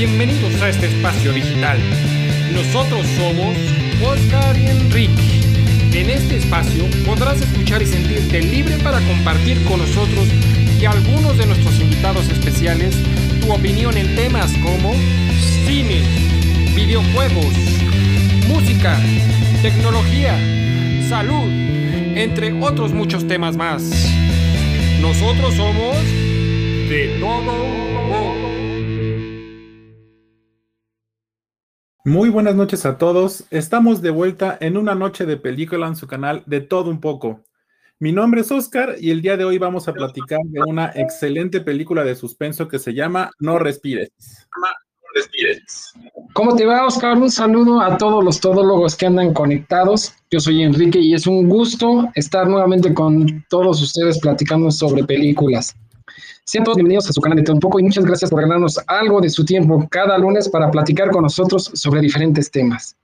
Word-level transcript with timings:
bienvenidos 0.00 0.62
a 0.62 0.70
este 0.70 0.86
espacio 0.86 1.30
digital. 1.30 1.78
Nosotros 2.54 3.06
somos 3.18 3.54
Oscar 4.02 4.56
y 4.56 4.68
Enrique. 4.68 5.42
En 5.92 6.08
este 6.08 6.38
espacio 6.38 6.86
podrás 7.04 7.42
escuchar 7.42 7.82
y 7.82 7.86
sentirte 7.86 8.40
libre 8.40 8.78
para 8.78 8.98
compartir 9.00 9.62
con 9.64 9.78
nosotros 9.78 10.26
y 10.80 10.86
algunos 10.86 11.36
de 11.36 11.44
nuestros 11.44 11.78
invitados 11.80 12.30
especiales 12.30 12.96
tu 13.42 13.52
opinión 13.52 13.94
en 13.98 14.16
temas 14.16 14.50
como 14.62 14.94
cine, 15.66 16.00
videojuegos, 16.74 17.52
música, 18.48 18.98
tecnología, 19.60 20.34
salud, 21.10 21.50
entre 22.16 22.54
otros 22.54 22.94
muchos 22.94 23.28
temas 23.28 23.54
más. 23.54 23.82
Nosotros 25.02 25.56
somos 25.56 25.94
de 26.88 27.18
todo 27.20 28.39
Muy 32.04 32.30
buenas 32.30 32.54
noches 32.54 32.86
a 32.86 32.96
todos. 32.96 33.44
Estamos 33.50 34.00
de 34.00 34.08
vuelta 34.08 34.56
en 34.58 34.78
una 34.78 34.94
noche 34.94 35.26
de 35.26 35.36
película 35.36 35.86
en 35.86 35.96
su 35.96 36.06
canal 36.06 36.42
de 36.46 36.62
todo 36.62 36.88
un 36.88 36.98
poco. 36.98 37.42
Mi 37.98 38.10
nombre 38.10 38.40
es 38.40 38.50
Oscar 38.50 38.94
y 38.98 39.10
el 39.10 39.20
día 39.20 39.36
de 39.36 39.44
hoy 39.44 39.58
vamos 39.58 39.86
a 39.86 39.92
platicar 39.92 40.40
de 40.46 40.62
una 40.66 40.90
excelente 40.94 41.60
película 41.60 42.02
de 42.02 42.14
suspenso 42.14 42.68
que 42.68 42.78
se 42.78 42.94
llama 42.94 43.30
No 43.38 43.58
respires. 43.58 44.12
¿Cómo 46.32 46.56
te 46.56 46.64
va, 46.64 46.86
Oscar? 46.86 47.18
Un 47.18 47.30
saludo 47.30 47.82
a 47.82 47.98
todos 47.98 48.24
los 48.24 48.40
todólogos 48.40 48.96
que 48.96 49.04
andan 49.04 49.34
conectados. 49.34 50.14
Yo 50.30 50.40
soy 50.40 50.62
Enrique 50.62 51.00
y 51.00 51.12
es 51.12 51.26
un 51.26 51.50
gusto 51.50 52.10
estar 52.14 52.48
nuevamente 52.48 52.94
con 52.94 53.44
todos 53.50 53.82
ustedes 53.82 54.18
platicando 54.20 54.70
sobre 54.70 55.04
películas. 55.04 55.76
Sean 56.50 56.64
todos 56.64 56.78
bienvenidos 56.78 57.08
a 57.08 57.12
su 57.12 57.20
canal 57.20 57.38
de 57.38 57.44
Todo 57.44 57.54
Un 57.54 57.60
Poco 57.60 57.78
y 57.78 57.84
muchas 57.84 58.04
gracias 58.04 58.28
por 58.28 58.40
regalarnos 58.40 58.76
algo 58.88 59.20
de 59.20 59.30
su 59.30 59.44
tiempo 59.44 59.86
cada 59.88 60.18
lunes 60.18 60.48
para 60.48 60.68
platicar 60.68 61.08
con 61.12 61.22
nosotros 61.22 61.70
sobre 61.74 62.00
diferentes 62.00 62.50
temas. 62.50 62.98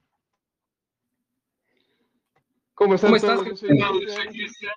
¿Cómo 2.75 2.97
están 2.97 3.11
¿Cómo 3.11 3.17
estás, 3.17 3.39
todos? 3.39 3.49
Yo 3.51 3.57
soy 3.57 3.79
Cristian. 4.31 4.73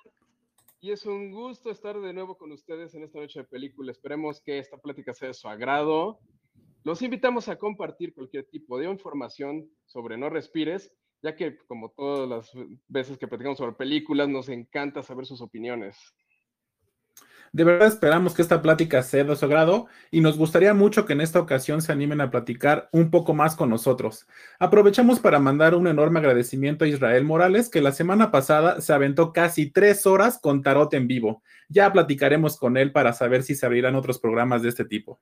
Y 0.80 0.92
es 0.92 1.04
un 1.04 1.32
gusto 1.32 1.72
estar 1.72 2.00
de 2.00 2.12
nuevo 2.12 2.38
con 2.38 2.52
ustedes 2.52 2.94
en 2.94 3.02
esta 3.02 3.18
noche 3.18 3.40
de 3.40 3.44
película. 3.44 3.90
Esperemos 3.90 4.40
que 4.40 4.60
esta 4.60 4.76
plática 4.76 5.14
sea 5.14 5.26
de 5.26 5.34
su 5.34 5.48
agrado. 5.48 6.20
Los 6.84 7.02
invitamos 7.02 7.48
a 7.48 7.56
compartir 7.56 8.14
cualquier 8.14 8.44
tipo 8.44 8.78
de 8.78 8.88
información 8.88 9.68
sobre 9.84 10.16
No 10.16 10.30
Respires, 10.30 10.92
ya 11.24 11.34
que 11.34 11.58
como 11.66 11.90
todas 11.90 12.28
las 12.28 12.52
veces 12.86 13.18
que 13.18 13.26
platicamos 13.26 13.58
sobre 13.58 13.72
películas, 13.72 14.28
nos 14.28 14.48
encanta 14.48 15.02
saber 15.02 15.26
sus 15.26 15.40
opiniones. 15.40 15.96
De 17.52 17.64
verdad 17.64 17.88
esperamos 17.88 18.34
que 18.34 18.42
esta 18.42 18.62
plática 18.62 19.02
sea 19.02 19.24
de 19.24 19.34
su 19.34 19.44
agrado 19.44 19.88
y 20.12 20.20
nos 20.20 20.38
gustaría 20.38 20.72
mucho 20.72 21.04
que 21.04 21.14
en 21.14 21.20
esta 21.20 21.40
ocasión 21.40 21.82
se 21.82 21.90
animen 21.90 22.20
a 22.20 22.30
platicar 22.30 22.88
un 22.92 23.10
poco 23.10 23.34
más 23.34 23.56
con 23.56 23.70
nosotros. 23.70 24.28
Aprovechamos 24.60 25.18
para 25.18 25.40
mandar 25.40 25.74
un 25.74 25.88
enorme 25.88 26.20
agradecimiento 26.20 26.84
a 26.84 26.88
Israel 26.88 27.24
Morales, 27.24 27.68
que 27.68 27.80
la 27.80 27.90
semana 27.90 28.30
pasada 28.30 28.80
se 28.80 28.92
aventó 28.92 29.32
casi 29.32 29.68
tres 29.68 30.06
horas 30.06 30.38
con 30.40 30.62
Tarot 30.62 30.94
en 30.94 31.08
vivo. 31.08 31.42
Ya 31.68 31.92
platicaremos 31.92 32.56
con 32.56 32.76
él 32.76 32.92
para 32.92 33.12
saber 33.12 33.42
si 33.42 33.56
se 33.56 33.66
abrirán 33.66 33.96
otros 33.96 34.20
programas 34.20 34.62
de 34.62 34.68
este 34.68 34.84
tipo. 34.84 35.20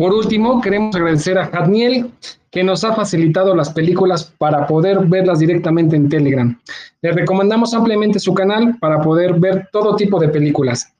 Por 0.00 0.14
último, 0.14 0.62
queremos 0.62 0.96
agradecer 0.96 1.36
a 1.36 1.48
Jadniel, 1.48 2.10
que 2.50 2.64
nos 2.64 2.84
ha 2.84 2.94
facilitado 2.94 3.54
las 3.54 3.70
películas 3.70 4.34
para 4.38 4.66
poder 4.66 5.00
verlas 5.00 5.40
directamente 5.40 5.94
en 5.94 6.08
Telegram. 6.08 6.58
Les 7.02 7.14
recomendamos 7.14 7.74
ampliamente 7.74 8.18
su 8.18 8.32
canal 8.32 8.78
para 8.80 9.02
poder 9.02 9.38
ver 9.38 9.68
todo 9.70 9.96
tipo 9.96 10.18
de 10.18 10.30
películas. 10.30 10.96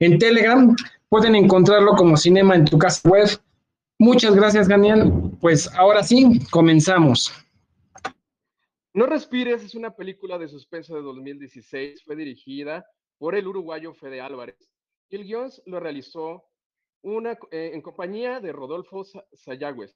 En 0.00 0.18
Telegram 0.18 0.76
pueden 1.08 1.34
encontrarlo 1.34 1.92
como 1.92 2.18
Cinema 2.18 2.54
en 2.54 2.66
tu 2.66 2.78
casa 2.78 3.08
web. 3.08 3.26
Muchas 3.98 4.34
gracias, 4.34 4.68
Daniel. 4.68 5.10
Pues 5.40 5.72
ahora 5.74 6.02
sí, 6.02 6.38
comenzamos. 6.50 7.32
No 8.92 9.06
Respires 9.06 9.64
es 9.64 9.74
una 9.74 9.96
película 9.96 10.36
de 10.36 10.48
suspenso 10.48 10.94
de 10.94 11.00
2016. 11.00 12.02
Fue 12.04 12.16
dirigida 12.16 12.84
por 13.16 13.34
el 13.34 13.46
uruguayo 13.46 13.94
Fede 13.94 14.20
Álvarez. 14.20 14.58
Y 15.08 15.16
el 15.16 15.24
guion 15.24 15.48
lo 15.64 15.80
realizó 15.80 16.44
una, 17.02 17.32
eh, 17.50 17.70
en 17.74 17.82
compañía 17.82 18.40
de 18.40 18.52
Rodolfo 18.52 19.04
Sa- 19.04 19.24
Sayagüez. 19.32 19.94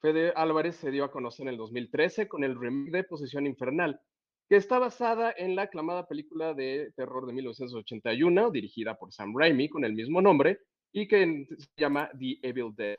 Fede 0.00 0.32
Álvarez 0.34 0.76
se 0.76 0.90
dio 0.90 1.04
a 1.04 1.10
conocer 1.12 1.44
en 1.44 1.50
el 1.52 1.56
2013 1.56 2.28
con 2.28 2.44
el 2.44 2.58
remake 2.58 2.90
de 2.90 3.04
Posición 3.04 3.46
Infernal, 3.46 4.00
que 4.48 4.56
está 4.56 4.78
basada 4.78 5.32
en 5.36 5.54
la 5.56 5.62
aclamada 5.62 6.06
película 6.06 6.54
de 6.54 6.92
terror 6.96 7.26
de 7.26 7.32
1981, 7.32 8.50
dirigida 8.50 8.96
por 8.98 9.12
Sam 9.12 9.32
Raimi 9.36 9.68
con 9.68 9.84
el 9.84 9.94
mismo 9.94 10.20
nombre, 10.20 10.58
y 10.92 11.06
que 11.08 11.46
se 11.56 11.68
llama 11.76 12.10
The 12.18 12.38
Evil 12.42 12.74
Dead. 12.76 12.96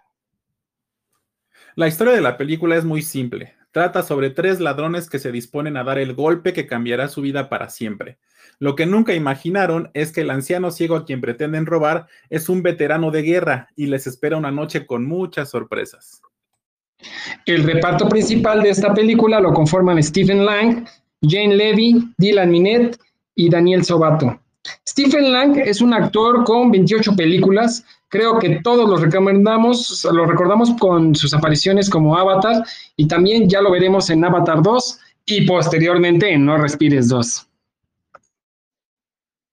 La 1.76 1.88
historia 1.88 2.14
de 2.14 2.22
la 2.22 2.38
película 2.38 2.76
es 2.76 2.86
muy 2.86 3.02
simple. 3.02 3.54
Trata 3.74 4.04
sobre 4.04 4.30
tres 4.30 4.60
ladrones 4.60 5.10
que 5.10 5.18
se 5.18 5.32
disponen 5.32 5.78
a 5.78 5.84
dar 5.84 5.98
el 5.98 6.14
golpe 6.14 6.54
que 6.54 6.68
cambiará 6.68 7.08
su 7.08 7.22
vida 7.22 7.50
para 7.50 7.72
siempre. 7.72 8.20
Lo 8.60 8.76
que 8.76 8.86
nunca 8.86 9.16
imaginaron 9.16 9.90
es 9.96 10.12
que 10.12 10.22
el 10.22 10.30
anciano 10.30 10.70
ciego 10.70 10.96
a 10.96 11.06
quien 11.06 11.22
pretenden 11.22 11.66
robar 11.66 12.06
es 12.30 12.50
un 12.50 12.62
veterano 12.62 13.10
de 13.10 13.24
guerra 13.24 13.70
y 13.76 13.88
les 13.88 14.06
espera 14.06 14.38
una 14.38 14.52
noche 14.52 14.86
con 14.86 15.08
muchas 15.08 15.50
sorpresas. 15.50 16.22
El 17.48 17.64
reparto 17.64 18.08
principal 18.08 18.62
de 18.62 18.70
esta 18.70 18.94
película 18.94 19.40
lo 19.40 19.52
conforman 19.52 20.02
Stephen 20.04 20.46
Lang, 20.46 20.86
Jane 21.24 21.56
Levy, 21.56 22.14
Dylan 22.20 22.52
Minette 22.52 23.00
y 23.34 23.50
Daniel 23.50 23.84
Sobato. 23.84 24.40
Stephen 24.88 25.32
Lang 25.32 25.58
es 25.58 25.82
un 25.82 25.96
actor 25.96 26.44
con 26.44 26.70
28 26.70 27.16
películas. 27.16 27.84
Creo 28.14 28.38
que 28.38 28.62
todos 28.62 28.88
los 28.88 29.02
recomendamos, 29.02 30.08
lo 30.14 30.28
recordamos 30.28 30.70
con 30.80 31.16
sus 31.16 31.34
apariciones 31.34 31.90
como 31.90 32.16
Avatar 32.16 32.64
y 32.96 33.08
también 33.08 33.50
ya 33.50 33.60
lo 33.60 33.72
veremos 33.72 34.08
en 34.12 34.24
Avatar 34.24 34.62
2 34.62 35.00
y 35.26 35.48
posteriormente 35.48 36.32
en 36.32 36.46
No 36.46 36.60
Respires 36.60 37.10
2. 37.10 37.50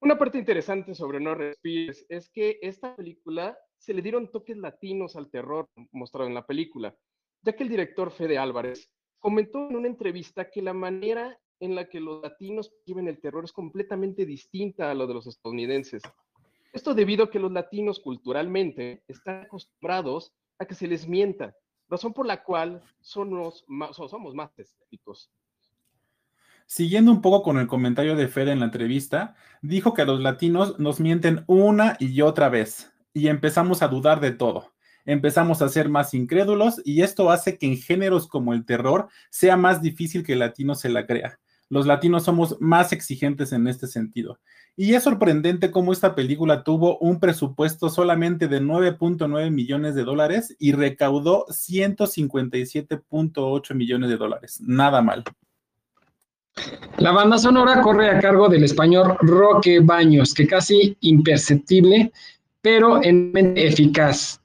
Una 0.03 0.19
parte 0.19 0.37
interesante 0.37 0.94
sobre 0.94 1.21
No 1.21 1.34
Respires 1.34 2.04
es 2.10 2.28
que 2.28 2.59
esta 2.60 2.94
película 2.94 3.56
se 3.78 3.94
le 3.94 4.03
dieron 4.03 4.31
toques 4.31 4.59
latinos 4.59 5.16
al 5.16 5.31
terror 5.31 5.71
mostrado 5.91 6.28
en 6.28 6.34
la 6.34 6.44
película, 6.47 6.94
ya 7.41 7.54
que 7.54 7.62
el 7.62 7.71
director 7.71 8.10
Fede 8.10 8.37
Álvarez 8.37 8.91
comentó 9.21 9.71
en 9.71 9.77
una 9.77 9.88
entrevista 9.88 10.50
que 10.50 10.60
la 10.60 10.75
manera 10.75 11.34
en 11.60 11.75
la 11.75 11.88
que 11.88 11.98
los 11.98 12.22
latinos 12.22 12.71
viven 12.87 13.09
el 13.09 13.22
terror 13.22 13.42
es 13.42 13.53
completamente 13.53 14.27
distinta 14.27 14.91
a 14.91 14.94
lo 14.94 15.06
de 15.06 15.15
los 15.15 15.27
estadounidenses. 15.27 16.03
Esto 16.72 16.94
debido 16.94 17.25
a 17.25 17.31
que 17.31 17.38
los 17.38 17.50
latinos 17.50 17.98
culturalmente 17.98 19.03
están 19.08 19.42
acostumbrados 19.42 20.32
a 20.58 20.66
que 20.66 20.75
se 20.75 20.86
les 20.86 21.08
mienta, 21.08 21.54
razón 21.88 22.12
por 22.12 22.26
la 22.26 22.42
cual 22.42 22.82
somos 23.00 23.64
más, 23.66 23.97
somos 23.97 24.34
más. 24.34 24.50
Siguiendo 26.66 27.10
un 27.10 27.20
poco 27.20 27.42
con 27.42 27.59
el 27.59 27.66
comentario 27.66 28.14
de 28.14 28.28
Fede 28.28 28.53
en 28.53 28.60
la 28.60 28.66
entrevista, 28.66 29.34
dijo 29.60 29.92
que 29.92 30.03
a 30.03 30.04
los 30.04 30.20
latinos 30.20 30.78
nos 30.78 31.00
mienten 31.00 31.42
una 31.48 31.97
y 31.98 32.20
otra 32.20 32.48
vez 32.48 32.92
y 33.12 33.26
empezamos 33.26 33.82
a 33.82 33.88
dudar 33.88 34.20
de 34.20 34.30
todo. 34.30 34.72
Empezamos 35.04 35.62
a 35.62 35.69
ser 35.69 35.88
más 35.88 36.14
incrédulos 36.14 36.80
y 36.84 37.03
esto 37.03 37.30
hace 37.30 37.59
que 37.59 37.66
en 37.66 37.76
géneros 37.76 38.28
como 38.28 38.54
el 38.54 38.64
terror 38.64 39.09
sea 39.30 39.56
más 39.56 39.82
difícil 39.82 40.25
que 40.25 40.34
el 40.34 40.38
latino 40.38 40.76
se 40.76 40.91
la 40.91 41.06
crea. 41.06 41.40
Los 41.70 41.86
latinos 41.86 42.25
somos 42.25 42.60
más 42.60 42.92
exigentes 42.92 43.53
en 43.53 43.66
este 43.69 43.86
sentido. 43.86 44.41
Y 44.76 44.94
es 44.94 45.04
sorprendente 45.04 45.70
cómo 45.70 45.92
esta 45.92 46.16
película 46.16 46.64
tuvo 46.64 46.98
un 46.98 47.20
presupuesto 47.20 47.88
solamente 47.88 48.48
de 48.48 48.60
9.9 48.60 49.50
millones 49.50 49.94
de 49.94 50.03
dólares 50.03 50.56
y 50.59 50.72
recaudó 50.72 51.47
157.8 51.47 53.75
millones 53.75 54.10
de 54.10 54.16
dólares. 54.16 54.60
Nada 54.60 55.00
mal. 55.00 55.22
La 56.98 57.12
banda 57.12 57.38
sonora 57.38 57.80
corre 57.82 58.10
a 58.10 58.19
cargo 58.19 58.48
del 58.48 58.64
español 58.64 59.16
Roque 59.20 59.78
Baños, 59.80 60.34
que 60.34 60.48
casi 60.48 60.97
imperceptible, 61.00 62.10
pero 62.60 63.00
en 63.03 63.32
eficaz. 63.56 64.41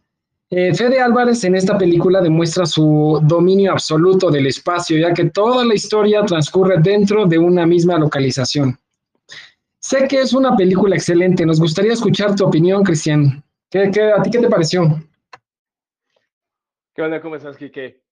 Eh, 0.52 0.76
Fede 0.76 1.02
Álvarez 1.02 1.44
en 1.44 1.56
esta 1.56 1.76
película 1.76 2.22
demuestra 2.22 2.68
su 2.68 3.20
dominio 3.24 3.72
absoluto 3.72 4.30
del 4.30 4.46
espacio, 4.46 4.98
ya 4.98 5.12
que 5.12 5.32
toda 5.32 5.66
la 5.66 5.74
historia 5.74 6.24
transcurre 6.24 6.78
dentro 6.80 7.26
de 7.26 7.40
una 7.40 7.66
misma 7.66 7.98
localización. 7.98 8.78
Sé 9.80 10.08
que 10.08 10.20
es 10.22 10.34
una 10.34 10.56
película 10.56 10.96
excelente, 10.96 11.46
nos 11.46 11.60
gustaría 11.60 11.94
escuchar 11.94 12.36
tu 12.36 12.46
opinión, 12.46 12.84
Cristian. 12.84 13.44
¿Qué, 13.70 13.80
a 13.82 14.22
ti 14.22 14.30
qué 14.30 14.40
te 14.40 14.48
pareció? 14.48 14.84
¿Qué 16.94 17.02
onda? 17.02 17.22
¿Cómo 17.22 17.36
estás, 17.36 17.58
Kike? 17.58 18.04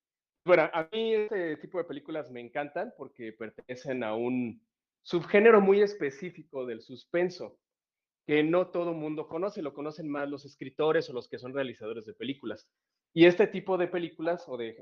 Bueno, 0.44 0.69
a 0.74 0.89
mí 0.91 1.13
este 1.13 1.57
tipo 1.57 1.77
de 1.77 1.86
películas 1.86 2.31
me 2.31 2.41
encantan 2.41 2.94
porque 2.97 3.31
pertenecen 3.31 4.03
a 4.03 4.15
un 4.15 4.62
subgénero 5.03 5.62
muy 5.62 5.81
específico 5.81 6.65
del 6.65 6.81
suspenso 6.81 7.57
que 8.25 8.43
no 8.43 8.67
todo 8.67 8.93
mundo 8.93 9.27
conoce, 9.27 9.61
lo 9.61 9.73
conocen 9.73 10.09
más 10.09 10.29
los 10.29 10.45
escritores 10.45 11.09
o 11.09 11.13
los 11.13 11.27
que 11.27 11.39
son 11.39 11.53
realizadores 11.53 12.05
de 12.05 12.13
películas. 12.13 12.69
Y 13.13 13.25
este 13.25 13.47
tipo 13.47 13.77
de 13.77 13.87
películas 13.87 14.45
o 14.47 14.57
de, 14.57 14.75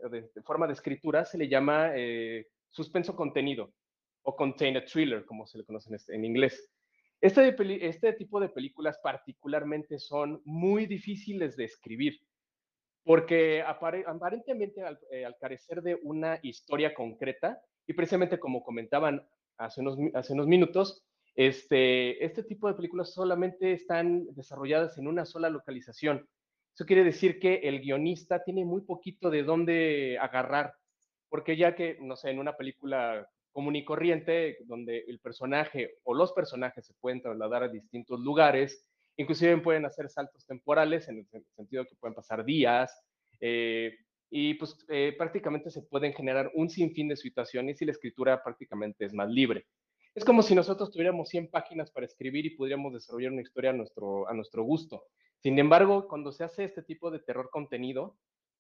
forma 0.46 0.68
de 0.68 0.74
escritura 0.74 1.26
se 1.26 1.38
le 1.38 1.50
llama 1.50 1.92
eh, 1.96 2.48
suspenso 2.70 3.16
contenido 3.16 3.74
o 4.24 4.36
contained 4.36 4.86
thriller, 4.86 5.26
como 5.26 5.46
se 5.46 5.58
le 5.58 5.66
conoce 5.66 5.90
en, 5.90 5.96
este, 5.96 6.16
inglés. 6.16 6.72
Este, 7.20 7.56
este 7.86 8.14
tipo 8.14 8.40
de 8.40 8.50
películas 8.50 9.00
particularmente 9.04 10.00
son 10.00 10.42
muy 10.46 10.86
difíciles 10.86 11.56
de 11.58 11.66
escribir 11.66 12.20
porque 13.04 13.64
aparentemente 13.64 14.84
al, 14.84 15.00
al, 15.26 15.36
carecer 15.40 15.82
de 15.82 15.96
una 16.04 16.40
historia 16.44 16.94
concreta, 16.94 17.60
y 17.88 17.94
precisamente 17.94 18.40
como 18.40 18.64
comentaban 18.64 19.28
hace 19.58 19.82
unos, 19.82 19.98
hace 20.14 20.34
unos 20.34 20.48
minutos, 20.48 21.04
este, 21.36 22.24
este 22.24 22.44
tipo 22.44 22.68
de 22.68 22.74
películas 22.74 23.14
solamente 23.14 23.74
están 23.74 24.26
desarrolladas 24.34 24.98
en 24.98 25.08
una 25.08 25.26
sola 25.26 25.50
localización. 25.50 26.28
Eso 26.74 26.86
quiere 26.86 27.04
decir 27.04 27.40
que 27.40 27.56
el 27.64 27.82
guionista 27.82 28.44
tiene 28.44 28.66
muy 28.66 28.82
poquito 28.82 29.30
de 29.30 29.44
dónde 29.44 30.18
agarrar, 30.20 30.74
porque 31.30 31.58
ya 31.58 31.76
que, 31.76 31.98
no 32.02 32.16
sé, 32.16 32.30
en 32.30 32.40
una 32.40 32.56
película 32.56 33.28
común 33.52 33.76
y 33.76 33.84
corriente, 33.84 34.58
donde 34.66 35.04
el 35.08 35.20
personaje 35.20 35.96
o 36.04 36.14
los 36.14 36.32
personajes 36.32 36.86
se 36.86 36.94
pueden 37.00 37.22
trasladar 37.22 37.64
a 37.64 37.68
distintos 37.68 38.20
lugares, 38.22 38.86
inclusive 39.18 39.58
pueden 39.58 39.86
hacer 39.86 40.10
saltos 40.10 40.46
temporales, 40.46 41.08
en 41.10 41.20
el 41.20 41.46
sentido 41.56 41.86
que 41.86 41.96
pueden 42.00 42.16
pasar 42.16 42.46
días, 42.46 43.04
eh, 43.42 43.94
y 44.30 44.54
pues 44.54 44.78
eh, 44.88 45.14
prácticamente 45.18 45.70
se 45.70 45.82
pueden 45.82 46.14
generar 46.14 46.50
un 46.56 46.70
sinfín 46.70 47.10
de 47.10 47.18
situaciones 47.18 47.82
y 47.82 47.86
la 47.86 47.92
escritura 47.92 48.42
prácticamente 48.42 49.04
es 49.06 49.14
más 49.14 49.30
libre. 49.30 49.66
Es 50.14 50.26
como 50.26 50.44
si 50.44 50.54
nosotros 50.56 50.92
tuviéramos 50.92 51.30
100 51.30 51.50
páginas 51.50 51.90
para 51.90 52.06
escribir 52.06 52.46
y 52.46 52.56
pudiéramos 52.58 52.92
desarrollar 52.92 53.32
una 53.32 53.44
historia 53.44 53.70
a 53.70 53.74
nuestro, 53.74 54.28
a 54.28 54.34
nuestro 54.34 54.64
gusto. 54.64 55.06
Sin 55.40 55.58
embargo, 55.58 56.10
cuando 56.10 56.34
se 56.34 56.44
hace 56.44 56.66
este 56.66 56.84
tipo 56.84 57.10
de 57.12 57.20
terror 57.20 57.50
contenido, 57.50 58.18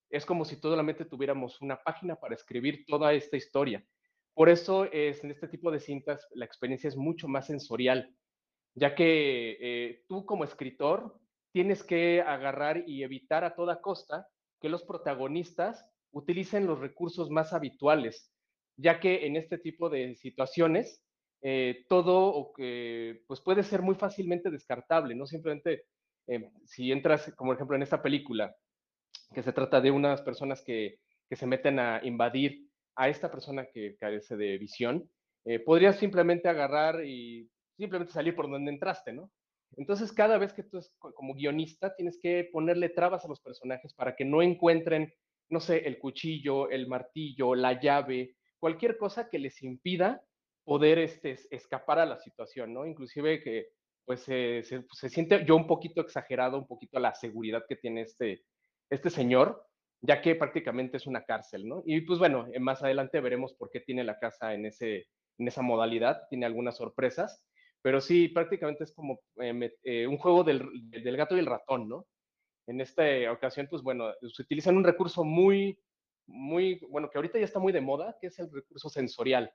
es 0.09 0.25
como 0.25 0.45
si 0.45 0.56
solamente 0.56 1.03
tuviéramos 1.03 1.59
una 1.62 1.83
página 1.83 2.15
para 2.15 2.36
escribir 2.36 2.86
toda 2.86 3.12
esta 3.12 3.36
historia. 3.36 3.86
Por 4.33 4.48
eso 4.48 4.86
es, 4.86 5.25
en 5.25 5.31
este 5.31 5.50
tipo 5.50 5.71
de 5.71 5.81
cintas 5.81 6.25
la 6.31 6.45
experiencia 6.45 6.88
es 6.88 6.95
mucho 6.95 7.27
más 7.27 7.48
sensorial, 7.48 8.15
ya 8.74 8.95
que 8.95 9.57
eh, 9.59 10.03
tú 10.07 10.25
como 10.25 10.45
escritor 10.45 11.19
tienes 11.51 11.83
que 11.83 12.21
agarrar 12.21 12.86
y 12.88 13.03
evitar 13.03 13.44
a 13.44 13.56
toda 13.56 13.81
costa 13.81 14.25
que 14.62 14.69
los 14.69 14.83
protagonistas 14.83 15.86
utilicen 16.12 16.65
los 16.65 16.80
recursos 16.80 17.30
más 17.30 17.51
habituales, 17.51 18.31
ya 18.77 19.01
que 19.01 19.25
en 19.25 19.36
este 19.36 19.57
tipo 19.57 19.89
de 19.89 20.15
situaciones 20.15 21.03
eh, 21.42 21.86
todo 21.90 22.54
que 22.56 23.24
pues 23.28 23.42
puede 23.42 23.64
ser 23.64 23.82
muy 23.82 23.96
fácilmente 23.96 24.50
descartable, 24.50 25.16
¿no? 25.16 25.26
Simplemente 25.26 25.86
eh, 26.28 26.50
si 26.66 26.92
entras, 26.92 27.34
como 27.36 27.54
ejemplo 27.54 27.76
en 27.76 27.82
esta 27.82 28.02
película, 28.02 28.56
que 29.34 29.44
se 29.44 29.54
trata 29.54 29.82
de 29.82 29.92
unas 29.92 30.22
personas 30.22 30.62
que, 30.64 31.00
que 31.30 31.36
se 31.36 31.48
meten 31.48 31.80
a 31.80 32.02
invadir 32.04 32.68
a 32.96 33.10
esta 33.10 33.32
persona 33.32 33.66
que 33.74 33.96
carece 33.98 34.36
de 34.38 34.58
visión, 34.58 35.10
eh, 35.46 35.60
podrías 35.60 35.98
simplemente 35.98 36.48
agarrar 36.48 37.04
y 37.06 37.50
simplemente 37.78 38.14
salir 38.14 38.36
por 38.36 38.50
donde 38.50 38.72
entraste, 38.72 39.14
¿no? 39.14 39.32
Entonces, 39.78 40.12
cada 40.12 40.38
vez 40.38 40.54
que 40.54 40.64
tú 40.64 40.80
como 41.00 41.34
guionista 41.34 41.96
tienes 41.96 42.20
que 42.22 42.50
ponerle 42.52 42.90
trabas 42.90 43.24
a 43.26 43.30
los 43.30 43.40
personajes 43.40 43.94
para 43.94 44.16
que 44.16 44.26
no 44.26 44.42
encuentren, 44.42 45.14
no 45.50 45.60
sé, 45.60 45.88
el 45.88 45.98
cuchillo, 45.98 46.70
el 46.70 46.88
martillo, 46.88 47.56
la 47.56 47.80
llave, 47.80 48.36
cualquier 48.60 48.98
cosa 48.98 49.30
que 49.30 49.40
les 49.40 49.64
impida 49.64 50.22
poder 50.63 51.00
este, 51.00 51.38
escapar 51.50 52.00
a 52.00 52.06
la 52.06 52.18
situación, 52.18 52.74
¿no? 52.74 52.86
Inclusive 52.86 53.42
que 53.42 53.69
pues 54.06 54.22
se, 54.22 54.63
siente 55.10 55.46
yo 55.46 55.56
un 55.56 55.68
poquito 55.68 56.02
exagerado, 56.02 56.58
un 56.58 56.68
poquito 56.68 57.00
la 57.00 57.13
seguridad 57.16 57.63
que 57.68 57.75
tiene 57.75 58.02
este, 58.02 58.44
este 58.90 59.10
señor, 59.10 59.66
ya 60.02 60.22
que 60.22 60.36
prácticamente 60.36 60.98
es 60.98 61.08
una 61.08 61.24
cárcel, 61.24 61.68
¿no? 61.68 61.84
Y 61.86 62.02
pues 62.02 62.19
bueno, 62.19 62.48
eh, 62.52 62.60
más 62.60 62.84
adelante 62.84 63.22
veremos 63.22 63.54
por 63.54 63.69
qué 63.69 63.80
tiene 63.80 64.04
la 64.04 64.19
casa 64.19 64.54
en, 64.54 64.66
ese, 64.66 65.08
en 65.38 65.48
esa 65.48 65.62
modalidad, 65.62 66.24
tiene 66.30 66.46
algunas 66.46 66.78
sorpresas, 66.78 67.44
pero 67.81 68.02
sí, 68.02 68.28
prácticamente 68.28 68.84
es 68.84 68.92
como 68.92 69.22
eh, 69.42 69.72
eh, 69.84 70.08
un 70.08 70.18
juego 70.18 70.44
del, 70.44 70.68
del, 70.90 71.18
gato 71.18 71.36
y 71.36 71.40
el 71.40 71.46
ratón, 71.46 71.88
¿no? 71.88 72.08
En 72.68 72.81
esta 72.81 73.04
ocasión, 73.31 73.68
pues 73.69 73.81
bueno, 73.81 74.12
se 74.22 74.42
utilizan 74.42 74.78
un 74.78 74.84
recurso 74.84 75.24
muy, 75.24 75.80
muy, 76.28 76.80
bueno, 76.90 77.10
que 77.10 77.18
ahorita 77.18 77.40
ya 77.40 77.46
está 77.46 77.60
muy 77.60 77.74
de 77.74 77.81
moda, 77.81 78.18
que 78.19 78.28
es 78.28 78.40
el 78.40 78.52
recurso 78.52 78.90
sensorial 78.90 79.52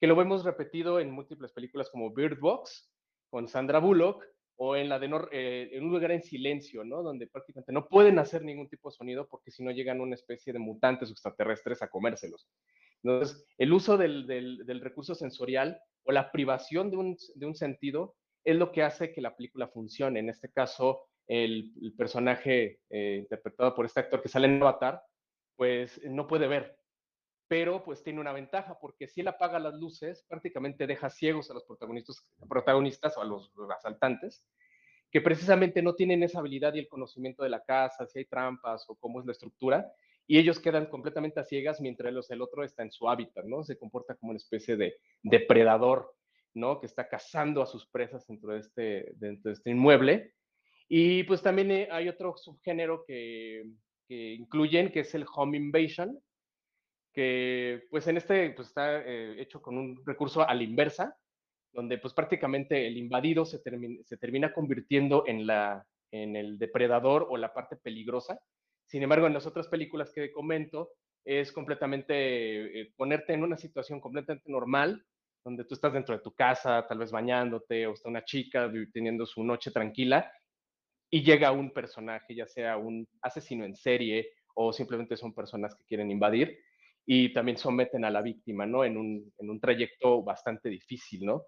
que 0.00 0.06
lo 0.06 0.16
vemos 0.16 0.44
repetido 0.44 1.00
en 1.00 1.10
múltiples 1.10 1.52
películas 1.52 1.90
como 1.90 2.12
Bird 2.12 2.38
Box 2.38 2.90
con 3.30 3.48
Sandra 3.48 3.78
Bullock 3.78 4.24
o 4.60 4.74
en 4.74 4.88
la 4.88 4.98
de 4.98 5.06
eh, 5.30 5.70
en 5.72 5.84
un 5.84 5.92
lugar 5.92 6.10
en 6.10 6.22
silencio, 6.22 6.84
¿no? 6.84 7.02
Donde 7.02 7.28
prácticamente 7.28 7.72
no 7.72 7.88
pueden 7.88 8.18
hacer 8.18 8.44
ningún 8.44 8.68
tipo 8.68 8.90
de 8.90 8.96
sonido 8.96 9.28
porque 9.28 9.52
si 9.52 9.62
no 9.62 9.70
llegan 9.70 10.00
una 10.00 10.16
especie 10.16 10.52
de 10.52 10.58
mutantes 10.58 11.10
extraterrestres 11.10 11.80
a 11.80 11.88
comérselos. 11.88 12.48
Entonces, 13.02 13.46
el 13.56 13.72
uso 13.72 13.96
del, 13.96 14.26
del, 14.26 14.80
recurso 14.80 15.14
sensorial 15.14 15.80
o 16.02 16.10
la 16.10 16.32
privación 16.32 16.90
de 16.90 16.96
un, 16.96 17.16
de 17.36 17.46
un, 17.46 17.54
sentido 17.54 18.16
es 18.44 18.56
lo 18.56 18.72
que 18.72 18.82
hace 18.82 19.12
que 19.12 19.20
la 19.20 19.36
película 19.36 19.68
funcione. 19.68 20.18
En 20.18 20.28
este 20.28 20.50
caso, 20.50 21.02
el, 21.28 21.72
personaje 21.96 22.80
eh, 22.90 23.18
interpretado 23.20 23.74
por 23.76 23.86
este 23.86 24.00
actor 24.00 24.20
que 24.20 24.28
sale 24.28 24.48
en 24.48 24.60
Avatar, 24.60 25.00
pues 25.54 26.00
no 26.04 26.26
puede 26.26 26.48
ver, 26.48 26.76
pero 27.48 27.82
pues 27.82 28.02
tiene 28.02 28.20
una 28.20 28.32
ventaja, 28.32 28.78
porque 28.78 29.08
si 29.08 29.22
él 29.22 29.28
apaga 29.28 29.58
las 29.58 29.74
luces, 29.74 30.24
prácticamente 30.28 30.86
deja 30.86 31.08
ciegos 31.08 31.50
a 31.50 31.54
los 31.54 31.64
protagonistas, 31.64 33.16
o 33.16 33.22
a 33.22 33.24
los, 33.24 33.50
asaltantes, 33.74 34.44
que 35.10 35.22
precisamente 35.22 35.82
no 35.82 35.94
tienen 35.94 36.22
esa 36.22 36.40
habilidad 36.40 36.74
y 36.74 36.80
el 36.80 36.88
conocimiento 36.88 37.42
de 37.42 37.48
la 37.48 37.64
casa, 37.64 38.06
si 38.06 38.18
hay 38.18 38.24
trampas 38.26 38.84
o 38.88 38.96
cómo 38.96 39.20
es 39.20 39.26
la 39.26 39.32
estructura, 39.32 39.90
y 40.26 40.38
ellos 40.38 40.60
quedan 40.60 40.86
completamente 40.86 41.40
a 41.40 41.44
ciegas 41.44 41.80
mientras 41.80 42.30
el 42.30 42.42
otro 42.42 42.62
está 42.62 42.82
en 42.82 42.92
su 42.92 43.08
hábitat, 43.08 43.46
¿no? 43.46 43.64
Se 43.64 43.78
comporta 43.78 44.14
como 44.14 44.30
una 44.30 44.36
especie 44.36 44.76
de 44.76 44.98
depredador, 45.22 46.14
¿no? 46.52 46.80
Que 46.80 46.86
está 46.86 47.08
cazando 47.08 47.62
a 47.62 47.66
sus 47.66 47.86
presas 47.86 48.26
dentro 48.26 48.52
de 48.52 48.58
este, 48.58 49.12
dentro 49.14 49.48
de 49.48 49.54
este 49.54 49.70
inmueble. 49.70 50.34
Y 50.86 51.22
pues 51.22 51.40
también 51.40 51.70
eh, 51.70 51.88
hay 51.90 52.10
otro 52.10 52.36
subgénero 52.36 53.06
que 53.06 53.64
incluyen, 54.10 54.92
que 54.92 55.00
es 55.00 55.14
el 55.14 55.24
home 55.34 55.56
invasion, 55.56 56.20
que 57.18 57.88
pues 57.90 58.06
en 58.06 58.16
este 58.16 58.50
pues 58.50 58.68
está 58.68 59.00
eh, 59.00 59.42
hecho 59.42 59.60
con 59.60 59.76
un 59.76 60.00
recurso 60.06 60.48
a 60.48 60.54
la 60.54 60.62
inversa, 60.62 61.16
donde 61.72 61.98
pues 61.98 62.14
prácticamente 62.14 62.86
el 62.86 62.96
invadido 62.96 63.44
se, 63.44 63.58
se 64.04 64.16
termina 64.18 64.52
convirtiendo 64.52 65.24
en, 65.26 65.44
la, 65.44 65.84
en 66.12 66.36
el 66.36 66.60
depredador 66.60 67.26
o 67.28 67.36
la 67.36 67.52
parte 67.52 67.74
peligrosa. 67.74 68.38
Sin 68.86 69.02
embargo, 69.02 69.26
en 69.26 69.34
las 69.34 69.48
otras 69.48 69.66
películas 69.66 70.12
que 70.14 70.30
comento, 70.30 70.90
es 71.24 71.50
completamente 71.50 72.82
eh, 72.82 72.92
ponerte 72.96 73.32
en 73.32 73.42
una 73.42 73.56
situación 73.56 74.00
completamente 74.00 74.48
normal, 74.48 75.04
donde 75.44 75.64
tú 75.64 75.74
estás 75.74 75.92
dentro 75.92 76.16
de 76.16 76.22
tu 76.22 76.32
casa, 76.36 76.86
tal 76.86 76.98
vez 76.98 77.10
bañándote, 77.10 77.88
o 77.88 77.94
está 77.94 78.08
una 78.08 78.24
chica 78.24 78.70
teniendo 78.92 79.26
su 79.26 79.42
noche 79.42 79.72
tranquila, 79.72 80.30
y 81.10 81.24
llega 81.24 81.50
un 81.50 81.72
personaje, 81.72 82.36
ya 82.36 82.46
sea 82.46 82.76
un 82.76 83.08
asesino 83.22 83.64
en 83.64 83.74
serie 83.74 84.30
o 84.54 84.72
simplemente 84.72 85.16
son 85.16 85.34
personas 85.34 85.74
que 85.74 85.84
quieren 85.84 86.12
invadir, 86.12 86.60
y 87.10 87.32
también 87.32 87.56
someten 87.56 88.04
a 88.04 88.10
la 88.10 88.20
víctima, 88.20 88.66
¿no? 88.66 88.84
En 88.84 88.98
un, 88.98 89.32
en 89.38 89.48
un 89.48 89.58
trayecto 89.58 90.22
bastante 90.22 90.68
difícil, 90.68 91.24
¿no? 91.24 91.46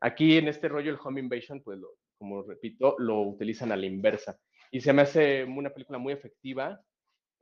Aquí 0.00 0.38
en 0.38 0.48
este 0.48 0.66
rollo 0.66 0.90
el 0.90 0.98
home 0.98 1.20
invasion, 1.20 1.60
pues 1.62 1.78
como 2.16 2.42
repito, 2.42 2.96
lo 2.98 3.20
utilizan 3.20 3.70
a 3.70 3.76
la 3.76 3.84
inversa. 3.84 4.38
Y 4.70 4.80
se 4.80 4.94
me 4.94 5.02
hace 5.02 5.44
una 5.44 5.74
película 5.74 5.98
muy 5.98 6.14
efectiva. 6.14 6.80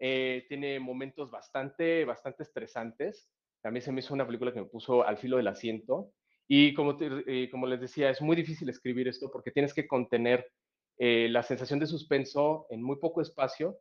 Eh, 0.01 0.45
tiene 0.49 0.81
momentos 0.81 1.31
bastante, 1.31 2.05
bastante 2.05 2.43
estresantes. 2.43 3.31
También 3.63 3.85
se 3.85 3.93
me 3.93 4.01
hizo 4.01 4.13
una 4.13 4.27
película 4.27 4.53
que 4.53 4.63
me 4.63 4.67
puso 4.67 5.07
al 5.07 5.19
filo 5.19 5.37
del 5.37 5.47
asiento. 5.47 6.11
Y 6.49 6.75
como, 6.75 6.97
eh, 7.01 7.49
como 7.49 7.69
les 7.69 7.81
decía, 7.81 8.11
es 8.11 8.21
muy 8.21 8.35
difícil 8.35 8.69
escribir 8.71 9.07
esto 9.07 9.31
porque 9.31 9.53
tienes 9.53 9.73
que 9.73 9.87
contener 9.87 10.51
eh, 10.99 11.29
la 11.31 11.45
sensación 11.45 11.79
de 11.79 11.87
suspenso 11.87 12.67
en 12.71 12.83
muy 12.83 12.97
poco 12.97 13.23
espacio. 13.23 13.79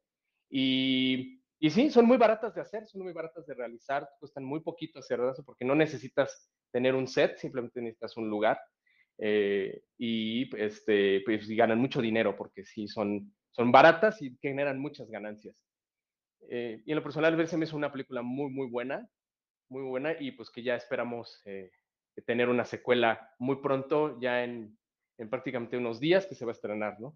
Y 0.51 1.40
y 1.63 1.69
sí, 1.69 1.91
son 1.91 2.07
muy 2.07 2.17
baratas 2.17 2.55
de 2.55 2.61
hacer, 2.61 2.87
son 2.87 3.03
muy 3.03 3.13
baratas 3.13 3.45
de 3.45 3.53
realizar, 3.53 4.09
cuestan 4.19 4.43
muy 4.43 4.61
poquito 4.61 4.97
hacerlas 4.97 5.39
porque 5.45 5.63
no 5.63 5.75
necesitas 5.75 6.51
tener 6.71 6.95
un 6.95 7.07
set, 7.07 7.37
simplemente 7.37 7.79
necesitas 7.79 8.17
un 8.17 8.31
lugar. 8.31 8.59
Eh, 9.19 9.83
y 9.95 10.49
este, 10.57 11.21
pues 11.23 11.47
ganan 11.49 11.77
mucho 11.77 12.01
dinero 12.01 12.35
porque 12.35 12.65
sí, 12.65 12.87
son, 12.87 13.31
son 13.51 13.71
baratas 13.71 14.19
y 14.23 14.35
generan 14.41 14.79
muchas 14.79 15.07
ganancias. 15.11 15.55
Eh, 16.49 16.81
y 16.83 16.91
en 16.91 16.95
lo 16.95 17.03
personal, 17.03 17.35
verse 17.35 17.57
me 17.57 17.65
es 17.65 17.73
una 17.73 17.91
película 17.91 18.23
muy, 18.23 18.49
muy 18.49 18.67
buena, 18.67 19.07
muy 19.69 19.83
buena 19.83 20.15
y 20.19 20.31
pues 20.31 20.49
que 20.49 20.63
ya 20.63 20.73
esperamos 20.73 21.43
eh, 21.45 21.69
tener 22.25 22.49
una 22.49 22.65
secuela 22.65 23.29
muy 23.37 23.57
pronto, 23.57 24.19
ya 24.19 24.43
en, 24.43 24.75
en 25.19 25.29
prácticamente 25.29 25.77
unos 25.77 25.99
días 25.99 26.25
que 26.25 26.33
se 26.33 26.43
va 26.43 26.53
a 26.53 26.55
estrenar, 26.55 26.99
¿no? 26.99 27.15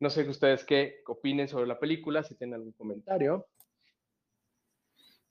No 0.00 0.10
sé 0.10 0.28
ustedes 0.28 0.64
qué 0.64 1.00
opinen 1.06 1.48
sobre 1.48 1.66
la 1.66 1.78
película, 1.78 2.22
si 2.22 2.34
tienen 2.34 2.56
algún 2.56 2.72
comentario. 2.72 3.46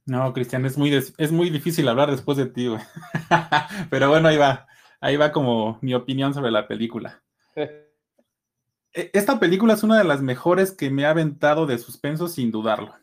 No, 0.10 0.34
Cristian, 0.34 0.66
es 0.66 0.78
muy, 0.78 0.94
es 0.94 1.32
muy 1.32 1.50
difícil 1.50 1.88
hablar 1.88 2.10
después 2.10 2.38
de 2.38 2.48
ti, 2.48 2.68
güey. 2.68 2.82
Pero 3.90 4.10
bueno, 4.10 4.28
ahí 4.28 4.38
va. 4.38 4.68
Ahí 5.02 5.18
va 5.18 5.32
como 5.32 5.78
mi 5.82 5.94
opinión 5.94 6.34
sobre 6.34 6.52
la 6.52 6.68
película. 6.68 7.22
E, 7.56 9.12
esta 9.14 9.40
película 9.40 9.74
es 9.74 9.84
una 9.84 9.98
de 9.98 10.04
las 10.04 10.22
mejores 10.22 10.72
que 10.72 10.90
me 10.90 11.06
ha 11.06 11.12
aventado 11.12 11.66
de 11.66 11.78
suspenso 11.78 12.28
sin 12.28 12.52
dudarlo. 12.52 12.96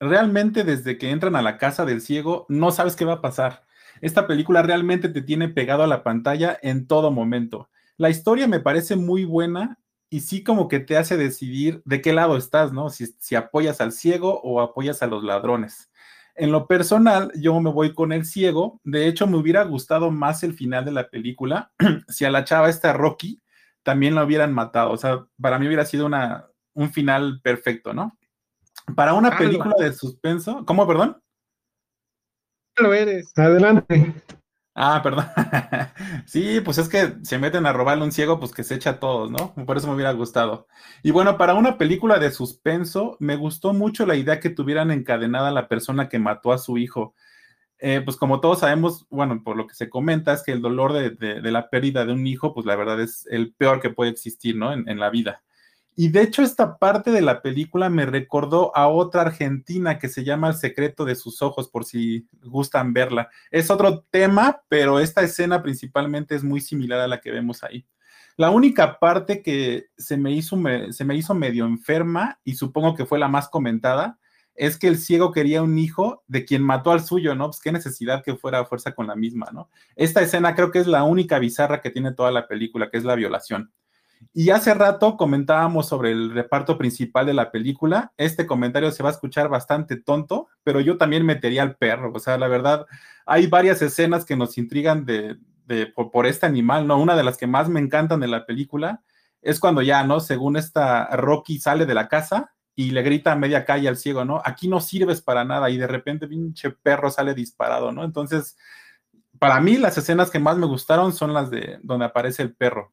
Realmente 0.00 0.64
desde 0.64 0.98
que 0.98 1.10
entran 1.10 1.36
a 1.36 1.42
la 1.42 1.58
casa 1.58 1.84
del 1.84 2.00
ciego 2.00 2.46
no 2.48 2.70
sabes 2.70 2.96
qué 2.96 3.04
va 3.04 3.14
a 3.14 3.20
pasar. 3.20 3.64
Esta 4.00 4.26
película 4.26 4.62
realmente 4.62 5.08
te 5.08 5.22
tiene 5.22 5.48
pegado 5.48 5.82
a 5.82 5.86
la 5.86 6.02
pantalla 6.02 6.58
en 6.62 6.86
todo 6.86 7.10
momento. 7.10 7.68
La 7.96 8.10
historia 8.10 8.48
me 8.48 8.60
parece 8.60 8.96
muy 8.96 9.24
buena 9.24 9.78
y 10.10 10.20
sí 10.20 10.42
como 10.42 10.68
que 10.68 10.80
te 10.80 10.96
hace 10.96 11.16
decidir 11.16 11.82
de 11.84 12.00
qué 12.00 12.12
lado 12.12 12.36
estás, 12.36 12.72
¿no? 12.72 12.90
Si, 12.90 13.06
si 13.18 13.34
apoyas 13.34 13.80
al 13.80 13.92
ciego 13.92 14.40
o 14.42 14.60
apoyas 14.60 15.02
a 15.02 15.06
los 15.06 15.22
ladrones. 15.22 15.90
En 16.36 16.50
lo 16.50 16.66
personal, 16.66 17.30
yo 17.36 17.58
me 17.60 17.70
voy 17.70 17.94
con 17.94 18.12
el 18.12 18.24
ciego. 18.24 18.80
De 18.82 19.06
hecho, 19.06 19.26
me 19.26 19.36
hubiera 19.36 19.62
gustado 19.64 20.10
más 20.10 20.42
el 20.42 20.54
final 20.54 20.84
de 20.84 20.92
la 20.92 21.08
película 21.08 21.72
si 22.08 22.24
a 22.24 22.30
la 22.30 22.44
chava 22.44 22.68
esta 22.68 22.92
Rocky 22.92 23.40
también 23.82 24.14
la 24.14 24.24
hubieran 24.24 24.52
matado. 24.52 24.90
O 24.90 24.96
sea, 24.96 25.24
para 25.40 25.58
mí 25.58 25.66
hubiera 25.66 25.84
sido 25.84 26.06
una, 26.06 26.48
un 26.72 26.92
final 26.92 27.40
perfecto, 27.42 27.92
¿no? 27.92 28.18
Para 28.96 29.14
una 29.14 29.36
película 29.36 29.74
de 29.78 29.92
suspenso, 29.92 30.64
¿cómo, 30.66 30.86
perdón? 30.86 31.22
Lo 32.76 32.92
eres, 32.92 33.32
adelante. 33.36 34.14
Ah, 34.76 35.00
perdón. 35.02 35.26
sí, 36.26 36.60
pues 36.60 36.78
es 36.78 36.88
que 36.88 37.14
se 37.22 37.38
meten 37.38 37.64
a 37.64 37.72
robarle 37.72 38.04
un 38.04 38.10
ciego, 38.12 38.40
pues 38.40 38.52
que 38.52 38.64
se 38.64 38.74
echa 38.74 38.90
a 38.90 39.00
todos, 39.00 39.30
¿no? 39.30 39.54
Por 39.66 39.76
eso 39.76 39.86
me 39.86 39.94
hubiera 39.94 40.12
gustado. 40.12 40.66
Y 41.02 41.12
bueno, 41.12 41.38
para 41.38 41.54
una 41.54 41.78
película 41.78 42.18
de 42.18 42.32
suspenso, 42.32 43.16
me 43.20 43.36
gustó 43.36 43.72
mucho 43.72 44.04
la 44.04 44.16
idea 44.16 44.40
que 44.40 44.50
tuvieran 44.50 44.90
encadenada 44.90 45.48
a 45.48 45.52
la 45.52 45.68
persona 45.68 46.08
que 46.08 46.18
mató 46.18 46.52
a 46.52 46.58
su 46.58 46.76
hijo. 46.76 47.14
Eh, 47.78 48.02
pues 48.04 48.16
como 48.16 48.40
todos 48.40 48.60
sabemos, 48.60 49.06
bueno, 49.10 49.42
por 49.44 49.56
lo 49.56 49.66
que 49.68 49.74
se 49.74 49.90
comenta, 49.90 50.32
es 50.32 50.42
que 50.42 50.52
el 50.52 50.62
dolor 50.62 50.92
de, 50.92 51.40
la 51.42 51.70
pérdida 51.70 52.04
de 52.04 52.12
un 52.12 52.26
hijo, 52.26 52.54
pues 52.54 52.66
la 52.66 52.76
verdad 52.76 53.00
es 53.00 53.26
el 53.30 53.54
peor 53.54 53.80
que 53.80 53.90
puede 53.90 54.10
existir, 54.10 54.56
¿no? 54.56 54.72
en 54.72 54.98
la 54.98 55.10
vida. 55.10 55.42
Y 55.96 56.08
de 56.08 56.22
hecho 56.22 56.42
esta 56.42 56.78
parte 56.78 57.12
de 57.12 57.20
la 57.20 57.40
película 57.40 57.88
me 57.88 58.04
recordó 58.04 58.76
a 58.76 58.88
otra 58.88 59.22
argentina 59.22 59.98
que 59.98 60.08
se 60.08 60.24
llama 60.24 60.48
El 60.48 60.54
secreto 60.54 61.04
de 61.04 61.14
sus 61.14 61.40
ojos, 61.40 61.68
por 61.68 61.84
si 61.84 62.26
gustan 62.42 62.92
verla. 62.92 63.28
Es 63.50 63.70
otro 63.70 64.04
tema, 64.10 64.62
pero 64.68 64.98
esta 64.98 65.22
escena 65.22 65.62
principalmente 65.62 66.34
es 66.34 66.42
muy 66.42 66.60
similar 66.60 67.00
a 67.00 67.08
la 67.08 67.20
que 67.20 67.30
vemos 67.30 67.62
ahí. 67.62 67.86
La 68.36 68.50
única 68.50 68.98
parte 68.98 69.42
que 69.42 69.86
se 69.96 70.16
me 70.16 70.32
hizo, 70.32 70.60
se 70.90 71.04
me 71.04 71.14
hizo 71.14 71.34
medio 71.34 71.64
enferma, 71.64 72.40
y 72.42 72.56
supongo 72.56 72.96
que 72.96 73.06
fue 73.06 73.20
la 73.20 73.28
más 73.28 73.48
comentada, 73.48 74.18
es 74.56 74.76
que 74.76 74.88
el 74.88 74.98
ciego 74.98 75.32
quería 75.32 75.62
un 75.62 75.78
hijo 75.78 76.24
de 76.26 76.44
quien 76.44 76.62
mató 76.62 76.90
al 76.90 77.04
suyo, 77.04 77.34
¿no? 77.34 77.46
Pues 77.46 77.60
qué 77.60 77.70
necesidad 77.70 78.22
que 78.24 78.36
fuera 78.36 78.60
a 78.60 78.64
fuerza 78.64 78.92
con 78.92 79.06
la 79.06 79.14
misma, 79.14 79.46
¿no? 79.52 79.68
Esta 79.94 80.22
escena 80.22 80.54
creo 80.56 80.72
que 80.72 80.80
es 80.80 80.86
la 80.86 81.04
única 81.04 81.38
bizarra 81.38 81.80
que 81.80 81.90
tiene 81.90 82.12
toda 82.12 82.32
la 82.32 82.48
película, 82.48 82.90
que 82.90 82.98
es 82.98 83.04
la 83.04 83.14
violación. 83.14 83.72
Y 84.32 84.50
hace 84.50 84.74
rato 84.74 85.16
comentábamos 85.16 85.88
sobre 85.88 86.12
el 86.12 86.32
reparto 86.32 86.78
principal 86.78 87.26
de 87.26 87.34
la 87.34 87.50
película. 87.50 88.12
Este 88.16 88.46
comentario 88.46 88.90
se 88.90 89.02
va 89.02 89.10
a 89.10 89.12
escuchar 89.12 89.48
bastante 89.48 89.96
tonto, 89.96 90.48
pero 90.62 90.80
yo 90.80 90.96
también 90.96 91.26
metería 91.26 91.62
al 91.62 91.76
perro. 91.76 92.12
O 92.14 92.18
sea, 92.18 92.38
la 92.38 92.48
verdad, 92.48 92.86
hay 93.26 93.46
varias 93.46 93.82
escenas 93.82 94.24
que 94.24 94.36
nos 94.36 94.58
intrigan 94.58 95.04
de, 95.04 95.36
por, 95.94 96.26
este 96.26 96.46
animal, 96.46 96.86
¿no? 96.86 96.98
Una 96.98 97.16
de 97.16 97.24
las 97.24 97.36
que 97.36 97.46
más 97.46 97.68
me 97.68 97.80
encantan 97.80 98.20
de 98.20 98.28
la 98.28 98.46
película 98.46 99.02
es 99.42 99.60
cuando 99.60 99.82
ya, 99.82 100.04
¿no? 100.04 100.20
Según 100.20 100.56
esta 100.56 101.14
Rocky 101.16 101.58
sale 101.58 101.86
de 101.86 101.94
la 101.94 102.08
casa 102.08 102.54
y 102.74 102.90
le 102.90 103.02
grita 103.02 103.32
a 103.32 103.36
media 103.36 103.64
calle 103.64 103.88
al 103.88 103.96
ciego, 103.96 104.24
¿no? 104.24 104.40
Aquí 104.44 104.68
no 104.68 104.80
sirves 104.80 105.20
para 105.22 105.44
nada 105.44 105.70
y 105.70 105.76
de 105.76 105.86
repente 105.86 106.26
pinche 106.26 106.70
perro 106.70 107.10
sale 107.10 107.34
disparado, 107.34 107.92
¿no? 107.92 108.04
Entonces, 108.04 108.56
para 109.38 109.60
mí 109.60 109.76
las 109.76 109.98
escenas 109.98 110.30
que 110.30 110.38
más 110.38 110.56
me 110.56 110.66
gustaron 110.66 111.12
son 111.12 111.34
las 111.34 111.50
de 111.50 111.78
donde 111.82 112.06
aparece 112.06 112.42
el 112.42 112.54
perro. 112.54 112.92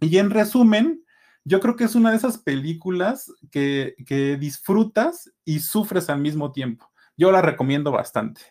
Y 0.00 0.18
en 0.18 0.30
resumen, 0.30 1.02
yo 1.44 1.60
creo 1.60 1.76
que 1.76 1.84
es 1.84 1.94
una 1.94 2.10
de 2.10 2.16
esas 2.16 2.38
películas 2.38 3.32
que, 3.50 3.94
disfrutas 4.38 5.30
y 5.44 5.60
sufres 5.60 6.10
al 6.10 6.20
mismo 6.20 6.52
tiempo. 6.52 6.90
Yo 7.16 7.32
la 7.32 7.42
recomiendo 7.42 7.90
bastante. 7.90 8.42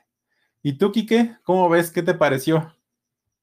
¿Y 0.61 0.73
tú, 0.73 0.91
Quique, 0.91 1.35
cómo 1.43 1.69
ves? 1.69 1.91
¿Qué 1.91 2.01
te 2.01 2.13
pareció? 2.13 2.73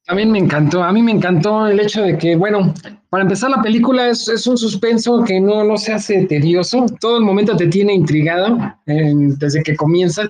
También 0.06 0.30
me 0.30 0.38
encantó, 0.38 0.82
a 0.82 0.92
mí 0.92 1.00
me 1.00 1.12
encantó 1.12 1.66
el 1.66 1.80
hecho 1.80 2.02
de 2.02 2.18
que, 2.18 2.36
bueno, 2.36 2.74
para 3.08 3.22
empezar 3.22 3.48
la 3.48 3.62
película 3.62 4.08
es, 4.08 4.46
un 4.46 4.58
suspenso 4.58 5.24
que 5.24 5.40
no, 5.40 5.64
no 5.64 5.78
se 5.78 5.94
hace 5.94 6.26
tedioso, 6.26 6.84
todo 7.00 7.16
el 7.16 7.24
momento 7.24 7.56
te 7.56 7.68
tiene 7.68 7.94
intrigado 7.94 8.58
desde 8.84 9.62
que 9.62 9.76
comienza. 9.76 10.28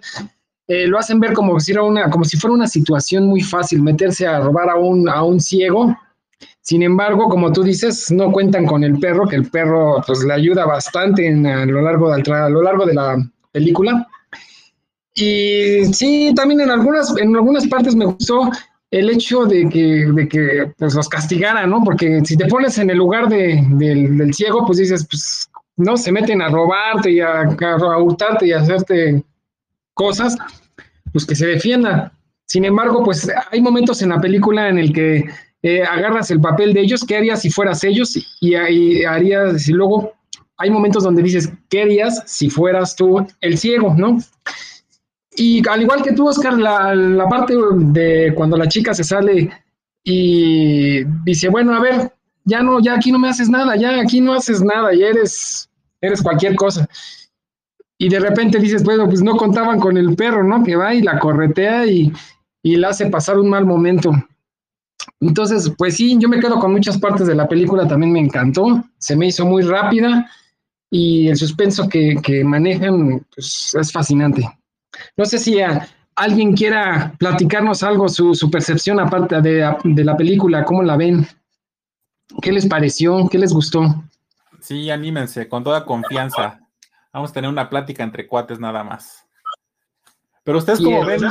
Eh, 0.68 0.86
lo 0.86 0.98
hacen 0.98 1.18
ver 1.18 1.32
como 1.32 1.58
si, 1.58 1.72
una, 1.72 2.08
como 2.08 2.24
si 2.24 2.36
fuera 2.36 2.54
una 2.54 2.68
situación 2.68 3.26
muy 3.26 3.40
fácil, 3.40 3.82
meterse 3.82 4.26
a 4.26 4.38
robar 4.38 4.70
a 4.70 4.76
un, 4.76 5.08
a 5.08 5.24
un 5.24 5.40
ciego, 5.40 5.96
sin 6.64 6.82
embargo, 6.82 7.28
como 7.28 7.52
tú 7.52 7.62
dices, 7.62 8.10
no 8.10 8.32
cuentan 8.32 8.64
con 8.64 8.82
el 8.84 8.98
perro, 8.98 9.28
que 9.28 9.36
el 9.36 9.50
perro 9.50 10.02
pues 10.06 10.24
le 10.24 10.32
ayuda 10.32 10.64
bastante 10.64 11.28
a, 11.28 11.66
lo 11.66 11.82
largo 11.82 12.10
de, 12.10 12.32
a 12.32 12.48
lo 12.48 12.62
largo 12.62 12.86
de 12.86 12.94
la 12.94 13.16
película. 13.52 14.08
Y 15.14 15.84
sí, 15.92 16.32
también 16.34 16.62
en 16.62 16.70
algunas, 16.70 17.14
en 17.18 17.36
algunas 17.36 17.66
partes 17.68 17.94
me 17.94 18.06
gustó 18.06 18.50
el 18.90 19.10
hecho 19.10 19.44
de 19.44 19.68
que, 19.68 20.06
de 20.10 20.26
que 20.26 20.72
pues, 20.78 20.94
los 20.94 21.06
castigaran, 21.06 21.68
¿no? 21.68 21.84
Porque 21.84 22.24
si 22.24 22.34
te 22.34 22.46
pones 22.46 22.78
en 22.78 22.88
el 22.88 22.96
lugar 22.96 23.28
de, 23.28 23.62
del, 23.72 24.32
ciego, 24.32 24.64
pues 24.64 24.78
dices, 24.78 25.06
pues 25.10 25.50
no, 25.76 25.98
se 25.98 26.12
meten 26.12 26.40
a 26.40 26.48
robarte 26.48 27.10
y 27.10 27.20
a, 27.20 27.42
a 27.42 27.98
hurtarte 27.98 28.46
y 28.46 28.52
a 28.52 28.60
hacerte 28.60 29.22
cosas, 29.92 30.34
pues 31.12 31.26
que 31.26 31.34
se 31.34 31.46
defienda. 31.46 32.14
Sin 32.46 32.64
embargo, 32.64 33.04
pues 33.04 33.30
hay 33.50 33.60
momentos 33.60 34.00
en 34.00 34.08
la 34.08 34.20
película 34.20 34.70
en 34.70 34.78
el 34.78 34.94
que 34.94 35.24
eh, 35.66 35.82
agarras 35.82 36.30
el 36.30 36.42
papel 36.42 36.74
de 36.74 36.82
ellos, 36.82 37.06
¿qué 37.06 37.16
harías 37.16 37.40
si 37.40 37.48
fueras 37.48 37.82
ellos? 37.84 38.18
Y, 38.38 38.54
harías, 38.54 39.66
y 39.66 39.72
luego 39.72 40.12
hay 40.58 40.68
momentos 40.68 41.04
donde 41.04 41.22
dices, 41.22 41.50
¿qué 41.70 41.84
harías 41.84 42.22
si 42.26 42.50
fueras 42.50 42.94
tú 42.94 43.26
el 43.40 43.56
ciego, 43.56 43.94
no? 43.96 44.18
Y 45.36 45.66
al 45.66 45.80
igual 45.80 46.02
que 46.02 46.12
tú, 46.12 46.28
Oscar, 46.28 46.58
la, 46.58 47.26
parte 47.30 47.54
de 47.76 48.34
cuando 48.34 48.58
la 48.58 48.68
chica 48.68 48.92
se 48.92 49.04
sale 49.04 49.50
y 50.04 51.02
dice, 51.24 51.48
bueno, 51.48 51.74
a 51.74 51.80
ver, 51.80 52.12
ya 52.44 52.62
no, 52.62 52.78
ya 52.80 52.96
aquí 52.96 53.10
no 53.10 53.18
me 53.18 53.30
haces 53.30 53.48
nada, 53.48 53.74
ya 53.74 53.98
aquí 53.98 54.20
no 54.20 54.34
haces 54.34 54.62
nada, 54.62 54.94
y 54.94 55.02
eres, 55.02 55.70
eres 56.02 56.20
cualquier 56.20 56.56
cosa. 56.56 56.86
Y 57.96 58.10
de 58.10 58.20
repente 58.20 58.58
dices, 58.58 58.84
bueno, 58.84 59.08
pues 59.08 59.22
no 59.22 59.34
contaban 59.38 59.80
con 59.80 59.96
el 59.96 60.14
perro, 60.14 60.44
¿no? 60.44 60.62
Que 60.62 60.76
va 60.76 60.94
y 60.94 61.00
la 61.00 61.18
corretea 61.18 61.86
y, 61.86 62.12
y 62.62 62.76
la 62.76 62.90
hace 62.90 63.06
pasar 63.06 63.38
un 63.38 63.48
mal 63.48 63.64
momento. 63.64 64.12
Entonces, 65.20 65.72
pues 65.78 65.96
sí, 65.96 66.16
yo 66.18 66.28
me 66.28 66.40
quedo 66.40 66.58
con 66.58 66.72
muchas 66.72 66.98
partes 66.98 67.26
de 67.26 67.34
la 67.34 67.48
película, 67.48 67.88
también 67.88 68.12
me 68.12 68.20
encantó, 68.20 68.84
se 68.98 69.16
me 69.16 69.26
hizo 69.26 69.46
muy 69.46 69.62
rápida 69.62 70.28
y 70.90 71.28
el 71.28 71.36
suspenso 71.36 71.88
que, 71.88 72.42
manejan 72.44 73.24
pues, 73.34 73.74
es 73.74 73.92
fascinante. 73.92 74.48
No 75.16 75.24
sé 75.24 75.38
si 75.38 75.58
alguien 76.14 76.54
quiera 76.54 77.14
platicarnos 77.18 77.82
algo, 77.82 78.08
su, 78.08 78.50
percepción 78.50 79.00
aparte 79.00 79.40
de, 79.40 79.74
de, 79.82 80.04
la 80.04 80.16
película, 80.16 80.64
¿cómo 80.64 80.82
la 80.82 80.96
ven? 80.96 81.26
¿Qué 82.42 82.52
les 82.52 82.66
pareció? 82.66 83.28
¿Qué 83.28 83.38
les 83.38 83.52
gustó? 83.52 84.04
Sí, 84.60 84.90
anímense, 84.90 85.48
con 85.48 85.64
toda 85.64 85.84
confianza. 85.84 86.60
Vamos 87.12 87.30
a 87.30 87.34
tener 87.34 87.50
una 87.50 87.68
plática 87.68 88.02
entre 88.02 88.26
cuates 88.26 88.58
nada 88.58 88.82
más. 88.82 89.23
Pero 90.44 90.58
ustedes 90.58 90.80
como 90.80 91.04
ven, 91.06 91.22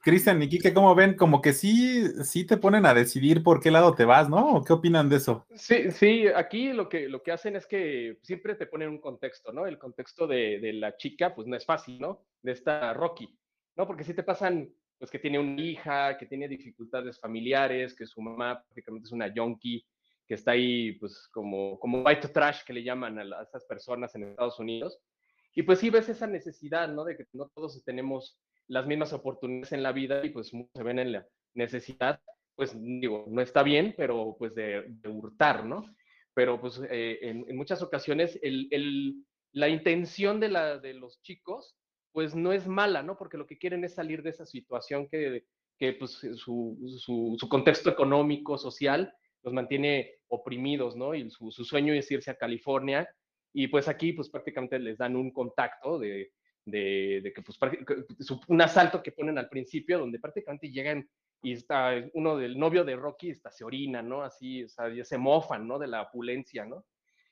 Cristian 0.00 0.42
y 0.42 0.48
Kike, 0.50 0.74
¿cómo 0.74 0.94
ven? 0.94 1.16
Como 1.16 1.40
que 1.40 1.54
sí, 1.54 2.06
sí 2.24 2.44
te 2.44 2.58
ponen 2.58 2.84
a 2.84 2.92
decidir 2.92 3.42
por 3.42 3.58
qué 3.58 3.70
lado 3.70 3.94
te 3.94 4.04
vas, 4.04 4.28
¿no? 4.28 4.56
¿O 4.56 4.62
qué 4.62 4.74
opinan 4.74 5.08
de 5.08 5.16
eso? 5.16 5.46
Sí, 5.54 5.90
sí, 5.90 6.26
aquí 6.28 6.74
lo 6.74 6.90
que, 6.90 7.08
lo 7.08 7.22
que 7.22 7.32
hacen 7.32 7.56
es 7.56 7.66
que 7.66 8.18
siempre 8.22 8.54
te 8.54 8.66
ponen 8.66 8.90
un 8.90 9.00
contexto, 9.00 9.50
¿no? 9.50 9.66
El 9.66 9.78
contexto 9.78 10.26
de, 10.26 10.60
de 10.60 10.74
la 10.74 10.94
chica, 10.98 11.34
pues 11.34 11.48
no 11.48 11.56
es 11.56 11.64
fácil, 11.64 11.98
¿no? 11.98 12.20
De 12.42 12.52
esta 12.52 12.92
Rocky, 12.92 13.34
¿no? 13.76 13.86
Porque 13.86 14.04
si 14.04 14.12
te 14.12 14.22
pasan, 14.22 14.68
pues 14.98 15.10
que 15.10 15.18
tiene 15.18 15.38
una 15.38 15.62
hija, 15.62 16.18
que 16.18 16.26
tiene 16.26 16.46
dificultades 16.46 17.18
familiares, 17.18 17.94
que 17.94 18.04
su 18.04 18.20
mamá 18.20 18.62
prácticamente 18.62 19.06
es 19.06 19.12
una 19.12 19.32
yonki, 19.32 19.86
que 20.28 20.34
está 20.34 20.50
ahí, 20.50 20.92
pues 20.92 21.28
como, 21.32 21.78
como 21.78 22.02
white 22.02 22.28
trash 22.28 22.62
que 22.66 22.74
le 22.74 22.84
llaman 22.84 23.18
a, 23.18 23.38
a 23.38 23.42
esas 23.42 23.64
personas 23.64 24.14
en 24.14 24.24
Estados 24.24 24.58
Unidos 24.58 25.00
y 25.54 25.62
pues 25.62 25.78
sí 25.78 25.90
ves 25.90 26.08
esa 26.08 26.26
necesidad, 26.26 26.88
¿no? 26.88 27.04
De 27.04 27.16
que 27.16 27.24
no 27.32 27.48
todos 27.54 27.82
tenemos 27.84 28.38
las 28.66 28.86
mismas 28.86 29.12
oportunidades 29.12 29.72
en 29.72 29.82
la 29.82 29.92
vida 29.92 30.24
y 30.24 30.30
pues 30.30 30.48
se 30.50 30.82
ven 30.82 30.98
en 30.98 31.12
la 31.12 31.26
necesidad, 31.54 32.20
pues 32.56 32.74
digo, 32.76 33.24
no 33.28 33.40
está 33.40 33.62
bien, 33.62 33.94
pero 33.96 34.36
pues 34.38 34.54
de, 34.54 34.84
hurtar, 35.06 35.64
¿no? 35.64 35.84
Pero 36.34 36.60
pues 36.60 36.80
eh, 36.90 37.18
en, 37.22 37.56
muchas 37.56 37.82
ocasiones 37.82 38.38
el, 38.42 38.66
el, 38.72 39.24
la 39.52 39.68
intención 39.68 40.40
de, 40.40 40.48
la, 40.48 40.78
de 40.78 40.94
los 40.94 41.20
chicos 41.22 41.76
pues 42.12 42.34
no 42.34 42.52
es 42.52 42.66
mala, 42.66 43.02
¿no? 43.02 43.16
Porque 43.16 43.36
lo 43.36 43.46
que 43.46 43.58
quieren 43.58 43.84
es 43.84 43.94
salir 43.94 44.22
de 44.22 44.30
esa 44.30 44.46
situación 44.46 45.08
que, 45.08 45.44
que 45.78 45.92
pues 45.94 46.12
su, 46.36 46.78
su, 46.98 47.48
contexto 47.48 47.90
económico, 47.90 48.56
social, 48.56 49.12
los 49.42 49.52
mantiene 49.52 50.18
oprimidos, 50.28 50.96
¿no? 50.96 51.14
Y 51.14 51.28
su 51.30 51.50
sueño 51.50 51.92
es 51.92 52.10
irse 52.10 52.30
a 52.30 52.36
California 52.36 53.08
y 53.54 53.68
pues 53.68 53.88
aquí, 53.88 54.12
pues 54.12 54.28
prácticamente 54.28 54.78
les 54.80 54.98
dan 54.98 55.14
un 55.14 55.30
contacto 55.30 55.98
de, 55.98 56.32
de, 56.64 57.32
que, 57.34 57.40
pues, 57.40 57.58
un 58.48 58.60
asalto 58.60 59.02
que 59.02 59.12
ponen 59.12 59.38
al 59.38 59.48
principio, 59.48 59.98
donde 59.98 60.18
prácticamente 60.18 60.70
llegan 60.70 61.08
y 61.40 61.52
está 61.52 61.92
uno 62.14 62.36
del 62.36 62.58
novio 62.58 62.84
de 62.84 62.96
Rocky, 62.96 63.30
está, 63.30 63.52
se 63.52 63.64
orina, 63.64 64.02
¿no? 64.02 64.22
Así, 64.22 64.64
o 64.64 64.68
sea, 64.68 64.88
ya 64.92 65.04
se 65.04 65.18
mofan, 65.18 65.68
¿no? 65.68 65.78
De 65.78 65.86
la 65.86 66.02
opulencia, 66.02 66.64
¿no? 66.64 66.84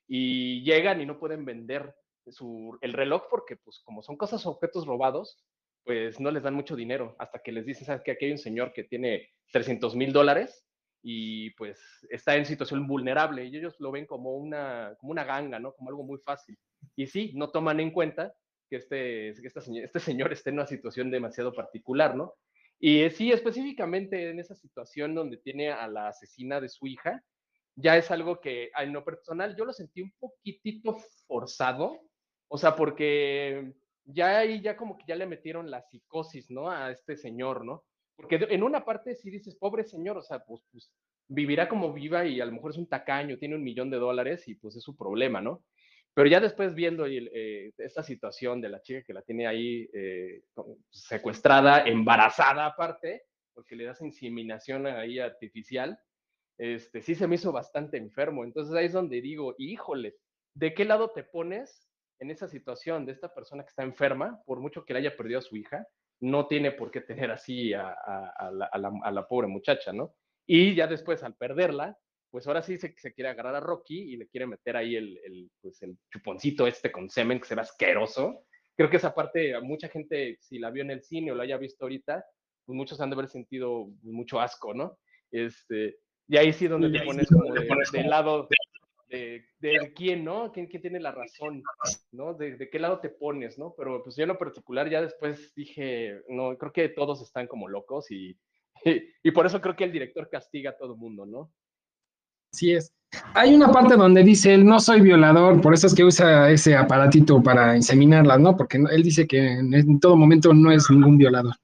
Y 0.06 0.62
llegan 0.62 1.00
y 1.00 1.06
no 1.06 1.18
pueden 1.18 1.44
vender 1.44 1.92
su, 2.28 2.78
el 2.82 2.92
reloj 2.92 3.24
porque, 3.28 3.56
pues, 3.56 3.80
como 3.84 4.02
son 4.02 4.16
cosas, 4.16 4.46
objetos 4.46 4.86
robados, 4.86 5.42
pues 5.84 6.20
no 6.20 6.30
les 6.30 6.44
dan 6.44 6.54
mucho 6.54 6.76
dinero 6.76 7.16
hasta 7.18 7.40
que 7.40 7.50
les 7.50 7.66
dicen, 7.66 7.86
¿sabes 7.86 8.02
qué? 8.04 8.12
Aquí 8.12 8.26
hay 8.26 8.32
un 8.32 8.38
señor 8.38 8.72
que 8.72 8.84
tiene 8.84 9.30
300 9.50 9.96
mil 9.96 10.12
dólares 10.12 10.64
y 11.02 11.50
pues 11.50 11.80
está 12.10 12.36
en 12.36 12.46
situación 12.46 12.86
vulnerable 12.86 13.44
y 13.44 13.56
ellos 13.56 13.74
lo 13.80 13.90
ven 13.90 14.06
como 14.06 14.36
una, 14.36 14.94
como 14.98 15.12
una 15.12 15.24
ganga, 15.24 15.58
¿no? 15.58 15.74
Como 15.74 15.90
algo 15.90 16.04
muy 16.04 16.18
fácil. 16.18 16.56
Y 16.94 17.06
sí, 17.06 17.32
no 17.34 17.50
toman 17.50 17.80
en 17.80 17.90
cuenta 17.90 18.32
que 18.70 18.76
este, 18.76 19.34
que 19.40 19.48
este 19.48 20.00
señor 20.00 20.32
esté 20.32 20.50
en 20.50 20.56
una 20.56 20.66
situación 20.66 21.10
demasiado 21.10 21.52
particular, 21.52 22.14
¿no? 22.14 22.34
Y 22.78 23.08
sí, 23.10 23.30
específicamente 23.30 24.30
en 24.30 24.40
esa 24.40 24.54
situación 24.54 25.14
donde 25.14 25.36
tiene 25.36 25.70
a 25.70 25.86
la 25.88 26.08
asesina 26.08 26.60
de 26.60 26.68
su 26.68 26.86
hija, 26.86 27.22
ya 27.76 27.96
es 27.96 28.10
algo 28.10 28.40
que 28.40 28.70
en 28.76 28.92
lo 28.92 29.04
personal 29.04 29.56
yo 29.56 29.64
lo 29.64 29.72
sentí 29.72 30.02
un 30.02 30.12
poquitito 30.18 30.98
forzado, 31.26 32.00
o 32.48 32.58
sea, 32.58 32.76
porque 32.76 33.72
ya 34.04 34.38
ahí 34.38 34.60
ya 34.60 34.76
como 34.76 34.96
que 34.96 35.04
ya 35.06 35.16
le 35.16 35.26
metieron 35.26 35.70
la 35.70 35.82
psicosis, 35.82 36.50
¿no? 36.50 36.70
A 36.70 36.90
este 36.90 37.16
señor, 37.16 37.64
¿no? 37.64 37.84
Porque 38.22 38.46
en 38.50 38.62
una 38.62 38.84
parte 38.84 39.16
sí 39.16 39.30
dices, 39.30 39.56
pobre 39.56 39.84
señor, 39.84 40.16
o 40.16 40.22
sea, 40.22 40.44
pues, 40.44 40.62
pues 40.70 40.92
vivirá 41.28 41.68
como 41.68 41.92
viva 41.92 42.24
y 42.24 42.40
a 42.40 42.46
lo 42.46 42.52
mejor 42.52 42.70
es 42.70 42.78
un 42.78 42.88
tacaño, 42.88 43.36
tiene 43.36 43.56
un 43.56 43.64
millón 43.64 43.90
de 43.90 43.98
dólares 43.98 44.46
y 44.48 44.54
pues 44.54 44.76
es 44.76 44.82
su 44.82 44.96
problema, 44.96 45.40
¿no? 45.40 45.64
Pero 46.14 46.28
ya 46.28 46.40
después 46.40 46.74
viendo 46.74 47.06
eh, 47.06 47.72
esta 47.78 48.02
situación 48.02 48.60
de 48.60 48.68
la 48.68 48.80
chica 48.80 49.02
que 49.02 49.14
la 49.14 49.22
tiene 49.22 49.46
ahí 49.46 49.88
eh, 49.92 50.42
secuestrada, 50.90 51.84
embarazada 51.84 52.66
aparte, 52.66 53.24
porque 53.54 53.76
le 53.76 53.84
das 53.84 54.00
inseminación 54.02 54.86
ahí 54.86 55.18
artificial, 55.18 55.98
este, 56.58 57.00
sí 57.00 57.14
se 57.14 57.26
me 57.26 57.36
hizo 57.36 57.50
bastante 57.50 57.96
enfermo. 57.96 58.44
Entonces 58.44 58.74
ahí 58.74 58.86
es 58.86 58.92
donde 58.92 59.20
digo, 59.20 59.54
híjole, 59.58 60.16
¿de 60.54 60.74
qué 60.74 60.84
lado 60.84 61.10
te 61.10 61.24
pones 61.24 61.88
en 62.18 62.30
esa 62.30 62.46
situación 62.46 63.04
de 63.04 63.12
esta 63.12 63.34
persona 63.34 63.64
que 63.64 63.70
está 63.70 63.82
enferma, 63.82 64.40
por 64.46 64.60
mucho 64.60 64.84
que 64.84 64.92
le 64.92 65.00
haya 65.00 65.16
perdido 65.16 65.40
a 65.40 65.42
su 65.42 65.56
hija, 65.56 65.88
no 66.22 66.46
tiene 66.46 66.70
por 66.70 66.90
qué 66.90 67.00
tener 67.00 67.32
así 67.32 67.74
a, 67.74 67.94
la, 68.52 69.26
pobre 69.28 69.48
muchacha, 69.48 69.92
¿no? 69.92 70.14
Y 70.46 70.74
ya 70.74 70.86
después, 70.86 71.22
al 71.24 71.34
perderla, 71.36 71.98
pues 72.30 72.46
ahora 72.46 72.62
sí 72.62 72.78
se, 72.78 72.94
quiere 72.94 73.28
agarrar 73.28 73.56
a 73.56 73.60
Rocky 73.60 74.12
y 74.12 74.16
le 74.16 74.28
quiere 74.28 74.46
meter 74.46 74.76
ahí 74.76 74.94
el, 74.94 75.50
pues 75.60 75.82
el 75.82 75.98
chuponcito 76.10 76.66
este 76.66 76.92
con 76.92 77.10
semen 77.10 77.40
que 77.40 77.46
se 77.46 77.56
ve 77.56 77.62
asqueroso. 77.62 78.44
Creo 78.76 78.88
que 78.88 78.98
esa 78.98 79.14
parte, 79.14 79.60
mucha 79.60 79.88
gente, 79.88 80.38
si 80.40 80.58
la 80.60 80.70
vio 80.70 80.84
en 80.84 80.92
el 80.92 81.02
cine 81.02 81.32
o 81.32 81.34
la 81.34 81.42
haya 81.42 81.58
visto 81.58 81.84
ahorita, 81.84 82.24
pues 82.64 82.76
muchos 82.76 83.00
han 83.00 83.10
de 83.10 83.14
haber 83.14 83.28
sentido 83.28 83.88
mucho 84.02 84.40
asco, 84.40 84.72
¿no? 84.74 84.98
Este, 85.32 85.98
y 86.28 86.36
ahí 86.36 86.52
sí 86.52 86.68
donde 86.68 86.96
te 86.96 87.04
pones 87.04 87.28
como 87.28 87.52
de, 87.52 88.04
lado 88.04 88.48
de, 89.12 89.92
quién, 89.94 90.24
¿no? 90.24 90.50
¿Quién, 90.52 90.66
¿Quién, 90.66 90.82
tiene 90.82 91.00
la 91.00 91.12
razón, 91.12 91.62
¿no? 92.12 92.34
De, 92.34 92.68
qué 92.70 92.78
lado 92.78 93.00
te 93.00 93.10
pones, 93.10 93.58
¿no? 93.58 93.74
Pero 93.76 94.02
pues 94.02 94.16
yo 94.16 94.22
en 94.22 94.28
lo 94.28 94.38
particular 94.38 94.88
ya 94.88 95.02
después 95.02 95.52
dije, 95.54 96.20
no, 96.28 96.56
creo 96.56 96.72
que 96.72 96.88
todos 96.88 97.22
están 97.22 97.46
como 97.46 97.68
locos 97.68 98.10
y, 98.10 98.36
y, 99.22 99.30
por 99.30 99.46
eso 99.46 99.60
creo 99.60 99.76
que 99.76 99.84
el 99.84 99.92
director 99.92 100.28
castiga 100.30 100.70
a 100.70 100.76
todo 100.76 100.94
el 100.94 100.98
mundo, 100.98 101.26
¿no? 101.26 101.52
Sí 102.52 102.72
es. 102.72 102.92
Hay 103.34 103.54
una 103.54 103.70
parte 103.70 103.96
donde 103.96 104.22
dice 104.22 104.54
él, 104.54 104.64
no 104.64 104.80
soy 104.80 105.02
violador, 105.02 105.60
por 105.60 105.74
eso 105.74 105.86
es 105.86 105.94
que 105.94 106.04
usa 106.04 106.50
ese 106.50 106.74
aparatito 106.74 107.42
para 107.42 107.76
inseminarlas, 107.76 108.40
¿no? 108.40 108.56
Porque 108.56 108.78
él 108.78 109.02
dice 109.02 109.26
que 109.26 109.38
en, 109.38 110.00
todo 110.00 110.16
momento 110.16 110.54
no 110.54 110.72
es 110.72 110.90
ningún 110.90 111.18
violador. 111.18 111.54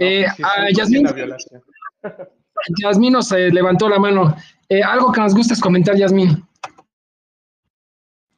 eh, 0.00 0.26
a 0.42 0.70
Yasmín, 0.70 1.06
Yasmín 2.82 3.12
nos 3.12 3.30
eh, 3.32 3.50
levantó 3.50 3.88
la 3.88 3.98
mano. 3.98 4.34
Eh, 4.68 4.82
algo 4.82 5.12
que 5.12 5.20
nos 5.20 5.34
gusta 5.34 5.54
es 5.54 5.60
comentar, 5.60 5.96
Yasmín. 5.96 6.46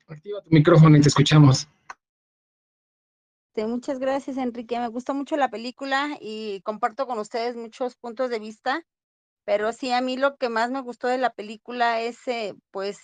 Activa 0.08 0.42
tu 0.42 0.50
micrófono 0.50 0.96
y 0.96 1.00
te 1.00 1.08
escuchamos. 1.08 1.68
Muchas 3.66 3.98
gracias, 3.98 4.36
Enrique. 4.36 4.78
Me 4.78 4.88
gustó 4.88 5.14
mucho 5.14 5.36
la 5.36 5.50
película 5.50 6.16
y 6.20 6.60
comparto 6.62 7.06
con 7.06 7.18
ustedes 7.18 7.56
muchos 7.56 7.96
puntos 7.96 8.30
de 8.30 8.38
vista, 8.38 8.82
pero 9.44 9.72
sí, 9.72 9.90
a 9.90 10.00
mí 10.00 10.16
lo 10.16 10.36
que 10.36 10.48
más 10.48 10.70
me 10.70 10.80
gustó 10.80 11.08
de 11.08 11.18
la 11.18 11.30
película 11.30 12.00
es, 12.00 12.28
eh, 12.28 12.54
pues, 12.70 12.98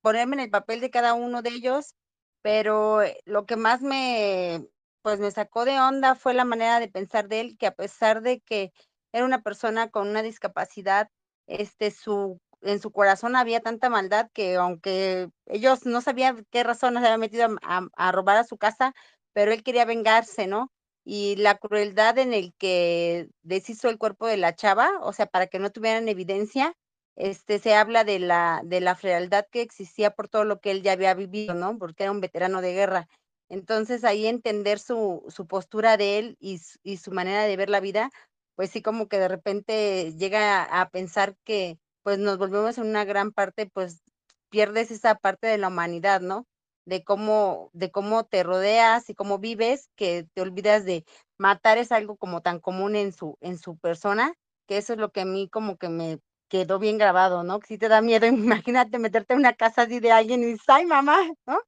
ponerme 0.00 0.36
en 0.36 0.40
el 0.40 0.50
papel 0.50 0.80
de 0.80 0.90
cada 0.90 1.12
uno 1.14 1.42
de 1.42 1.50
ellos, 1.50 1.94
pero 2.40 3.02
eh, 3.02 3.20
lo 3.24 3.44
que 3.44 3.56
más 3.56 3.82
me, 3.82 4.66
pues, 5.02 5.20
me 5.20 5.30
sacó 5.30 5.64
de 5.64 5.78
onda 5.80 6.14
fue 6.14 6.32
la 6.32 6.44
manera 6.44 6.80
de 6.80 6.88
pensar 6.88 7.28
de 7.28 7.40
él, 7.40 7.56
que 7.58 7.66
a 7.66 7.74
pesar 7.74 8.22
de 8.22 8.40
que 8.40 8.72
era 9.12 9.24
una 9.24 9.42
persona 9.42 9.90
con 9.90 10.08
una 10.08 10.22
discapacidad, 10.22 11.10
este, 11.46 11.90
su 11.90 12.40
en 12.62 12.80
su 12.80 12.90
corazón 12.90 13.36
había 13.36 13.60
tanta 13.60 13.88
maldad 13.88 14.30
que 14.32 14.56
aunque 14.56 15.30
ellos 15.46 15.86
no 15.86 16.00
sabían 16.00 16.46
qué 16.50 16.64
razón 16.64 16.94
se 16.94 16.98
había 17.00 17.18
metido 17.18 17.48
a, 17.62 18.12
robar 18.12 18.36
a 18.36 18.44
su 18.44 18.58
casa, 18.58 18.94
pero 19.32 19.52
él 19.52 19.62
quería 19.62 19.84
vengarse, 19.84 20.46
¿no? 20.46 20.72
Y 21.04 21.36
la 21.36 21.56
crueldad 21.56 22.18
en 22.18 22.34
el 22.34 22.54
que 22.58 23.28
deshizo 23.42 23.88
el 23.88 23.98
cuerpo 23.98 24.26
de 24.26 24.36
la 24.36 24.54
chava, 24.54 24.90
o 25.00 25.12
sea, 25.12 25.26
para 25.26 25.46
que 25.46 25.58
no 25.58 25.70
tuvieran 25.70 26.08
evidencia, 26.08 26.74
este, 27.16 27.58
se 27.58 27.74
habla 27.74 28.04
de 28.04 28.18
la, 28.18 28.60
de 28.64 28.80
la 28.80 28.94
frialdad 28.94 29.46
que 29.50 29.62
existía 29.62 30.10
por 30.10 30.28
todo 30.28 30.44
lo 30.44 30.60
que 30.60 30.70
él 30.70 30.82
ya 30.82 30.92
había 30.92 31.14
vivido, 31.14 31.54
¿no? 31.54 31.78
Porque 31.78 32.04
era 32.04 32.12
un 32.12 32.20
veterano 32.20 32.60
de 32.60 32.74
guerra. 32.74 33.08
Entonces 33.48 34.04
ahí 34.04 34.26
entender 34.26 34.78
su, 34.78 35.24
su 35.28 35.46
postura 35.46 35.96
de 35.96 36.18
él 36.18 36.36
y, 36.40 36.60
y 36.82 36.98
su 36.98 37.12
manera 37.12 37.44
de 37.44 37.56
ver 37.56 37.70
la 37.70 37.80
vida, 37.80 38.10
pues 38.54 38.70
sí 38.70 38.82
como 38.82 39.08
que 39.08 39.18
de 39.18 39.28
repente 39.28 40.12
llega 40.16 40.64
a 40.64 40.90
pensar 40.90 41.36
que, 41.44 41.78
pues 42.08 42.18
nos 42.18 42.38
volvemos 42.38 42.78
en 42.78 42.86
una 42.86 43.04
gran 43.04 43.32
parte, 43.32 43.66
pues 43.66 44.00
pierdes 44.48 44.90
esa 44.90 45.16
parte 45.16 45.46
de 45.46 45.58
la 45.58 45.68
humanidad, 45.68 46.22
¿no? 46.22 46.46
De 46.86 47.04
cómo, 47.04 47.68
de 47.74 47.90
cómo 47.90 48.24
te 48.24 48.42
rodeas 48.42 49.10
y 49.10 49.14
cómo 49.14 49.38
vives, 49.38 49.90
que 49.94 50.26
te 50.32 50.40
olvidas 50.40 50.86
de 50.86 51.04
matar 51.36 51.76
es 51.76 51.92
algo 51.92 52.16
como 52.16 52.40
tan 52.40 52.60
común 52.60 52.96
en 52.96 53.12
su, 53.12 53.36
en 53.42 53.58
su 53.58 53.76
persona, 53.76 54.32
que 54.66 54.78
eso 54.78 54.94
es 54.94 54.98
lo 54.98 55.12
que 55.12 55.20
a 55.20 55.26
mí 55.26 55.50
como 55.50 55.76
que 55.76 55.90
me 55.90 56.18
quedó 56.48 56.78
bien 56.78 56.96
grabado, 56.96 57.42
¿no? 57.42 57.60
Si 57.68 57.76
te 57.76 57.88
da 57.88 58.00
miedo, 58.00 58.24
imagínate 58.64 58.98
meterte 58.98 59.34
en 59.34 59.40
una 59.40 59.52
casa 59.52 59.82
así 59.82 60.00
de 60.00 60.10
alguien 60.10 60.42
y 60.42 60.46
dices, 60.46 60.64
ay 60.68 60.86
mamá, 60.86 61.18
¿no? 61.46 61.58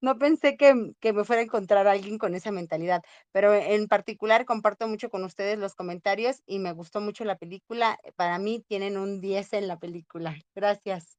No 0.00 0.18
pensé 0.18 0.56
que, 0.56 0.74
me 0.74 1.24
fuera 1.24 1.40
a 1.40 1.44
encontrar 1.44 1.86
alguien 1.86 2.18
con 2.18 2.34
esa 2.34 2.50
mentalidad, 2.50 3.02
pero 3.32 3.54
en 3.54 3.88
particular 3.88 4.44
comparto 4.44 4.86
mucho 4.88 5.10
con 5.10 5.24
ustedes 5.24 5.58
los 5.58 5.74
comentarios 5.74 6.42
y 6.46 6.58
me 6.58 6.72
gustó 6.72 7.00
mucho 7.00 7.24
la 7.24 7.36
película. 7.36 7.98
Para 8.16 8.38
mí 8.38 8.64
tienen 8.66 8.96
un 8.96 9.20
10 9.20 9.52
en 9.54 9.68
la 9.68 9.78
película. 9.78 10.36
Gracias. 10.54 11.18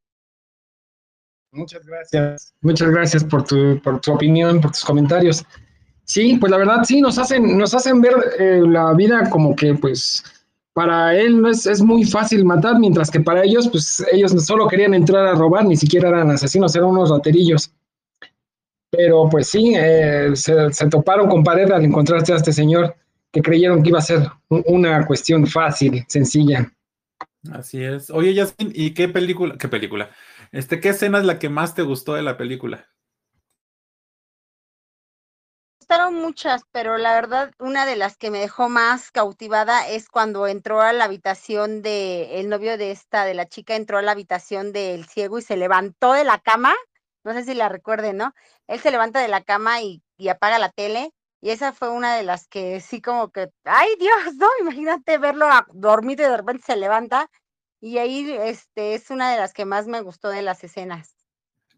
Muchas 1.52 1.86
gracias. 1.86 2.54
Muchas 2.62 2.90
gracias 2.92 3.24
por 3.24 3.44
tu, 3.44 3.82
por 3.82 4.00
tu 4.00 4.14
opinión, 4.14 4.62
por 4.62 4.72
tus 4.72 4.86
comentarios. 4.86 5.44
Sí, 6.04 6.38
pues 6.40 6.52
la 6.52 6.58
verdad 6.58 6.84
sí, 6.84 7.02
nos 7.02 7.18
hacen, 7.18 7.58
nos 7.58 7.74
hacen 7.74 8.02
ver 8.02 8.14
eh, 8.40 8.62
la 8.66 8.94
vida 8.94 9.30
como 9.30 9.56
que 9.56 9.76
pues 9.76 10.24
para 10.74 11.16
él 11.16 11.42
no 11.42 11.50
es, 11.50 11.66
es, 11.66 11.82
muy 11.82 12.04
fácil 12.06 12.46
matar, 12.46 12.80
mientras 12.80 13.12
que 13.12 13.20
para 13.20 13.44
ellos, 13.44 13.68
pues 13.68 14.04
ellos 14.12 14.32
solo 14.46 14.68
querían 14.68 14.94
entrar 14.94 15.26
a 15.26 15.36
robar, 15.36 15.66
ni 15.66 15.76
siquiera 15.76 16.10
eran 16.10 16.32
asesinos, 16.32 16.76
eran 16.76 16.90
unos 16.90 17.10
raterillos. 17.10 17.74
Pero 18.92 19.30
pues 19.30 19.48
sí, 19.48 19.74
eh, 19.76 20.32
se, 20.36 20.90
toparon 20.90 21.30
con 21.30 21.44
pared 21.44 21.72
al 21.72 21.86
encontrarse 21.86 22.34
a 22.34 22.38
este 22.38 22.54
señor 22.54 22.96
que 23.32 23.42
creyeron 23.42 23.84
que 23.84 23.90
iba 23.90 24.00
a 24.00 24.04
ser 24.04 24.28
una 24.50 25.06
cuestión 25.06 25.46
fácil, 25.46 26.04
sencilla. 26.08 26.72
Así 27.52 27.84
es. 27.84 28.10
Oye, 28.10 28.34
Yasmin, 28.34 28.72
¿y 28.74 28.94
qué 28.94 29.08
película, 29.08 29.56
qué 29.58 29.68
película? 29.68 30.10
Este, 30.52 30.80
¿qué 30.80 30.90
escena 30.90 31.20
es 31.20 31.26
la 31.26 31.38
que 31.38 31.50
más 31.50 31.76
te 31.76 31.84
gustó 31.84 32.16
de 32.16 32.24
la 32.24 32.38
película? 32.38 32.90
gustaron 35.90 36.22
muchas, 36.22 36.62
pero 36.72 37.00
la 37.00 37.16
verdad, 37.16 37.52
una 37.58 37.88
de 37.88 37.96
las 37.96 38.16
que 38.16 38.30
me 38.30 38.38
dejó 38.38 38.70
más 38.70 39.10
cautivada 39.10 39.88
es 39.88 40.08
cuando 40.08 40.46
entró 40.46 40.82
a 40.82 40.94
la 40.94 41.06
habitación 41.06 41.82
de 41.82 42.40
el 42.40 42.48
novio 42.48 42.78
de 42.78 42.92
esta, 42.92 43.26
de 43.26 43.34
la 43.34 43.48
chica, 43.48 43.76
entró 43.76 43.98
a 43.98 44.04
la 44.04 44.12
habitación 44.12 44.72
del 44.72 45.06
ciego 45.06 45.40
y 45.40 45.42
se 45.42 45.58
levantó 45.58 46.14
de 46.14 46.26
la 46.26 46.38
cama 46.38 46.76
no 47.34 47.40
sé 47.40 47.46
si 47.46 47.54
la 47.54 47.70
recuerden, 47.70 48.18
¿no? 48.18 48.34
Él 48.68 48.80
se 48.80 48.92
levanta 48.92 49.20
de 49.20 49.28
la 49.28 49.42
cama 49.42 49.82
y, 49.82 50.02
apaga 50.30 50.60
la 50.60 50.70
tele, 50.70 51.12
y 51.42 51.52
esa 51.52 51.72
fue 51.72 51.90
una 51.90 52.16
de 52.16 52.24
las 52.24 52.48
que 52.48 52.82
sí 52.82 53.02
como 53.02 53.32
que, 53.32 53.50
ay 53.64 53.90
Dios, 54.00 54.36
¿no? 54.38 54.48
Imagínate 54.62 55.18
verlo 55.18 55.48
dormido 55.74 56.26
y 56.26 56.30
de 56.30 56.38
repente 56.38 56.64
se 56.66 56.76
levanta, 56.76 57.30
y 57.82 57.98
ahí 57.98 58.30
este, 58.42 58.96
es 58.96 59.10
una 59.10 59.32
de 59.32 59.38
las 59.38 59.54
que 59.54 59.66
más 59.66 59.88
me 59.88 60.02
gustó 60.02 60.30
de 60.30 60.42
las 60.42 60.64
escenas. 60.64 61.16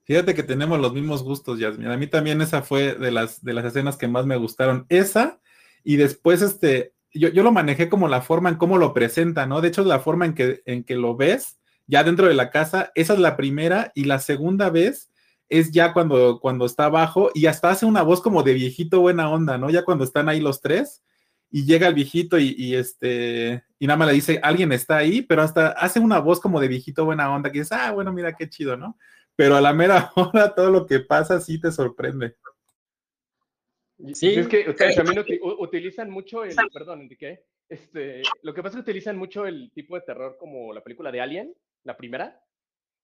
Fíjate 0.03 0.33
que 0.33 0.43
tenemos 0.43 0.79
los 0.79 0.93
mismos 0.93 1.23
gustos, 1.23 1.59
Yasmin. 1.59 1.87
A 1.87 1.97
mí 1.97 2.07
también 2.07 2.41
esa 2.41 2.63
fue 2.63 2.95
de 2.95 3.11
las, 3.11 3.43
de 3.43 3.53
las 3.53 3.65
escenas 3.65 3.97
que 3.97 4.07
más 4.07 4.25
me 4.25 4.35
gustaron. 4.35 4.85
Esa, 4.89 5.39
y 5.83 5.97
después 5.97 6.41
este, 6.41 6.93
yo, 7.13 7.29
yo 7.29 7.43
lo 7.43 7.51
manejé 7.51 7.87
como 7.87 8.07
la 8.07 8.21
forma 8.21 8.49
en 8.49 8.55
cómo 8.55 8.77
lo 8.77 8.93
presenta, 8.93 9.45
¿no? 9.45 9.61
De 9.61 9.67
hecho, 9.67 9.83
la 9.83 9.99
forma 9.99 10.25
en 10.25 10.33
que, 10.33 10.63
en 10.65 10.83
que 10.83 10.95
lo 10.95 11.15
ves 11.15 11.59
ya 11.87 12.03
dentro 12.03 12.27
de 12.27 12.33
la 12.33 12.49
casa, 12.51 12.91
esa 12.95 13.13
es 13.13 13.19
la 13.19 13.35
primera, 13.35 13.91
y 13.95 14.05
la 14.05 14.19
segunda 14.19 14.69
vez 14.69 15.10
es 15.51 15.69
ya 15.71 15.91
cuando, 15.91 16.39
cuando 16.39 16.65
está 16.65 16.85
abajo 16.85 17.29
y 17.33 17.45
hasta 17.45 17.69
hace 17.69 17.85
una 17.85 18.03
voz 18.03 18.21
como 18.21 18.41
de 18.41 18.53
viejito 18.53 19.01
buena 19.01 19.29
onda, 19.29 19.57
¿no? 19.57 19.69
Ya 19.69 19.83
cuando 19.83 20.05
están 20.05 20.29
ahí 20.29 20.39
los 20.39 20.61
tres 20.61 21.03
y 21.51 21.65
llega 21.65 21.89
el 21.89 21.93
viejito 21.93 22.39
y, 22.39 22.73
este, 22.73 23.61
y 23.77 23.85
nada 23.85 23.97
más 23.97 24.07
le 24.07 24.13
dice, 24.13 24.39
alguien 24.41 24.71
está 24.71 24.95
ahí, 24.95 25.21
pero 25.21 25.41
hasta 25.41 25.71
hace 25.71 25.99
una 25.99 26.19
voz 26.19 26.39
como 26.39 26.61
de 26.61 26.69
viejito 26.69 27.03
buena 27.03 27.29
onda 27.35 27.51
que 27.51 27.59
dice, 27.59 27.75
ah, 27.77 27.91
bueno, 27.91 28.13
mira 28.13 28.33
qué 28.33 28.47
chido, 28.47 28.77
¿no? 28.77 28.97
Pero 29.35 29.57
a 29.57 29.61
la 29.61 29.73
mera 29.73 30.11
hora 30.15 30.55
todo 30.55 30.71
lo 30.71 30.85
que 30.85 31.01
pasa 31.01 31.41
sí 31.41 31.59
te 31.59 31.69
sorprende. 31.69 32.37
Sí, 34.13 34.29
es 34.29 34.47
que 34.47 34.73
también 34.95 35.23
utilizan 35.59 36.09
mucho 36.09 36.45
el, 36.45 36.55
perdón, 36.73 37.01
Enrique, 37.01 37.43
Este, 37.67 38.21
lo 38.41 38.53
que 38.53 38.63
pasa 38.63 38.77
es 38.77 38.85
que 38.85 38.89
utilizan 38.89 39.17
mucho 39.17 39.45
el 39.45 39.69
tipo 39.73 39.95
de 39.95 40.01
terror 40.01 40.37
como 40.39 40.73
la 40.73 40.81
película 40.81 41.11
de 41.11 41.19
Alien, 41.19 41.53
la 41.83 41.97
primera, 41.97 42.41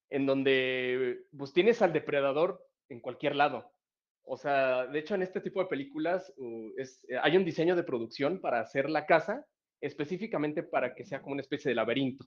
en 0.10 0.26
donde 0.26 1.26
pues 1.38 1.54
tienes 1.54 1.82
al 1.82 1.93
depredador 1.93 2.65
en 2.89 3.00
cualquier 3.00 3.36
lado. 3.36 3.72
O 4.24 4.38
sea, 4.38 4.88
de 4.88 5.00
hecho 5.00 5.15
en 5.15 5.22
este 5.22 5.41
tipo 5.41 5.62
de 5.62 5.70
películas 5.70 6.34
es, 6.78 7.06
eh, 7.10 7.17
hay 7.22 7.38
un 7.38 7.46
diseño 7.46 7.76
de 7.76 7.84
producción 7.84 8.41
para 8.41 8.60
hacer 8.60 8.89
la 8.89 9.06
casa 9.06 9.46
específicamente 9.80 10.63
para 10.63 10.96
que 10.96 11.06
sea 11.06 11.22
como 11.22 11.34
una 11.34 11.41
especie 11.41 11.70
de 11.70 11.76
laberinto, 11.76 12.26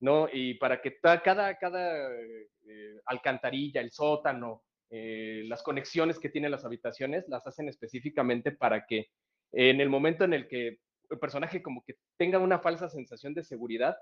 ¿no? 0.00 0.28
Y 0.32 0.54
para 0.54 0.80
que 0.80 0.98
cada, 0.98 1.22
cada 1.58 2.12
eh, 2.12 3.00
alcantarilla, 3.04 3.80
el 3.80 3.90
sótano, 3.90 4.64
eh, 4.90 5.42
las 5.46 5.62
conexiones 5.62 6.18
que 6.18 6.30
tienen 6.30 6.50
las 6.50 6.64
habitaciones, 6.64 7.28
las 7.28 7.46
hacen 7.46 7.68
específicamente 7.68 8.52
para 8.52 8.86
que 8.86 9.08
en 9.52 9.80
el 9.80 9.90
momento 9.90 10.24
en 10.24 10.34
el 10.34 10.48
que 10.48 10.78
el 11.10 11.18
personaje 11.18 11.62
como 11.62 11.84
que 11.84 11.96
tenga 12.16 12.38
una 12.38 12.58
falsa 12.58 12.88
sensación 12.88 13.34
de 13.34 13.44
seguridad 13.44 13.96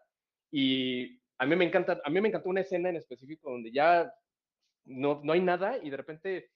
y 0.50 1.20
a 1.38 1.46
mí 1.46 1.56
me 1.56 1.64
encanta, 1.64 2.00
a 2.04 2.10
mí 2.10 2.20
me 2.20 2.28
encantó 2.28 2.48
una 2.48 2.62
escena 2.62 2.88
en 2.88 2.96
específico 2.96 3.50
donde 3.50 3.72
ya 3.72 4.12
no, 4.84 5.20
no 5.22 5.32
hay 5.32 5.40
nada 5.40 5.78
y 5.82 5.90
de 5.90 5.96
repente 5.96 6.50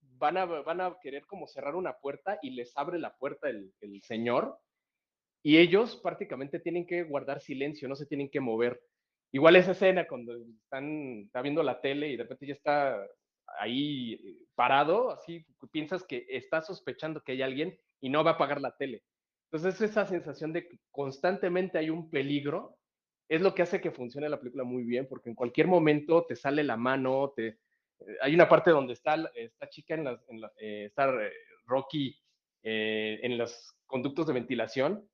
van 0.00 0.36
a, 0.36 0.44
van 0.44 0.80
a 0.80 0.96
querer 1.00 1.26
como 1.26 1.46
cerrar 1.46 1.74
una 1.74 1.94
puerta 1.94 2.38
y 2.42 2.50
les 2.50 2.76
abre 2.76 2.98
la 2.98 3.16
puerta 3.16 3.48
el, 3.48 3.72
el 3.80 4.02
señor 4.02 4.58
y 5.42 5.58
ellos 5.58 5.96
prácticamente 5.96 6.60
tienen 6.60 6.86
que 6.86 7.02
guardar 7.02 7.40
silencio, 7.40 7.88
no 7.88 7.96
se 7.96 8.06
tienen 8.06 8.30
que 8.30 8.40
mover. 8.40 8.80
Igual 9.32 9.56
esa 9.56 9.72
escena 9.72 10.06
cuando 10.06 10.36
están 10.36 11.22
está 11.24 11.42
viendo 11.42 11.62
la 11.62 11.80
tele 11.80 12.08
y 12.08 12.16
de 12.16 12.22
repente 12.22 12.46
ya 12.46 12.52
está 12.52 13.04
ahí 13.58 14.46
parado, 14.54 15.10
así 15.10 15.44
piensas 15.72 16.04
que 16.04 16.26
está 16.28 16.62
sospechando 16.62 17.22
que 17.22 17.32
hay 17.32 17.42
alguien 17.42 17.76
y 18.00 18.08
no 18.08 18.22
va 18.22 18.32
a 18.32 18.34
apagar 18.34 18.60
la 18.60 18.76
tele. 18.76 19.02
Entonces 19.50 19.80
esa 19.80 20.06
sensación 20.06 20.52
de 20.52 20.68
que 20.68 20.78
constantemente 20.90 21.78
hay 21.78 21.90
un 21.90 22.08
peligro 22.08 22.78
es 23.34 23.40
lo 23.40 23.54
que 23.54 23.62
hace 23.62 23.80
que 23.80 23.90
funcione 23.90 24.28
la 24.28 24.38
película 24.38 24.62
muy 24.62 24.84
bien, 24.84 25.06
porque 25.08 25.30
en 25.30 25.34
cualquier 25.34 25.66
momento 25.66 26.26
te 26.26 26.36
sale 26.36 26.62
la 26.62 26.76
mano, 26.76 27.32
te, 27.34 27.46
eh, 27.46 27.58
hay 28.20 28.34
una 28.34 28.46
parte 28.46 28.70
donde 28.70 28.92
está 28.92 29.16
esta 29.34 29.70
chica, 29.70 29.94
en, 29.94 30.04
las, 30.04 30.28
en 30.28 30.42
eh, 30.58 30.84
está 30.86 31.10
Rocky 31.64 32.18
en 32.64 33.38
los 33.38 33.74
conductos 33.86 34.26
de 34.28 34.34
ventilación 34.34 35.08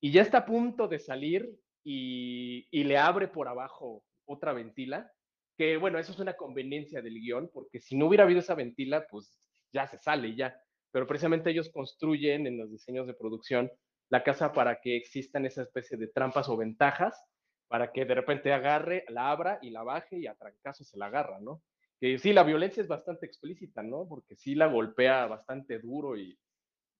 y 0.00 0.10
ya 0.10 0.20
está 0.20 0.38
a 0.38 0.44
punto 0.44 0.86
de 0.86 0.98
salir 0.98 1.50
y, 1.82 2.66
y 2.70 2.84
le 2.84 2.98
abre 2.98 3.28
por 3.28 3.48
abajo 3.48 4.04
otra 4.26 4.52
ventila, 4.52 5.10
que 5.56 5.76
bueno, 5.76 5.98
eso 5.98 6.12
es 6.12 6.18
una 6.18 6.36
conveniencia 6.36 7.00
del 7.00 7.14
guion, 7.14 7.50
porque 7.54 7.80
si 7.80 7.96
no 7.96 8.06
hubiera 8.06 8.24
habido 8.24 8.40
esa 8.40 8.54
ventila, 8.54 9.06
pues 9.10 9.40
ya 9.72 9.86
se 9.86 9.96
sale 9.96 10.34
ya. 10.34 10.60
Pero 10.90 11.06
precisamente 11.06 11.50
ellos 11.50 11.70
construyen 11.70 12.46
en 12.46 12.58
los 12.58 12.70
diseños 12.70 13.06
de 13.06 13.14
producción 13.14 13.70
la 14.10 14.24
casa 14.24 14.52
para 14.52 14.80
que 14.80 14.96
existan 14.96 15.46
esa 15.46 15.62
especie 15.62 15.96
de 15.96 16.08
trampas 16.08 16.48
o 16.48 16.56
ventajas, 16.56 17.24
para 17.70 17.92
que 17.92 18.04
de 18.04 18.16
repente 18.16 18.52
agarre, 18.52 19.04
la 19.08 19.30
abra 19.30 19.60
y 19.62 19.70
la 19.70 19.84
baje 19.84 20.18
y 20.18 20.26
a 20.26 20.34
trancazo 20.34 20.82
se 20.82 20.98
la 20.98 21.06
agarra, 21.06 21.38
¿no? 21.38 21.62
Que 22.00 22.18
sí, 22.18 22.32
la 22.32 22.42
violencia 22.42 22.80
es 22.80 22.88
bastante 22.88 23.26
explícita, 23.26 23.80
¿no? 23.80 24.08
Porque 24.08 24.34
sí 24.34 24.56
la 24.56 24.66
golpea 24.66 25.28
bastante 25.28 25.78
duro 25.78 26.16
y, 26.16 26.36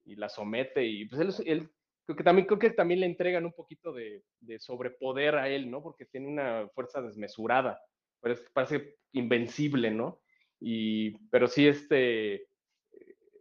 la 0.05 0.29
somete 0.29 0.85
y 0.85 1.07
pues 1.07 1.21
él, 1.21 1.47
él 1.47 1.71
creo 2.05 2.17
que 2.17 2.25
también, 2.25 2.47
creo 2.47 2.59
que 2.59 2.71
también 2.71 3.01
le 3.01 3.07
entregan 3.07 3.45
un 3.45 3.53
poquito 3.53 3.93
de, 3.93 4.23
de 4.39 4.61
sobrepoder 4.61 5.35
a 5.35 5.49
él, 5.49 5.69
¿no? 5.69 5.83
Porque 5.83 6.07
tiene 6.07 6.29
una 6.29 6.69
fuerza 6.69 7.03
desmesurada, 7.03 7.81
parece, 8.21 8.45
parece 8.53 8.97
invencible, 9.13 9.91
¿no? 9.91 10.21
Y, 10.61 11.17
pero 11.31 11.49
sí, 11.49 11.67
este, 11.67 12.47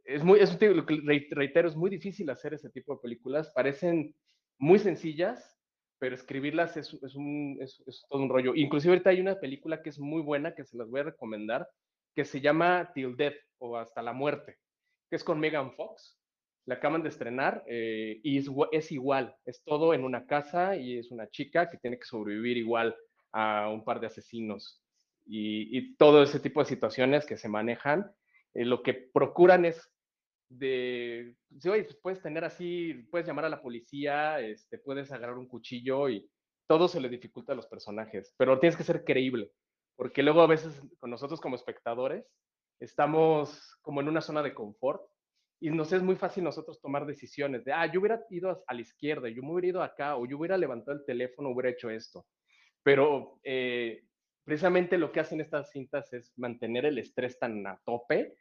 es 0.04 0.24
muy, 0.24 0.40
es, 0.40 0.58
reitero, 0.60 1.70
es 1.70 1.76
muy 1.76 1.92
difícil 1.92 2.28
hacer 2.32 2.56
ese 2.56 2.72
tipo 2.72 2.96
de 2.96 3.02
películas, 3.02 3.52
parecen 3.52 4.16
muy 4.58 4.80
sencillas, 4.80 5.59
pero 6.00 6.16
escribirlas 6.16 6.78
es, 6.78 6.94
es, 7.04 7.16
un, 7.16 7.58
es, 7.62 7.84
todo 8.10 8.22
un 8.22 8.30
rollo. 8.30 8.56
Inclusive 8.56 8.94
ahorita 8.94 9.12
hay 9.12 9.22
una 9.22 9.40
película 9.40 9.82
que 9.82 9.90
es 9.90 10.00
muy 10.00 10.22
buena, 10.22 10.56
que 10.56 10.64
se 10.64 10.78
las 10.78 10.90
voy 10.90 11.02
a 11.02 11.04
recomendar, 11.04 11.68
que 12.16 12.26
se 12.26 12.42
llama 12.42 12.92
Till 12.94 13.16
Death 13.16 13.38
o 13.60 13.78
Hasta 13.78 14.02
la 14.02 14.14
Muerte, 14.14 14.58
que 15.10 15.16
es 15.18 15.24
con 15.24 15.40
Megan 15.40 15.74
Fox 15.74 16.20
la 16.70 16.76
acaban 16.76 17.02
de 17.02 17.10
estrenar 17.10 17.64
eh, 17.68 18.20
y 18.22 18.38
es, 18.38 18.92
igual, 18.92 19.36
es 19.44 19.64
todo 19.64 19.96
en 19.96 20.04
una 20.04 20.28
casa 20.28 20.76
y 20.76 21.00
es 21.00 21.10
una 21.10 21.28
chica 21.28 21.68
que 21.68 21.80
tiene 21.80 21.98
que 21.98 22.06
sobrevivir 22.06 22.58
igual 22.58 22.96
a 23.32 23.70
un 23.70 23.84
par 23.84 24.00
de 24.00 24.06
asesinos 24.06 24.80
y, 25.26 25.96
todo 25.96 26.22
ese 26.22 26.40
tipo 26.40 26.60
de 26.60 26.68
situaciones 26.68 27.26
que 27.26 27.38
se 27.38 27.50
manejan, 27.50 28.12
eh, 28.54 28.66
lo 28.66 28.84
que 28.84 28.94
procuran 28.94 29.66
es 29.66 29.92
de, 30.50 31.36
si 31.60 31.70
oye, 31.70 31.84
pues 31.84 31.98
puedes 32.02 32.22
tener 32.22 32.44
así, 32.44 32.94
puedes 33.12 33.28
llamar 33.28 33.46
a 33.46 33.50
la 33.50 33.62
policía, 33.62 34.40
este, 34.40 34.80
puedes 34.80 35.12
agarrar 35.12 35.38
un 35.38 35.48
cuchillo 35.48 36.10
y 36.10 36.30
todo 36.68 36.88
se 36.88 37.00
le 37.00 37.10
dificulta 37.10 37.54
a 37.54 37.56
los 37.56 37.68
personajes, 37.68 38.34
pero 38.38 38.60
tienes 38.60 38.76
que 38.76 38.84
ser 38.84 39.04
creíble, 39.04 39.52
porque 39.96 40.24
luego 40.24 40.42
a 40.42 40.48
veces 40.48 40.82
con 41.00 41.10
nosotros 41.10 41.40
como 41.40 41.56
espectadores 41.56 42.26
estamos 42.80 43.78
como 43.82 44.02
en 44.02 44.08
una 44.08 44.22
zona 44.22 44.42
de 44.42 44.54
confort 44.54 45.02
y 45.62 45.70
nos 45.70 45.92
es 45.92 46.02
muy 46.02 46.16
fácil 46.16 46.44
nosotros 46.44 46.80
tomar 46.82 47.06
decisiones 47.06 47.66
de, 47.66 47.74
ah, 47.74 47.92
yo 47.92 48.00
hubiera 48.00 48.24
ido 48.30 48.64
a 48.66 48.74
la 48.74 48.82
izquierda, 48.82 49.28
yo 49.30 49.44
me 49.44 49.52
hubiera 49.52 49.68
ido 49.68 49.84
acá, 49.84 50.16
o 50.16 50.26
yo 50.26 50.38
hubiera 50.38 50.58
levantado 50.58 50.98
el 50.98 51.06
teléfono, 51.06 51.50
hubiera 51.50 51.70
hecho 51.70 51.90
esto. 51.90 52.26
Pero 52.82 53.40
eh, 53.44 54.04
precisamente 54.46 54.98
lo 54.98 55.12
que 55.12 55.20
hacen 55.20 55.42
estas 55.42 55.70
cintas 55.72 56.14
es 56.14 56.32
mantener 56.38 56.86
el 56.86 56.98
estrés 56.98 57.38
tan 57.38 57.68
a 57.68 57.78
tope 57.84 58.38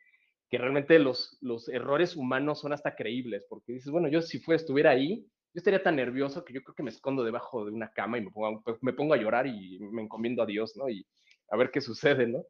que 0.50 0.58
realmente 0.58 0.98
los, 0.98 1.37
los 1.40 1.68
errores 1.68 2.16
humanos 2.16 2.61
son 2.61 2.72
hasta 2.72 2.94
creíbles, 2.94 3.44
porque 3.48 3.72
dices, 3.72 3.90
bueno, 3.90 4.08
yo 4.08 4.22
si 4.22 4.38
fuera, 4.38 4.56
estuviera 4.56 4.90
ahí, 4.90 5.26
yo 5.54 5.58
estaría 5.61 5.82
tan 5.82 5.96
nervioso 5.96 6.44
que 6.44 6.54
yo 6.54 6.62
creo 6.62 6.74
que 6.74 6.82
me 6.82 6.90
escondo 6.90 7.24
debajo 7.24 7.64
de 7.64 7.72
una 7.72 7.90
cama 7.90 8.18
y 8.18 8.22
me 8.22 8.30
pongo, 8.30 8.62
pues, 8.62 8.76
me 8.82 8.92
pongo 8.92 9.14
a 9.14 9.18
llorar 9.18 9.46
y 9.46 9.78
me 9.80 10.02
encomiendo 10.02 10.42
a 10.42 10.46
Dios, 10.46 10.74
¿no? 10.76 10.88
Y 10.88 11.06
a 11.50 11.56
ver 11.56 11.70
qué 11.70 11.80
sucede, 11.80 12.26
¿no? 12.26 12.44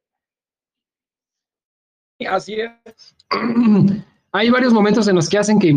Así 2.29 2.61
es. 2.61 3.17
hay 4.33 4.51
varios 4.51 4.73
momentos 4.73 5.07
en 5.09 5.17
los 5.17 5.29
que 5.29 5.39
hacen 5.39 5.59
que 5.59 5.73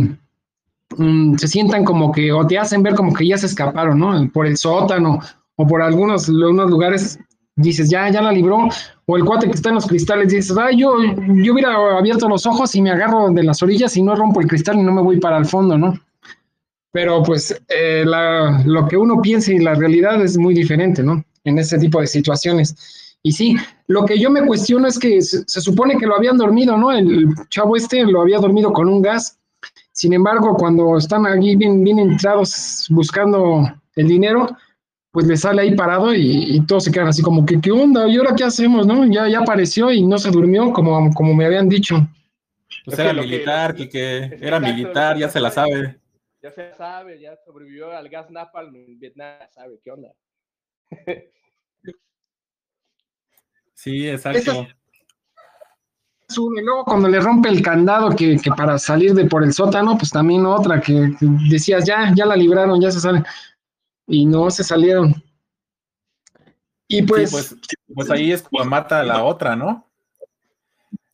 um, 0.97 1.37
se 1.37 1.47
sientan 1.47 1.83
como 1.83 2.11
que, 2.11 2.31
o 2.31 2.45
te 2.45 2.57
hacen 2.57 2.83
ver 2.83 2.95
como 2.95 3.13
que 3.13 3.27
ya 3.27 3.37
se 3.37 3.45
escaparon, 3.45 3.99
¿no? 3.99 4.29
Por 4.31 4.47
el 4.47 4.57
sótano 4.57 5.19
o 5.55 5.67
por 5.67 5.81
algunos 5.81 6.27
unos 6.29 6.69
lugares 6.69 7.19
dices, 7.55 7.89
ya, 7.89 8.09
ya 8.09 8.21
la 8.21 8.31
libró, 8.31 8.69
o 9.11 9.17
el 9.17 9.25
cuate 9.25 9.47
que 9.47 9.55
está 9.55 9.67
en 9.67 9.75
los 9.75 9.87
cristales 9.87 10.29
dices, 10.29 10.55
ay, 10.57 10.77
yo, 10.77 10.95
yo 11.43 11.51
hubiera 11.51 11.97
abierto 11.97 12.29
los 12.29 12.45
ojos 12.45 12.73
y 12.75 12.81
me 12.81 12.91
agarro 12.91 13.29
de 13.29 13.43
las 13.43 13.61
orillas 13.61 13.97
y 13.97 14.01
no 14.01 14.15
rompo 14.15 14.39
el 14.39 14.47
cristal 14.47 14.77
y 14.77 14.83
no 14.83 14.93
me 14.93 15.01
voy 15.01 15.19
para 15.19 15.37
el 15.37 15.43
fondo, 15.43 15.77
¿no? 15.77 15.99
Pero 16.93 17.21
pues 17.21 17.61
eh, 17.67 18.05
lo 18.05 18.87
que 18.87 18.95
uno 18.95 19.21
piensa 19.21 19.51
y 19.51 19.59
la 19.59 19.73
realidad 19.73 20.21
es 20.21 20.37
muy 20.37 20.53
diferente, 20.53 21.03
¿no? 21.03 21.25
En 21.43 21.59
ese 21.59 21.77
tipo 21.77 21.99
de 21.99 22.07
situaciones. 22.07 23.17
Y 23.21 23.33
sí, 23.33 23.57
lo 23.87 24.05
que 24.05 24.17
yo 24.17 24.31
me 24.31 24.45
cuestiono 24.45 24.87
es 24.87 24.97
que 24.97 25.21
se, 25.21 25.43
supone 25.45 25.97
que 25.97 26.07
lo 26.07 26.15
habían 26.15 26.37
dormido, 26.37 26.77
¿no? 26.77 26.93
El, 26.93 27.35
chavo 27.49 27.75
este 27.75 28.05
lo 28.05 28.21
había 28.21 28.39
dormido 28.39 28.71
con 28.71 28.87
un 28.87 29.01
gas. 29.01 29.37
Sin 29.91 30.13
embargo, 30.13 30.55
cuando 30.55 30.97
están 30.97 31.25
aquí 31.25 31.57
bien, 31.57 31.83
bien 31.83 31.99
entrados 31.99 32.87
buscando 32.89 33.69
el 33.97 34.07
dinero, 34.07 34.47
pues 35.11 35.27
le 35.27 35.35
sale 35.35 35.61
ahí 35.61 35.75
parado 35.75 36.13
y, 36.13 36.55
y 36.55 36.65
todos 36.65 36.85
se 36.85 36.91
quedan 36.91 37.07
así 37.07 37.21
como 37.21 37.45
que, 37.45 37.59
¿qué 37.59 37.71
onda? 37.71 38.07
¿Y 38.07 38.17
ahora 38.17 38.33
qué 38.35 38.45
hacemos, 38.45 38.87
no? 38.87 39.05
Ya, 39.05 39.27
ya 39.27 39.39
apareció 39.39 39.91
y 39.91 40.03
no 40.03 40.17
se 40.17 40.31
durmió 40.31 40.71
como, 40.71 41.13
como 41.13 41.33
me 41.33 41.45
habían 41.45 41.67
dicho. 41.67 41.95
Pues 42.85 42.97
era 42.97 43.13
militar, 43.13 43.75
que, 43.75 43.89
que, 43.89 44.37
era 44.41 44.59
militar, 44.59 45.17
ya 45.17 45.29
se 45.29 45.39
la 45.39 45.51
sabe. 45.51 45.99
Ya 46.41 46.51
se 46.51 46.69
la 46.69 46.75
sabe, 46.75 47.19
ya 47.19 47.35
sobrevivió 47.45 47.91
al 47.91 48.09
gas 48.09 48.31
napalm 48.31 48.75
en 48.75 48.97
Vietnam, 48.97 49.35
sabe 49.53 49.79
qué 49.83 49.91
onda. 49.91 50.13
Sí, 53.73 54.07
exacto. 54.07 54.67
Y 56.29 56.61
luego 56.61 56.85
cuando 56.85 57.07
le 57.07 57.19
rompe 57.19 57.49
el 57.49 57.63
candado 57.63 58.15
que, 58.15 58.37
que, 58.37 58.51
para 58.51 58.77
salir 58.77 59.15
de 59.15 59.25
por 59.25 59.43
el 59.43 59.53
sótano, 59.53 59.97
pues 59.97 60.11
también 60.11 60.45
otra 60.45 60.79
que 60.79 61.13
decías, 61.49 61.83
ya, 61.85 62.13
ya 62.15 62.27
la 62.27 62.35
libraron, 62.35 62.79
ya 62.79 62.91
se 62.91 62.99
salen. 62.99 63.25
Y 64.11 64.25
no 64.25 64.51
se 64.51 64.63
salieron. 64.63 65.23
Y 66.87 67.03
pues, 67.03 67.31
pues, 67.31 67.55
pues, 67.95 68.11
ahí 68.11 68.33
es 68.33 68.43
como 68.43 68.65
mata 68.65 68.99
a 68.99 69.03
la 69.03 69.23
otra, 69.23 69.55
¿no? 69.55 69.87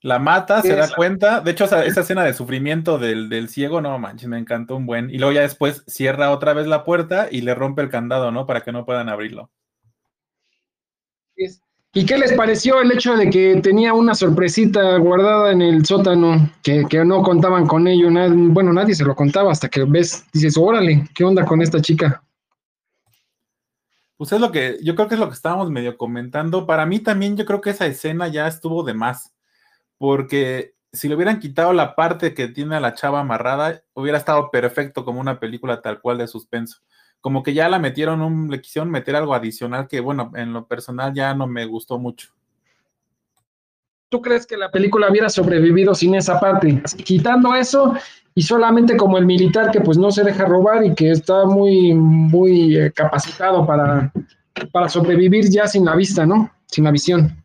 La 0.02 0.18
mata, 0.18 0.64
se 0.64 0.76
da 0.76 0.90
cuenta. 0.96 1.42
De 1.42 1.52
hecho, 1.52 1.66
esa, 1.66 1.86
esa 1.86 2.02
escena 2.02 2.24
de 2.24 2.34
sufrimiento 2.34 2.98
del, 2.98 3.30
del, 3.30 3.50
ciego, 3.50 3.80
no 3.80 4.00
manches, 4.00 4.28
me 4.28 4.40
encantó 4.40 4.76
un 4.76 4.88
buen. 4.88 5.12
Y 5.12 5.20
luego 5.20 5.34
ya 5.34 5.42
después 5.42 5.84
cierra 5.86 6.32
otra 6.32 6.54
vez 6.54 6.66
la 6.66 6.84
puerta 6.84 7.28
y 7.30 7.42
le 7.42 7.54
rompe 7.54 7.84
el 7.84 7.90
candado, 7.90 8.32
¿no? 8.32 8.48
Para 8.48 8.62
que 8.62 8.72
no 8.72 8.86
puedan 8.86 9.10
abrirlo. 9.10 9.52
¿Y 11.94 12.06
qué 12.06 12.18
les 12.18 12.34
pareció 12.34 12.82
el 12.82 12.92
hecho 12.92 13.16
de 13.16 13.30
que 13.30 13.60
tenía 13.62 13.94
una 13.94 14.16
sorpresita 14.16 14.98
guardada 14.98 15.52
en 15.52 15.62
el 15.62 15.86
sótano, 15.86 16.52
que, 16.64 16.86
que 16.90 17.06
no 17.06 17.22
contaban 17.22 17.68
con 17.68 17.88
ello? 17.88 18.10
bueno, 18.30 18.74
nadie 18.74 18.96
se 18.96 19.06
lo 19.06 19.16
contaba 19.16 19.52
hasta 19.52 19.70
que 19.70 19.84
ves, 19.84 20.26
dices, 20.34 20.58
órale, 20.58 21.08
¿qué 21.14 21.24
onda 21.24 21.46
con 21.46 21.62
esta 21.62 21.80
chica? 21.82 22.24
Pues 24.18 24.32
es 24.32 24.42
lo 24.42 24.52
que, 24.52 24.80
yo 24.84 24.96
creo 24.96 25.08
que 25.08 25.14
es 25.14 25.20
lo 25.20 25.28
que 25.28 25.36
estábamos 25.36 25.70
medio 25.70 25.96
comentando. 25.98 26.66
Para 26.66 26.86
mí 26.88 27.00
también 27.00 27.38
yo 27.38 27.46
creo 27.46 27.62
que 27.62 27.70
esa 27.70 27.86
escena 27.86 28.28
ya 28.28 28.48
estuvo 28.48 28.84
de 28.84 28.96
más, 28.96 29.34
porque 29.98 30.76
si 30.92 31.08
le 31.08 31.16
hubieran 31.16 31.40
quitado 31.40 31.74
la 31.74 31.96
parte 31.96 32.34
que 32.34 32.48
tiene 32.48 32.76
a 32.76 32.80
la 32.80 32.96
chava 32.96 33.20
amarrada, 33.20 33.84
hubiera 33.94 34.18
estado 34.18 34.50
perfecto 34.52 35.06
como 35.06 35.22
una 35.22 35.40
película 35.40 35.82
tal 35.82 36.02
cual 36.02 36.18
de 36.18 36.28
suspenso. 36.28 36.80
Como 37.22 37.44
que 37.44 37.54
ya 37.54 37.70
la 37.70 37.80
metieron, 37.80 38.22
un, 38.22 38.50
le 38.50 38.62
quisieron 38.62 38.90
meter 38.92 39.16
algo 39.16 39.34
adicional 39.36 39.88
que, 39.88 40.00
bueno, 40.00 40.32
en 40.36 40.54
lo 40.54 40.68
personal 40.68 41.14
ya 41.14 41.34
no 41.36 41.48
me 41.48 41.66
gustó 41.66 42.00
mucho. 42.00 42.37
¿Tú 44.10 44.22
crees 44.22 44.48
que 44.48 44.56
la 44.56 44.72
película 44.72 45.10
hubiera 45.10 45.30
sobrevivido 45.30 45.94
sin 45.94 46.16
esa 46.16 46.40
parte? 46.40 46.82
Quitando 47.04 47.54
eso 47.56 47.94
y 48.34 48.42
solamente 48.42 48.96
como 48.96 49.18
el 49.18 49.26
militar 49.26 49.72
que 49.72 49.82
pues 49.82 49.98
no 49.98 50.12
se 50.12 50.24
deja 50.24 50.46
robar 50.46 50.86
y 50.86 50.96
que 50.96 51.12
está 51.12 51.46
muy, 51.46 51.94
muy 51.94 52.78
eh, 52.78 52.92
capacitado 52.94 53.66
para, 53.66 54.12
para 54.72 54.88
sobrevivir 54.88 55.50
ya 55.50 55.68
sin 55.68 55.84
la 55.84 55.96
vista, 55.96 56.26
¿no? 56.26 56.52
Sin 56.68 56.86
la 56.86 56.92
visión. 56.92 57.44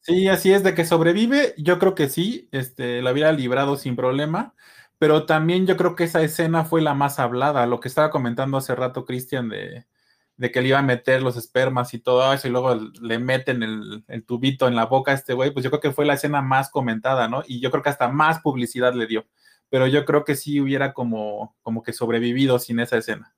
Sí, 0.00 0.28
así 0.28 0.52
es, 0.52 0.62
de 0.62 0.74
que 0.74 0.84
sobrevive, 0.84 1.54
yo 1.56 1.78
creo 1.78 1.94
que 1.94 2.10
sí, 2.10 2.48
este, 2.52 3.00
la 3.00 3.12
hubiera 3.12 3.32
librado 3.32 3.76
sin 3.76 3.96
problema, 3.96 4.54
pero 4.98 5.24
también 5.24 5.66
yo 5.66 5.78
creo 5.78 5.96
que 5.96 6.04
esa 6.04 6.20
escena 6.20 6.64
fue 6.64 6.82
la 6.82 6.92
más 6.92 7.18
hablada, 7.18 7.66
lo 7.66 7.80
que 7.80 7.88
estaba 7.88 8.10
comentando 8.10 8.58
hace 8.58 8.74
rato 8.74 9.06
Cristian 9.06 9.48
de, 9.48 9.86
de 10.36 10.50
que 10.50 10.60
le 10.60 10.68
iba 10.68 10.78
a 10.78 10.82
meter 10.82 11.22
los 11.22 11.36
espermas 11.36 11.94
y 11.94 11.98
todo 11.98 12.32
eso, 12.32 12.48
y 12.48 12.50
luego 12.50 12.74
le 13.00 13.18
meten 13.18 13.62
el, 13.62 14.24
tubito 14.26 14.66
en 14.66 14.74
la 14.74 14.86
boca 14.86 15.12
a 15.12 15.14
este 15.14 15.32
güey, 15.32 15.52
pues 15.52 15.64
yo 15.64 15.70
creo 15.70 15.80
que 15.80 15.92
fue 15.92 16.06
la 16.06 16.14
escena 16.14 16.42
más 16.42 16.70
comentada, 16.70 17.28
¿no? 17.28 17.42
Y 17.46 17.60
yo 17.60 17.70
creo 17.70 17.82
que 17.82 17.90
hasta 17.90 18.08
más 18.08 18.40
publicidad 18.40 18.94
le 18.94 19.06
dio, 19.06 19.26
pero 19.68 19.86
yo 19.86 20.04
creo 20.04 20.24
que 20.24 20.34
sí 20.34 20.60
hubiera 20.60 20.92
como, 20.92 21.56
como 21.62 21.82
que 21.82 21.92
sobrevivido 21.92 22.58
sin 22.58 22.80
esa 22.80 22.98
escena. 22.98 23.34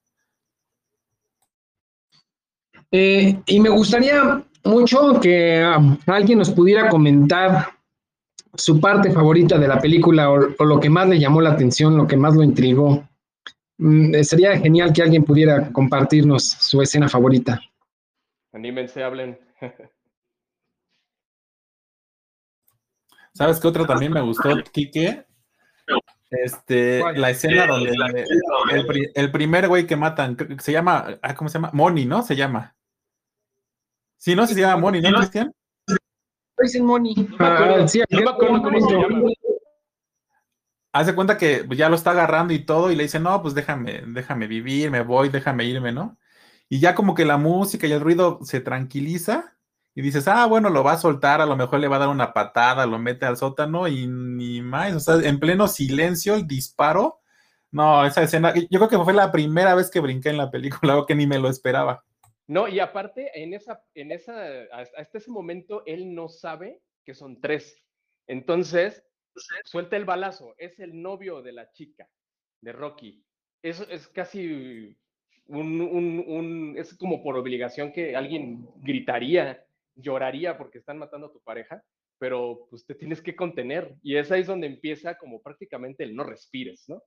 Eh, 2.91 3.41
y 3.47 3.61
me 3.61 3.69
gustaría 3.69 4.43
mucho 4.65 5.21
que 5.21 5.65
um, 5.77 5.97
alguien 6.07 6.39
nos 6.39 6.51
pudiera 6.51 6.89
comentar 6.89 7.69
su 8.55 8.81
parte 8.81 9.11
favorita 9.11 9.59
de 9.59 9.69
la 9.69 9.79
película 9.79 10.31
o, 10.31 10.65
lo 10.65 10.81
que 10.81 10.91
más 10.91 11.09
le 11.09 11.19
llamó 11.19 11.41
la 11.41 11.51
atención, 11.51 11.97
lo 11.97 12.07
que 12.07 12.17
más 12.17 12.35
lo 12.35 12.43
intrigó. 12.43 13.07
Mm, 13.79 14.15
eh, 14.15 14.25
sería 14.25 14.59
genial 14.59 14.93
que 14.93 15.03
alguien 15.03 15.25
pudiera 15.25 15.71
compartirnos 15.73 16.45
su 16.45 16.81
escena 16.81 17.09
favorita. 17.09 17.61
Anímense, 18.53 19.03
hablen. 19.03 19.39
¿Sabes 23.35 23.61
qué 23.61 23.69
otro 23.69 23.87
también 23.87 24.12
me 24.12 24.23
gustó, 24.23 24.49
Kike? 24.73 25.27
Este, 26.31 27.01
la 27.15 27.31
escena 27.31 27.67
donde 27.67 27.91
el, 28.73 29.12
el, 29.15 29.31
primer 29.31 29.69
güey 29.69 29.87
que 29.87 29.95
matan, 29.95 30.37
se 30.59 30.73
llama, 30.73 31.19
ah, 31.23 31.35
¿cómo 31.35 31.49
se 31.49 31.59
llama? 31.59 31.71
Moni, 31.73 32.05
¿no? 32.05 32.23
Se 32.23 32.35
llama. 32.35 32.75
Sí, 34.17 34.35
no, 34.35 34.47
se 34.47 34.59
llama 34.59 34.79
Moni, 34.79 35.01
¿no, 35.01 35.19
Cristian? 35.19 35.53
Dicen 36.59 36.85
Moni. 36.85 37.15
Ah, 37.39 37.87
sí, 37.87 38.03
no 38.11 38.21
me 38.23 38.31
acuerdo 38.31 38.62
cómo 38.62 38.81
se 38.81 38.95
llama. 38.95 39.23
Hace 40.99 41.15
cuenta 41.15 41.37
que 41.39 41.67
ya 41.71 41.89
lo 41.89 41.97
está 41.97 42.13
agarrando 42.13 42.55
y 42.55 42.65
todo, 42.65 42.91
y 42.91 42.97
le 42.97 43.05
dice, 43.05 43.21
no, 43.21 43.43
pues 43.43 43.55
déjame, 43.55 44.03
déjame 44.07 44.47
vivir, 44.47 44.91
me 44.91 45.03
voy, 45.03 45.29
déjame 45.29 45.65
irme, 45.65 45.93
¿no? 45.93 46.19
Y 46.69 46.81
ya 46.81 46.95
como 46.95 47.15
que 47.15 47.25
la 47.25 47.37
música 47.37 47.87
y 47.87 47.93
el 47.93 48.01
ruido 48.01 48.41
se 48.43 48.61
tranquiliza, 48.61 49.57
y 49.95 50.03
dices, 50.03 50.29
ah, 50.29 50.45
bueno, 50.47 50.69
lo 50.69 50.85
va 50.85 50.93
a 50.93 50.99
soltar, 50.99 51.41
a 51.41 51.47
lo 51.47 51.57
mejor 51.57 51.81
le 51.81 51.89
va 51.89 51.97
a 51.97 52.01
dar 52.01 52.09
una 52.11 52.35
patada, 52.35 52.85
lo 52.85 52.99
mete 52.99 53.25
al 53.25 53.39
sótano 53.39 53.89
y 53.89 54.07
ni 54.07 54.61
más, 54.61 54.95
o 54.95 55.01
sea, 55.01 55.27
en 55.27 55.41
pleno 55.41 55.69
silencio 55.69 56.35
el 56.35 56.47
disparo. 56.47 57.21
No, 57.71 58.05
esa 58.05 58.23
escena, 58.23 58.53
yo 58.55 58.79
creo 58.79 58.89
que 58.91 58.99
fue 58.99 59.15
la 59.15 59.33
primera 59.33 59.75
vez 59.75 59.91
que 59.91 60.01
brinqué 60.01 60.29
en 60.29 60.37
la 60.37 60.51
película, 60.51 60.99
o 60.99 61.07
que 61.07 61.15
ni 61.15 61.27
me 61.27 61.39
lo 61.39 61.49
esperaba. 61.49 62.05
No, 62.47 62.69
y 62.69 62.79
aparte, 62.79 63.31
en 63.43 63.55
esa, 63.55 63.83
en 63.95 64.13
esa, 64.13 64.35
hasta 64.73 65.19
ese 65.19 65.31
momento, 65.31 65.83
él 65.87 66.15
no 66.15 66.29
sabe 66.29 66.83
que 67.05 67.15
son 67.15 67.41
tres. 67.41 67.83
Entonces, 68.27 69.03
suelta 69.64 69.96
el 69.96 70.05
balazo, 70.05 70.55
es 70.59 70.79
el 70.81 71.01
novio 71.01 71.42
de 71.42 71.53
la 71.53 71.70
chica, 71.72 72.09
de 72.61 72.72
Rocky. 72.72 73.25
Eso 73.62 73.88
es 73.88 74.09
casi 74.09 74.96
un, 75.46 75.81
un, 75.81 76.25
un, 76.27 76.75
es 76.77 76.96
como 76.96 77.22
por 77.22 77.37
obligación 77.37 77.92
que 77.92 78.16
alguien 78.16 78.68
gritaría, 78.77 79.64
lloraría 79.94 80.59
porque 80.59 80.79
están 80.79 80.99
matando 80.99 81.29
a 81.29 81.33
tu 81.33 81.40
pareja, 81.40 81.83
pero 82.18 82.66
pues 82.70 82.87
te 82.87 82.94
tienes 82.94 83.20
que 83.22 83.37
contener. 83.37 83.96
Y 84.03 84.16
es 84.16 84.31
ahí 84.33 84.42
donde 84.42 84.66
empieza 84.66 85.16
como 85.16 85.42
prácticamente 85.42 86.05
el 86.05 86.14
no 86.14 86.25
respires, 86.25 86.85
¿no? 86.88 87.03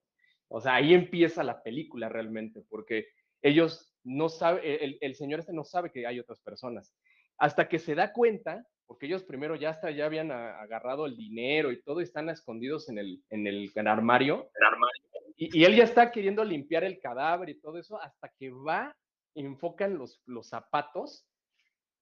O 0.48 0.60
sea, 0.60 0.74
ahí 0.74 0.94
empieza 0.94 1.44
la 1.44 1.62
película 1.62 2.08
realmente, 2.08 2.62
porque 2.68 3.06
ellos 3.42 3.94
no 4.02 4.28
saben, 4.28 4.62
el, 4.64 4.98
el, 5.00 5.14
señor 5.14 5.40
este 5.40 5.52
no 5.52 5.64
sabe 5.64 5.92
que 5.92 6.06
hay 6.06 6.18
otras 6.18 6.40
personas. 6.40 6.92
Hasta 7.38 7.68
que 7.68 7.78
se 7.78 7.94
da 7.94 8.12
cuenta, 8.12 8.66
porque 8.90 9.06
ellos 9.06 9.22
primero 9.22 9.54
ya 9.54 9.70
hasta 9.70 9.92
ya 9.92 10.06
habían 10.06 10.32
agarrado 10.32 11.06
el 11.06 11.16
dinero 11.16 11.70
y 11.70 11.80
todo, 11.80 12.00
y 12.00 12.02
están 12.02 12.28
escondidos 12.28 12.88
en 12.88 12.98
el, 12.98 13.22
en 13.30 13.46
el, 13.46 13.70
en 13.72 13.86
armario. 13.86 14.50
El 14.52 14.66
armario. 14.66 15.02
Y, 15.36 15.60
y, 15.60 15.64
él 15.64 15.76
ya 15.76 15.84
está 15.84 16.10
queriendo 16.10 16.42
limpiar 16.42 16.82
el 16.82 16.98
cadáver 16.98 17.50
y 17.50 17.60
todo 17.60 17.78
eso, 17.78 18.02
hasta 18.02 18.32
que 18.36 18.50
va, 18.50 18.96
enfocan 19.36 19.96
los, 19.96 20.20
los 20.26 20.48
zapatos, 20.48 21.24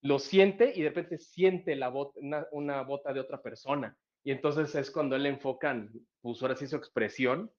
lo 0.01 0.19
siente 0.19 0.73
y 0.75 0.81
de 0.81 0.89
repente 0.89 1.19
siente 1.19 1.77
la 1.77 1.91
bota, 1.91 2.19
una, 2.23 2.47
una 2.53 2.81
bota 2.85 3.13
de 3.13 3.21
otra 3.21 3.43
persona. 3.43 3.95
Y 4.25 4.31
entonces 4.31 4.75
es 4.75 4.91
cuando 4.91 5.15
él 5.15 5.27
enfocan, 5.27 5.93
pues 6.23 6.41
ahora 6.41 6.57
sí 6.57 6.67
su 6.67 6.77
expresión, 6.77 7.53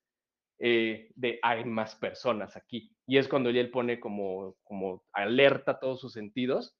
eh, 0.58 1.12
de 1.13 1.38
hay 1.44 1.65
más 1.65 1.96
personas 1.96 2.58
aquí. 2.58 2.96
Y 3.06 3.20
es 3.20 3.28
cuando 3.28 3.52
él 3.52 3.70
pone 3.70 4.00
como, 4.00 4.56
como 4.63 5.04
alerta 5.13 5.80
todos 5.80 6.02
sus 6.02 6.13
sentidos 6.13 6.79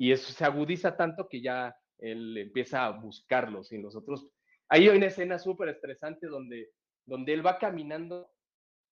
y 0.00 0.12
eso 0.12 0.32
se 0.32 0.46
agudiza 0.46 0.96
tanto 0.96 1.28
que 1.28 1.42
ya 1.42 1.76
él 1.98 2.34
empieza 2.38 2.86
a 2.86 2.90
buscarlos 2.90 3.70
y 3.70 3.78
nosotros... 3.78 4.26
Ahí 4.66 4.88
hay 4.88 4.96
una 4.96 5.08
escena 5.08 5.38
súper 5.38 5.68
estresante 5.68 6.26
donde, 6.26 6.70
donde 7.04 7.34
él 7.34 7.44
va 7.44 7.58
caminando 7.58 8.30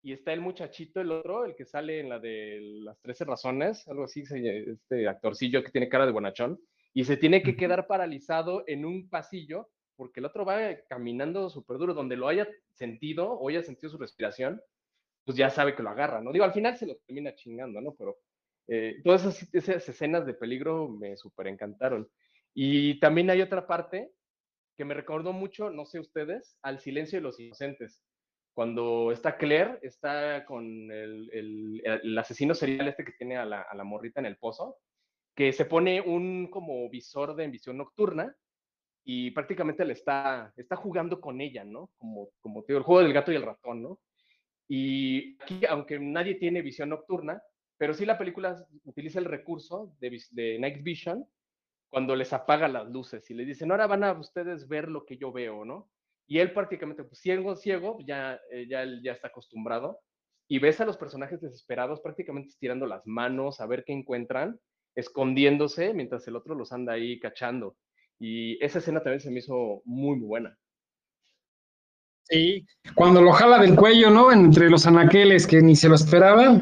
y 0.02 0.12
está 0.12 0.34
el 0.34 0.42
muchachito, 0.42 1.00
el 1.00 1.10
otro, 1.10 1.46
el 1.46 1.56
que 1.56 1.64
sale 1.64 2.00
en 2.00 2.10
la 2.10 2.18
de 2.18 2.58
las 2.82 3.00
13 3.00 3.24
razones, 3.24 3.88
algo 3.88 4.04
así, 4.04 4.22
este 4.30 5.08
actorcillo 5.08 5.64
que 5.64 5.70
tiene 5.70 5.88
cara 5.88 6.04
de 6.04 6.12
bonachón, 6.12 6.60
y 6.92 7.04
se 7.04 7.16
tiene 7.16 7.42
que 7.42 7.56
quedar 7.56 7.86
paralizado 7.86 8.64
en 8.66 8.84
un 8.84 9.08
pasillo 9.08 9.70
porque 9.96 10.20
el 10.20 10.26
otro 10.26 10.44
va 10.44 10.58
caminando 10.90 11.48
súper 11.48 11.78
duro, 11.78 11.94
donde 11.94 12.16
lo 12.16 12.28
haya 12.28 12.46
sentido 12.74 13.32
o 13.32 13.48
haya 13.48 13.62
sentido 13.62 13.88
su 13.88 13.96
respiración, 13.96 14.60
pues 15.24 15.38
ya 15.38 15.48
sabe 15.48 15.74
que 15.74 15.82
lo 15.82 15.88
agarra, 15.88 16.20
¿no? 16.20 16.32
Digo, 16.32 16.44
al 16.44 16.52
final 16.52 16.76
se 16.76 16.86
lo 16.86 16.96
termina 16.96 17.34
chingando, 17.34 17.80
¿no? 17.80 17.94
Pero 17.94 18.18
eh, 18.68 19.00
todas 19.02 19.24
esas, 19.52 19.88
escenas 19.88 20.26
de 20.26 20.34
peligro 20.34 20.88
me 20.88 21.16
súper 21.16 21.48
encantaron. 21.48 22.08
Y 22.54 23.00
también 23.00 23.30
hay 23.30 23.40
otra 23.40 23.66
parte 23.66 24.10
que 24.76 24.84
me 24.84 24.94
recordó 24.94 25.32
mucho, 25.32 25.70
no 25.70 25.84
sé 25.86 25.98
ustedes, 25.98 26.56
al 26.62 26.78
silencio 26.78 27.18
de 27.18 27.22
los 27.22 27.40
inocentes. 27.40 28.02
Cuando 28.54 29.10
está 29.12 29.36
Claire, 29.36 29.78
está 29.82 30.44
con 30.44 30.64
el, 30.90 31.30
el, 31.32 31.82
el 31.84 32.18
asesino 32.18 32.54
serial 32.54 32.88
este 32.88 33.04
que 33.04 33.12
tiene 33.12 33.36
a 33.36 33.44
la, 33.44 33.62
a 33.62 33.74
la 33.74 33.84
morrita 33.84 34.20
en 34.20 34.26
el 34.26 34.36
pozo, 34.36 34.76
que 35.34 35.52
se 35.52 35.64
pone 35.64 36.00
un 36.00 36.48
como 36.50 36.88
visor 36.90 37.36
de 37.36 37.46
visión 37.46 37.78
nocturna 37.78 38.34
y 39.04 39.30
prácticamente 39.30 39.84
le 39.84 39.94
está, 39.94 40.52
está 40.56 40.76
jugando 40.76 41.20
con 41.20 41.40
ella, 41.40 41.64
¿no? 41.64 41.90
Como, 41.96 42.28
como 42.40 42.64
el 42.68 42.82
juego 42.82 43.02
del 43.02 43.12
gato 43.12 43.32
y 43.32 43.36
el 43.36 43.42
ratón, 43.42 43.82
¿no? 43.82 44.00
Y 44.68 45.40
aquí, 45.42 45.64
aunque 45.66 45.98
nadie 45.98 46.34
tiene 46.34 46.60
visión 46.60 46.90
nocturna, 46.90 47.40
pero 47.78 47.94
sí 47.94 48.04
la 48.04 48.18
película 48.18 48.66
utiliza 48.84 49.18
el 49.18 49.24
recurso 49.24 49.94
de, 50.00 50.20
de 50.32 50.58
Night 50.58 50.82
Vision 50.82 51.24
cuando 51.88 52.14
les 52.16 52.32
apaga 52.32 52.68
las 52.68 52.88
luces 52.88 53.30
y 53.30 53.34
les 53.34 53.46
dicen, 53.46 53.70
ahora 53.70 53.86
van 53.86 54.04
a 54.04 54.12
ustedes 54.12 54.68
ver 54.68 54.88
lo 54.88 55.06
que 55.06 55.16
yo 55.16 55.32
veo, 55.32 55.64
¿no? 55.64 55.88
Y 56.26 56.40
él 56.40 56.52
prácticamente, 56.52 57.04
pues 57.04 57.20
ciego, 57.20 57.56
ciego, 57.56 57.98
ya, 58.06 58.38
eh, 58.50 58.66
ya, 58.68 58.84
ya 59.02 59.12
está 59.12 59.28
acostumbrado. 59.28 60.00
Y 60.46 60.58
ves 60.58 60.80
a 60.80 60.84
los 60.84 60.98
personajes 60.98 61.40
desesperados 61.40 62.00
prácticamente 62.00 62.50
estirando 62.50 62.86
las 62.86 63.06
manos 63.06 63.60
a 63.60 63.66
ver 63.66 63.84
qué 63.84 63.94
encuentran, 63.94 64.60
escondiéndose 64.94 65.94
mientras 65.94 66.26
el 66.28 66.36
otro 66.36 66.54
los 66.54 66.72
anda 66.72 66.92
ahí 66.94 67.18
cachando. 67.18 67.76
Y 68.18 68.62
esa 68.62 68.80
escena 68.80 69.02
también 69.02 69.20
se 69.20 69.30
me 69.30 69.38
hizo 69.38 69.80
muy, 69.84 70.18
muy 70.18 70.26
buena. 70.26 70.58
Sí, 72.24 72.66
cuando 72.94 73.22
lo 73.22 73.32
jala 73.32 73.58
del 73.58 73.74
cuello, 73.74 74.10
¿no? 74.10 74.30
Entre 74.30 74.68
los 74.68 74.86
anaqueles 74.86 75.46
que 75.46 75.62
ni 75.62 75.76
se 75.76 75.88
lo 75.88 75.94
esperaba. 75.94 76.60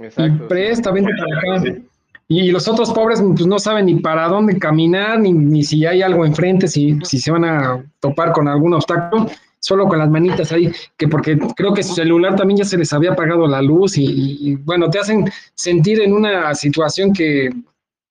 Exacto. 0.00 0.44
Y 0.44 0.48
presta, 0.48 0.90
vente 0.90 1.12
para 1.16 1.56
acá. 1.56 1.64
Sí. 1.64 1.86
Y 2.28 2.50
los 2.52 2.68
otros 2.68 2.92
pobres 2.92 3.20
pues 3.20 3.46
no 3.46 3.58
saben 3.58 3.86
ni 3.86 3.96
para 3.96 4.28
dónde 4.28 4.56
caminar, 4.58 5.18
ni, 5.18 5.32
ni 5.32 5.64
si 5.64 5.84
hay 5.84 6.00
algo 6.00 6.24
enfrente, 6.24 6.68
si, 6.68 6.96
si 7.02 7.18
se 7.18 7.32
van 7.32 7.44
a 7.44 7.84
topar 7.98 8.32
con 8.32 8.46
algún 8.46 8.72
obstáculo, 8.72 9.26
solo 9.58 9.88
con 9.88 9.98
las 9.98 10.08
manitas 10.08 10.52
ahí, 10.52 10.70
que 10.96 11.08
porque 11.08 11.36
creo 11.56 11.74
que 11.74 11.82
su 11.82 11.94
celular 11.94 12.36
también 12.36 12.58
ya 12.58 12.64
se 12.64 12.78
les 12.78 12.92
había 12.92 13.12
apagado 13.12 13.48
la 13.48 13.60
luz 13.60 13.98
y, 13.98 14.04
y, 14.04 14.38
y 14.48 14.54
bueno, 14.54 14.88
te 14.88 15.00
hacen 15.00 15.28
sentir 15.54 16.00
en 16.00 16.14
una 16.14 16.54
situación 16.54 17.12
que 17.12 17.50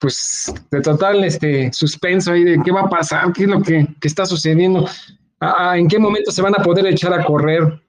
pues 0.00 0.52
de 0.70 0.80
total 0.80 1.22
este 1.24 1.72
suspenso 1.72 2.32
ahí 2.32 2.42
de 2.42 2.60
qué 2.64 2.72
va 2.72 2.82
a 2.82 2.88
pasar, 2.88 3.32
qué 3.32 3.44
es 3.44 3.48
lo 3.48 3.62
que, 3.62 3.86
que 4.00 4.08
está 4.08 4.24
sucediendo, 4.24 4.88
ah, 5.40 5.76
en 5.76 5.86
qué 5.86 5.98
momento 5.98 6.30
se 6.30 6.42
van 6.42 6.54
a 6.58 6.62
poder 6.62 6.86
echar 6.86 7.12
a 7.12 7.24
correr, 7.24 7.80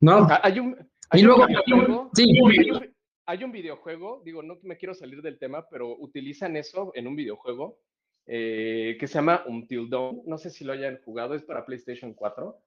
¿no? 0.00 0.26
Ah, 0.30 0.40
hay 0.42 0.58
un, 0.58 0.74
hay 1.10 1.20
y 1.20 1.24
luego, 1.24 1.42
un 1.42 1.48
videojuego, 1.48 2.10
sí. 2.14 2.22
hay, 2.22 2.70
un, 2.70 2.87
hay 3.28 3.44
un 3.44 3.52
videojuego, 3.52 4.22
digo, 4.24 4.42
no 4.42 4.58
me 4.62 4.78
quiero 4.78 4.94
salir 4.94 5.20
del 5.20 5.38
tema, 5.38 5.68
pero 5.68 5.94
utilizan 5.98 6.56
eso 6.56 6.92
en 6.94 7.06
un 7.06 7.14
videojuego 7.14 7.78
eh, 8.24 8.96
que 8.98 9.06
se 9.06 9.16
llama 9.16 9.44
Until 9.46 9.90
Dawn, 9.90 10.22
no 10.24 10.38
sé 10.38 10.48
si 10.48 10.64
lo 10.64 10.72
hayan 10.72 10.98
jugado, 11.02 11.34
es 11.34 11.42
para 11.42 11.66
PlayStation 11.66 12.14
4, 12.14 12.58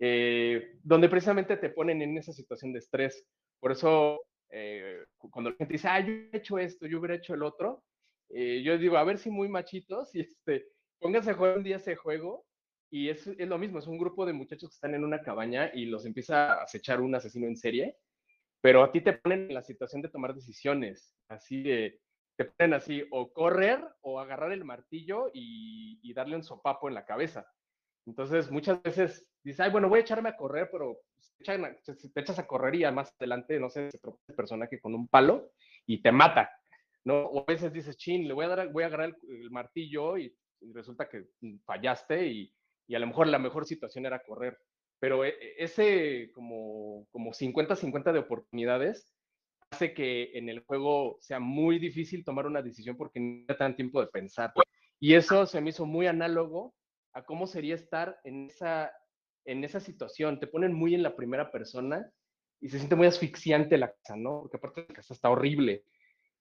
eh, 0.00 0.78
donde 0.82 1.08
precisamente 1.08 1.56
te 1.58 1.70
ponen 1.70 2.02
en 2.02 2.18
esa 2.18 2.32
situación 2.32 2.72
de 2.72 2.80
estrés. 2.80 3.24
Por 3.60 3.70
eso, 3.70 4.20
eh, 4.50 4.98
cuando 5.30 5.50
la 5.50 5.56
gente 5.56 5.74
dice, 5.74 5.86
ah, 5.86 6.00
yo 6.00 6.12
he 6.12 6.36
hecho 6.36 6.58
esto, 6.58 6.88
yo 6.88 6.98
hubiera 6.98 7.14
hecho 7.14 7.34
el 7.34 7.44
otro, 7.44 7.84
yo 8.28 8.78
digo, 8.78 8.96
a 8.96 9.04
ver 9.04 9.16
si 9.16 9.30
muy 9.30 9.48
machitos, 9.48 10.12
y 10.14 10.22
este, 10.22 10.66
pónganse 10.98 11.30
a 11.30 11.34
jugar 11.34 11.56
un 11.56 11.62
día 11.62 11.76
ese 11.76 11.94
juego, 11.94 12.44
y 12.90 13.10
es, 13.10 13.28
es, 13.28 13.48
lo 13.48 13.58
mismo, 13.58 13.78
es 13.78 13.86
un 13.86 13.98
grupo 13.98 14.26
de 14.26 14.32
muchachos 14.32 14.70
que 14.70 14.74
están 14.74 14.96
en 14.96 15.04
una 15.04 15.22
cabaña 15.22 15.70
y 15.72 15.84
los 15.84 16.04
empieza 16.04 16.54
a 16.54 16.64
acechar 16.64 17.00
un 17.00 17.14
asesino 17.14 17.46
en 17.46 17.56
serie, 17.56 17.96
pero 18.60 18.82
a 18.82 18.92
ti 18.92 19.00
te 19.00 19.14
ponen 19.14 19.48
en 19.48 19.54
la 19.54 19.62
situación 19.62 20.02
de 20.02 20.08
tomar 20.08 20.34
decisiones, 20.34 21.16
así 21.28 21.62
de, 21.62 22.00
te 22.36 22.44
ponen 22.44 22.74
así, 22.74 23.04
o 23.10 23.32
correr 23.32 23.82
o 24.02 24.20
agarrar 24.20 24.52
el 24.52 24.64
martillo 24.64 25.30
y, 25.32 25.98
y 26.02 26.14
darle 26.14 26.36
un 26.36 26.44
sopapo 26.44 26.88
en 26.88 26.94
la 26.94 27.04
cabeza. 27.04 27.46
Entonces, 28.06 28.50
muchas 28.50 28.82
veces 28.82 29.28
dices, 29.42 29.60
ay, 29.60 29.70
bueno, 29.70 29.88
voy 29.88 30.00
a 30.00 30.02
echarme 30.02 30.30
a 30.30 30.36
correr, 30.36 30.68
pero 30.70 31.00
te, 31.44 32.20
echas 32.20 32.38
a 32.38 32.46
correr 32.46 32.74
y 32.74 32.92
más 32.92 33.14
adelante, 33.18 33.58
no 33.58 33.70
sé, 33.70 33.90
se 33.90 33.98
tropieza 33.98 34.32
el 34.32 34.36
personaje 34.36 34.80
con 34.80 34.94
un 34.94 35.08
palo 35.08 35.52
y 35.86 36.02
te 36.02 36.12
mata, 36.12 36.50
¿no? 37.04 37.20
O 37.22 37.40
a 37.40 37.44
veces 37.46 37.72
dices, 37.72 37.96
chin, 37.96 38.26
le 38.26 38.34
voy 38.34 38.44
a, 38.44 38.48
dar, 38.48 38.72
voy 38.72 38.84
a 38.84 38.86
agarrar 38.86 39.14
el, 39.28 39.50
martillo 39.50 40.18
y, 40.18 40.34
resulta 40.74 41.08
que 41.08 41.24
fallaste 41.64 42.26
y, 42.26 42.52
y, 42.86 42.94
a 42.94 42.98
lo 42.98 43.06
mejor 43.06 43.28
la 43.28 43.38
mejor 43.38 43.64
situación 43.64 44.04
era 44.04 44.22
correr. 44.22 44.58
Pero 45.00 45.24
e, 45.24 45.30
e, 45.30 45.64
ese 45.64 46.30
como, 46.32 47.06
como 47.10 47.32
50-50 47.32 48.12
de 48.12 48.18
oportunidades 48.20 49.12
hace 49.70 49.94
que 49.94 50.30
en 50.34 50.48
el 50.48 50.60
juego 50.60 51.16
sea 51.20 51.40
muy 51.40 51.78
difícil 51.78 52.24
tomar 52.24 52.46
una 52.46 52.62
decisión 52.62 52.96
porque 52.96 53.20
no 53.20 53.46
te 53.46 53.64
dan 53.64 53.76
tiempo 53.76 54.00
de 54.00 54.08
pensar. 54.08 54.52
Y 55.00 55.14
eso 55.14 55.46
se 55.46 55.60
me 55.60 55.70
hizo 55.70 55.86
muy 55.86 56.06
análogo 56.06 56.74
a 57.12 57.24
cómo 57.24 57.46
sería 57.46 57.74
estar 57.74 58.20
en 58.24 58.46
esa, 58.46 58.92
en 59.44 59.64
esa 59.64 59.80
situación. 59.80 60.38
Te 60.38 60.46
ponen 60.46 60.72
muy 60.72 60.94
en 60.94 61.02
la 61.02 61.16
primera 61.16 61.50
persona 61.50 62.10
y 62.60 62.68
se 62.68 62.78
siente 62.78 62.96
muy 62.96 63.06
asfixiante 63.06 63.78
la 63.78 63.92
casa, 63.92 64.16
¿no? 64.16 64.42
Porque 64.42 64.56
aparte 64.58 64.86
la 64.88 64.94
casa 64.94 65.14
está 65.14 65.30
horrible, 65.30 65.84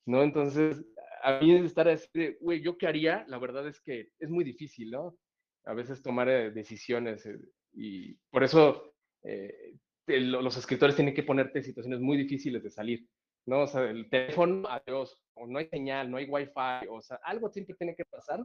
¿no? 0.05 0.21
Entonces, 0.23 0.83
a 1.23 1.39
mí 1.39 1.55
estar 1.55 1.87
así 1.87 2.35
güey, 2.41 2.61
¿yo 2.61 2.77
qué 2.77 2.87
haría? 2.87 3.25
La 3.27 3.37
verdad 3.37 3.67
es 3.67 3.79
que 3.79 4.09
es 4.19 4.29
muy 4.29 4.43
difícil, 4.43 4.91
¿no? 4.91 5.17
A 5.65 5.73
veces 5.73 6.01
tomar 6.01 6.27
eh, 6.29 6.51
decisiones 6.51 7.25
eh, 7.25 7.37
y 7.79 8.13
por 8.29 8.43
eso 8.43 8.93
eh, 9.23 9.73
los 10.07 10.57
escritores 10.57 10.95
tienen 10.95 11.13
que 11.13 11.23
ponerte 11.23 11.63
situaciones 11.63 12.01
muy 12.01 12.17
difíciles 12.17 12.61
de 12.61 12.69
salir, 12.69 13.07
¿no? 13.45 13.61
O 13.61 13.67
sea, 13.67 13.83
el 13.83 14.09
teléfono, 14.09 14.67
adiós, 14.67 15.23
o 15.35 15.47
no 15.47 15.59
hay 15.59 15.67
señal, 15.67 16.11
no 16.11 16.17
hay 16.17 16.25
wifi, 16.25 16.87
o 16.89 17.01
sea, 17.01 17.19
algo 17.23 17.49
siempre 17.49 17.75
tiene 17.75 17.95
que 17.95 18.03
pasar 18.03 18.43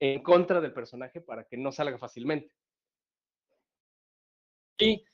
en 0.00 0.22
contra 0.22 0.60
del 0.60 0.72
personaje 0.72 1.20
para 1.20 1.44
que 1.44 1.56
no 1.56 1.70
salga 1.70 1.98
fácilmente. 1.98 2.50
Y, 4.80 5.04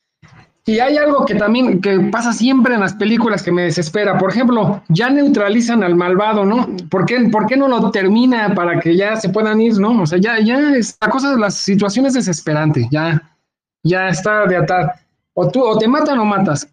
y 0.65 0.79
hay 0.79 0.97
algo 0.97 1.27
que 1.27 1.35
también 1.35 1.83
que 1.83 2.01
pasa 2.11 2.33
siempre 2.33 2.75
en 2.75 2.81
las 2.81 2.95
películas 2.95 3.43
que 3.43 3.53
me 3.53 3.65
desespera. 3.65 4.17
Por 4.17 4.31
ejemplo, 4.31 4.83
ya 4.89 5.11
neutralizan 5.11 5.83
al 5.83 5.97
malvado, 5.97 6.47
¿no? 6.47 6.67
¿Por 6.91 7.05
qué, 7.05 7.29
¿Por 7.31 7.47
qué 7.47 7.59
no 7.59 7.69
lo 7.69 7.91
termina 7.91 8.55
para 8.55 8.81
que 8.81 8.97
ya 8.97 9.17
se 9.17 9.29
puedan 9.29 9.61
ir, 9.61 9.79
no? 9.79 10.01
O 10.01 10.07
sea, 10.07 10.19
ya, 10.19 10.41
ya 10.41 10.77
es 10.77 10.97
la 10.99 11.11
cosa, 11.11 11.37
la 11.37 11.51
situación 11.51 12.07
es 12.07 12.15
desesperante, 12.15 12.89
ya, 12.91 13.30
ya 13.83 14.09
está 14.09 14.47
de 14.47 14.57
atar. 14.57 14.95
O 15.35 15.51
tú, 15.51 15.63
o 15.63 15.79
te 15.79 15.89
matan 15.89 16.19
o 16.19 16.25
matas. 16.25 16.69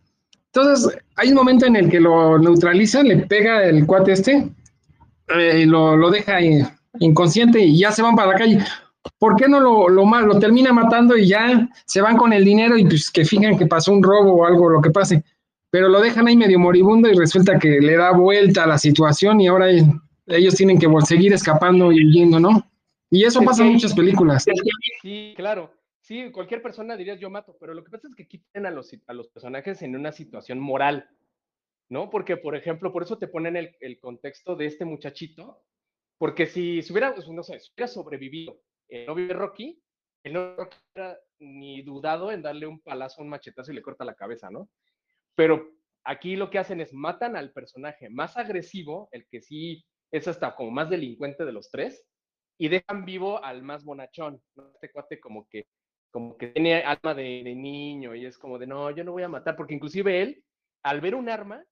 Entonces, 0.53 0.97
hay 1.15 1.29
un 1.29 1.35
momento 1.35 1.65
en 1.65 1.75
el 1.75 1.89
que 1.89 1.99
lo 1.99 2.39
neutralizan, 2.39 3.07
le 3.07 3.17
pega 3.17 3.63
el 3.63 3.85
cuate 3.85 4.13
este, 4.13 4.49
eh, 5.29 5.65
lo, 5.65 5.95
lo 5.95 6.09
deja 6.09 6.39
inconsciente 6.99 7.59
y 7.59 7.79
ya 7.79 7.91
se 7.91 8.01
van 8.01 8.15
para 8.15 8.31
la 8.31 8.37
calle. 8.37 8.59
¿Por 9.19 9.35
qué 9.35 9.47
no 9.47 9.59
lo, 9.59 9.89
lo, 9.89 10.05
lo 10.05 10.39
termina 10.39 10.73
matando 10.73 11.15
y 11.17 11.27
ya 11.27 11.69
se 11.85 12.01
van 12.01 12.17
con 12.17 12.33
el 12.33 12.43
dinero 12.43 12.77
y 12.77 12.85
pues 12.85 13.09
que 13.09 13.25
fijan 13.25 13.57
que 13.57 13.67
pasó 13.67 13.93
un 13.93 14.03
robo 14.03 14.33
o 14.33 14.45
algo, 14.45 14.69
lo 14.69 14.81
que 14.81 14.89
pase? 14.89 15.23
Pero 15.69 15.89
lo 15.89 16.01
dejan 16.01 16.27
ahí 16.27 16.35
medio 16.35 16.59
moribundo 16.59 17.09
y 17.09 17.13
resulta 17.13 17.59
que 17.59 17.79
le 17.79 17.95
da 17.95 18.11
vuelta 18.11 18.63
a 18.63 18.67
la 18.67 18.77
situación 18.77 19.39
y 19.41 19.47
ahora 19.47 19.67
ellos 20.27 20.55
tienen 20.55 20.79
que 20.79 20.87
seguir 21.05 21.33
escapando 21.33 21.91
y 21.91 22.05
huyendo, 22.05 22.39
¿no? 22.39 22.65
Y 23.09 23.23
eso 23.23 23.41
pasa 23.41 23.65
en 23.65 23.73
muchas 23.73 23.93
películas. 23.93 24.45
Sí, 25.01 25.33
claro. 25.35 25.71
Sí, 26.07 26.31
cualquier 26.31 26.61
persona 26.61 26.95
dirías 26.95 27.19
yo 27.19 27.29
mato, 27.29 27.57
pero 27.59 27.73
lo 27.73 27.83
que 27.83 27.91
pasa 27.91 28.07
es 28.07 28.15
que 28.15 28.29
quiten 28.29 28.65
a 28.65 28.71
los, 28.71 28.95
a 29.07 29.13
los 29.13 29.27
personajes 29.27 29.81
en 29.81 29.93
una 29.93 30.13
situación 30.13 30.57
moral, 30.57 31.09
¿no? 31.89 32.09
Porque, 32.09 32.37
por 32.37 32.55
ejemplo, 32.55 32.93
por 32.93 33.03
eso 33.03 33.17
te 33.17 33.27
ponen 33.27 33.57
el, 33.57 33.75
el 33.81 33.99
contexto 33.99 34.55
de 34.55 34.67
este 34.67 34.85
muchachito 34.85 35.61
porque 36.17 36.47
si, 36.47 36.79
hubiera, 36.89 37.13
pues, 37.13 37.27
no 37.27 37.43
sé, 37.43 37.59
si 37.59 37.73
hubiera 37.73 37.89
sobrevivido 37.89 38.57
el 38.87 39.05
novio 39.05 39.27
de 39.27 39.33
Rocky, 39.33 39.83
el 40.23 40.31
novio 40.31 40.55
de 40.55 40.55
Rocky 40.55 40.77
ni 41.39 41.81
dudado 41.81 42.31
en 42.31 42.41
darle 42.41 42.67
un 42.67 42.79
palazo, 42.79 43.21
un 43.21 43.27
machetazo 43.27 43.73
y 43.73 43.75
le 43.75 43.81
corta 43.81 44.05
la 44.05 44.15
cabeza, 44.15 44.49
¿no? 44.49 44.69
Pero 45.35 45.73
aquí 46.05 46.37
lo 46.37 46.49
que 46.49 46.59
hacen 46.59 46.79
es 46.79 46.93
matan 46.93 47.35
al 47.35 47.51
personaje 47.51 48.09
más 48.09 48.37
agresivo, 48.37 49.09
el 49.11 49.27
que 49.27 49.41
sí 49.41 49.85
es 50.09 50.25
hasta 50.29 50.55
como 50.55 50.71
más 50.71 50.89
delincuente 50.89 51.43
de 51.43 51.51
los 51.51 51.69
tres, 51.69 52.07
y 52.57 52.69
dejan 52.69 53.03
vivo 53.03 53.43
al 53.43 53.61
más 53.61 53.83
bonachón, 53.83 54.41
¿no? 54.55 54.71
Este 54.73 54.89
cuate 54.89 55.19
como 55.19 55.49
que, 55.49 55.67
como 56.17 56.35
que 56.35 56.47
tiene 56.47 56.81
alma 56.81 57.13
de, 57.13 57.43
niño 57.43 58.15
y 58.15 58.25
es 58.25 58.39
como 58.39 58.57
de, 58.57 58.65
no, 58.65 58.89
yo 58.89 59.03
no 59.03 59.11
voy 59.11 59.21
a 59.21 59.29
matar, 59.29 59.55
porque 59.55 59.75
inclusive 59.75 60.23
él, 60.23 60.43
al 60.81 60.99
ver 60.99 61.13
un 61.13 61.29
arma, 61.29 61.63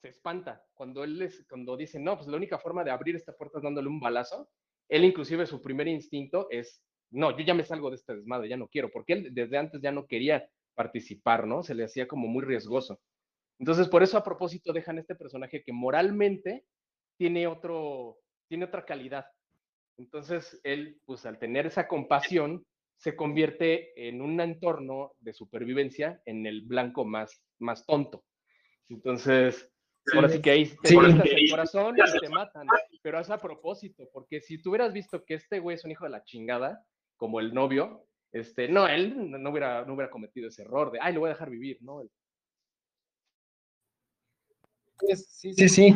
se 0.00 0.10
espanta 0.10 0.64
cuando 0.74 1.02
él 1.02 1.28
cuando 1.48 1.76
dice, 1.76 1.98
no, 1.98 2.14
pues 2.14 2.28
la 2.28 2.36
única 2.36 2.60
forma 2.60 2.84
de 2.84 2.92
abrir 2.92 3.16
esta 3.16 3.32
puerta 3.32 3.58
es 3.58 3.64
dándole 3.64 3.88
un 3.88 3.98
balazo. 3.98 4.50
Él 4.88 5.04
inclusive 5.04 5.46
su 5.46 5.60
primer 5.60 5.88
instinto 5.88 6.46
es, 6.48 6.80
no, 7.10 7.36
yo 7.36 7.44
ya 7.44 7.54
me 7.54 7.64
salgo 7.64 7.90
de 7.90 7.96
este 7.96 8.14
desmadre, 8.14 8.48
ya 8.48 8.56
no 8.56 8.68
quiero, 8.68 8.88
porque 8.88 9.14
él 9.14 9.34
desde 9.34 9.58
antes 9.58 9.82
ya 9.82 9.90
no 9.90 10.06
quería 10.06 10.48
participar, 10.76 11.48
¿no? 11.48 11.64
Se 11.64 11.74
le 11.74 11.82
hacía 11.82 12.06
como 12.06 12.28
muy 12.28 12.44
riesgoso. 12.44 13.00
Entonces, 13.58 13.88
por 13.88 14.04
eso 14.04 14.16
a 14.16 14.22
propósito 14.22 14.72
dejan 14.72 14.98
este 15.00 15.16
personaje 15.16 15.64
que 15.64 15.72
moralmente 15.72 16.64
tiene 17.16 17.48
otro, 17.48 18.20
tiene 18.46 18.66
otra 18.66 18.84
calidad. 18.84 19.26
Entonces, 19.96 20.60
él, 20.62 21.00
pues 21.04 21.26
al 21.26 21.40
tener 21.40 21.66
esa 21.66 21.88
compasión, 21.88 22.64
se 22.98 23.16
convierte 23.16 24.08
en 24.08 24.20
un 24.20 24.40
entorno 24.40 25.12
de 25.20 25.32
supervivencia 25.32 26.20
en 26.26 26.46
el 26.46 26.62
blanco 26.62 27.04
más, 27.04 27.42
más 27.58 27.86
tonto. 27.86 28.24
Entonces, 28.88 29.70
Ahora 30.14 30.28
sí 30.28 30.40
que 30.40 30.50
ahí 30.50 30.66
te 30.82 30.88
sí. 30.88 30.96
el 30.96 31.50
corazón 31.50 31.96
y 31.96 32.20
te 32.20 32.28
matan. 32.28 32.66
Pero 33.02 33.20
es 33.20 33.30
a 33.30 33.38
propósito, 33.38 34.08
porque 34.12 34.40
si 34.40 34.60
tú 34.60 34.70
hubieras 34.70 34.92
visto 34.92 35.24
que 35.24 35.34
este 35.34 35.58
güey 35.58 35.76
es 35.76 35.84
un 35.84 35.90
hijo 35.90 36.04
de 36.04 36.10
la 36.10 36.24
chingada, 36.24 36.84
como 37.16 37.40
el 37.40 37.52
novio, 37.52 38.06
este, 38.32 38.68
no, 38.68 38.86
él 38.86 39.30
no 39.30 39.50
hubiera, 39.50 39.84
no 39.84 39.94
hubiera 39.94 40.10
cometido 40.10 40.48
ese 40.48 40.62
error 40.62 40.90
de, 40.90 40.98
ay, 41.00 41.14
lo 41.14 41.20
voy 41.20 41.30
a 41.30 41.32
dejar 41.32 41.50
vivir, 41.50 41.78
¿no? 41.82 42.02
Sí, 45.14 45.52
sí, 45.52 45.68
sí. 45.68 45.94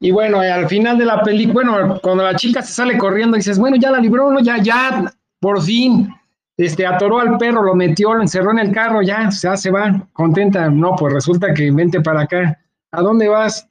Y 0.00 0.10
bueno, 0.10 0.40
al 0.40 0.68
final 0.68 0.98
de 0.98 1.04
la 1.04 1.22
película, 1.22 1.70
bueno, 1.70 2.00
cuando 2.02 2.24
la 2.24 2.36
chica 2.36 2.60
se 2.62 2.72
sale 2.72 2.98
corriendo, 2.98 3.36
dices, 3.36 3.58
bueno, 3.58 3.76
ya 3.76 3.90
la 3.90 3.98
libró, 3.98 4.30
¿no? 4.30 4.40
Ya, 4.40 4.62
ya, 4.62 5.12
por 5.40 5.62
fin, 5.62 6.12
este, 6.56 6.86
atoró 6.86 7.18
al 7.18 7.36
perro, 7.36 7.62
lo 7.62 7.74
metió, 7.74 8.14
lo 8.14 8.22
encerró 8.22 8.52
en 8.52 8.60
el 8.60 8.72
carro, 8.72 9.02
ya, 9.02 9.28
ya 9.30 9.56
se 9.56 9.70
va, 9.70 10.08
contenta. 10.12 10.68
No, 10.70 10.96
pues 10.96 11.12
resulta 11.12 11.52
que 11.52 11.70
vente 11.70 12.00
para 12.00 12.22
acá 12.22 12.58
¿a 12.96 13.02
dónde 13.02 13.28
vas? 13.28 13.68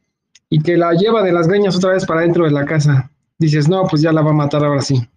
Y 0.49 0.61
que 0.61 0.77
la 0.77 0.93
lleva 0.93 1.23
de 1.23 1.33
las 1.33 1.47
greñas 1.47 1.75
otra 1.75 1.91
vez 1.91 2.05
para 2.05 2.21
dentro 2.21 2.45
de 2.45 2.51
la 2.51 2.65
casa. 2.65 3.11
Dices, 3.37 3.67
no, 3.67 3.85
pues 3.87 4.01
ya 4.01 4.13
la 4.13 4.21
va 4.21 4.31
a 4.31 4.35
matar 4.35 4.63
ahora 4.63 4.81
sí. 4.81 5.07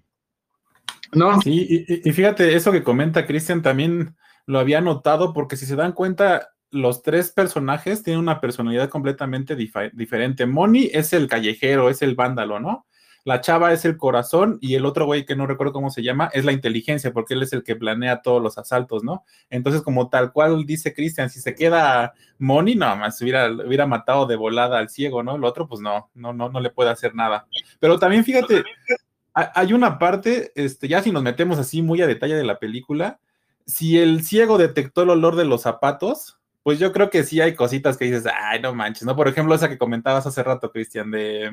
¿No? 1.12 1.40
Sí, 1.40 1.86
y, 1.88 2.12
fíjate, 2.12 2.54
eso 2.54 2.72
que 2.72 2.82
comenta 2.82 3.26
Cristian 3.26 3.62
también 3.62 4.16
lo 4.46 4.58
había 4.58 4.80
notado 4.80 5.32
porque 5.32 5.56
si 5.56 5.66
se 5.66 5.76
dan 5.76 5.92
cuenta, 5.92 6.48
los 6.70 7.02
tres 7.02 7.30
personajes 7.30 8.02
tienen 8.02 8.20
una 8.20 8.40
personalidad 8.40 8.88
completamente 8.88 9.56
diferente. 9.56 10.46
Moni 10.46 10.90
es 10.92 11.12
el 11.12 11.28
callejero, 11.28 11.88
es 11.88 12.02
el 12.02 12.14
vándalo, 12.14 12.60
¿no? 12.60 12.86
La 13.28 13.42
chava 13.42 13.74
es 13.74 13.84
el 13.84 13.98
corazón 13.98 14.56
y 14.62 14.74
el 14.74 14.86
otro 14.86 15.04
güey 15.04 15.26
que 15.26 15.36
no 15.36 15.46
recuerdo 15.46 15.74
cómo 15.74 15.90
se 15.90 16.02
llama 16.02 16.30
es 16.32 16.46
la 16.46 16.52
inteligencia, 16.52 17.12
porque 17.12 17.34
él 17.34 17.42
es 17.42 17.52
el 17.52 17.62
que 17.62 17.76
planea 17.76 18.22
todos 18.22 18.42
los 18.42 18.56
asaltos, 18.56 19.04
¿no? 19.04 19.22
Entonces, 19.50 19.82
como 19.82 20.08
tal 20.08 20.32
cual 20.32 20.64
dice 20.64 20.94
Cristian, 20.94 21.28
si 21.28 21.38
se 21.38 21.54
queda 21.54 22.14
Moni, 22.38 22.74
no, 22.74 22.96
más 22.96 23.20
hubiera, 23.20 23.50
hubiera 23.52 23.84
matado 23.84 24.24
de 24.24 24.36
volada 24.36 24.78
al 24.78 24.88
ciego, 24.88 25.22
¿no? 25.22 25.36
El 25.36 25.44
otro, 25.44 25.68
pues 25.68 25.82
no, 25.82 26.08
no, 26.14 26.32
no, 26.32 26.48
no 26.48 26.58
le 26.58 26.70
puede 26.70 26.88
hacer 26.88 27.14
nada. 27.14 27.46
Pero 27.78 27.98
también 27.98 28.24
fíjate, 28.24 28.64
hay 29.34 29.74
una 29.74 29.98
parte, 29.98 30.50
este, 30.54 30.88
ya 30.88 31.02
si 31.02 31.12
nos 31.12 31.22
metemos 31.22 31.58
así 31.58 31.82
muy 31.82 32.00
a 32.00 32.06
detalle 32.06 32.34
de 32.34 32.44
la 32.44 32.58
película, 32.58 33.20
si 33.66 33.98
el 33.98 34.24
ciego 34.24 34.56
detectó 34.56 35.02
el 35.02 35.10
olor 35.10 35.36
de 35.36 35.44
los 35.44 35.60
zapatos, 35.60 36.38
pues 36.62 36.78
yo 36.78 36.92
creo 36.92 37.10
que 37.10 37.24
sí 37.24 37.42
hay 37.42 37.54
cositas 37.54 37.98
que 37.98 38.06
dices, 38.06 38.24
ay, 38.40 38.62
no 38.62 38.74
manches, 38.74 39.04
¿no? 39.04 39.14
Por 39.14 39.28
ejemplo, 39.28 39.54
esa 39.54 39.68
que 39.68 39.76
comentabas 39.76 40.26
hace 40.26 40.42
rato, 40.42 40.72
Cristian, 40.72 41.10
de 41.10 41.50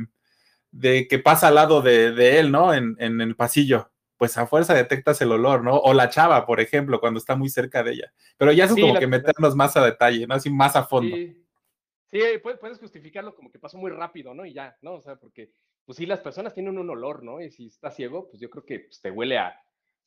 de 0.75 1.07
que 1.07 1.19
pasa 1.19 1.47
al 1.47 1.55
lado 1.55 1.81
de, 1.81 2.39
él, 2.39 2.51
¿no? 2.51 2.73
En, 2.73 2.97
el 2.99 3.35
pasillo. 3.35 3.91
Pues 4.17 4.37
a 4.37 4.47
fuerza 4.47 4.73
detectas 4.73 5.21
el 5.21 5.31
olor, 5.31 5.63
¿no? 5.63 5.77
O 5.77 5.93
la 5.93 6.09
chava, 6.09 6.45
por 6.45 6.59
ejemplo, 6.59 6.99
cuando 6.99 7.17
está 7.17 7.35
muy 7.35 7.49
cerca 7.49 7.83
de 7.83 7.93
ella. 7.93 8.13
Pero 8.37 8.51
ya 8.51 8.65
es 8.65 8.71
como 8.71 8.97
que 8.97 9.07
meternos 9.07 9.55
más 9.55 9.75
a 9.75 9.85
detalle, 9.85 10.25
¿no? 10.27 10.35
Así 10.35 10.49
más 10.49 10.75
a 10.75 10.83
fondo. 10.83 11.15
Sí. 11.15 12.19
puedes 12.41 12.79
justificarlo 12.79 13.35
como 13.35 13.51
que 13.51 13.59
pasó 13.59 13.77
muy 13.77 13.91
rápido, 13.91 14.33
¿no? 14.33 14.45
Y 14.45 14.53
ya, 14.53 14.77
¿no? 14.81 14.95
O 14.95 15.01
sea, 15.01 15.15
porque, 15.15 15.51
pues 15.85 15.97
sí, 15.97 16.05
las 16.05 16.19
personas 16.19 16.53
tienen 16.53 16.77
un 16.77 16.89
olor, 16.89 17.23
¿no? 17.23 17.41
Y 17.41 17.51
si 17.51 17.67
estás 17.67 17.95
ciego, 17.95 18.27
pues 18.29 18.41
yo 18.41 18.49
creo 18.49 18.65
que 18.65 18.79
pues, 18.81 19.01
te 19.01 19.11
huele 19.11 19.37
a, 19.37 19.53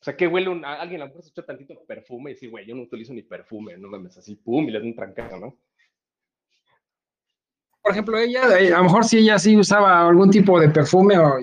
O 0.01 0.05
sea, 0.05 0.17
que 0.17 0.27
huele 0.27 0.49
un, 0.49 0.65
a 0.65 0.81
alguien 0.81 1.01
a 1.03 1.05
lo 1.05 1.09
mejor 1.09 1.23
se 1.23 1.31
echa 1.31 1.45
tantito 1.45 1.83
perfume 1.87 2.31
y 2.31 2.35
dice, 2.35 2.49
güey, 2.49 2.67
yo 2.67 2.75
no 2.75 2.83
utilizo 2.83 3.13
ni 3.13 3.23
perfume, 3.23 3.77
no 3.77 3.89
mames, 3.89 4.17
así, 4.19 4.37
pum, 4.37 4.69
y 4.69 4.71
le 4.71 4.81
da 4.81 4.85
un 4.85 4.95
trancazo, 4.95 5.39
¿no? 5.39 5.59
Por 7.83 7.93
ejemplo, 7.93 8.19
ella, 8.19 8.59
eh, 8.59 8.73
a 8.73 8.79
lo 8.79 8.85
mejor 8.85 9.05
si 9.05 9.19
ella 9.19 9.39
sí 9.39 9.57
usaba 9.57 10.09
algún 10.09 10.31
tipo 10.31 10.61
de 10.61 10.69
perfume 10.69 11.19
o 11.19 11.39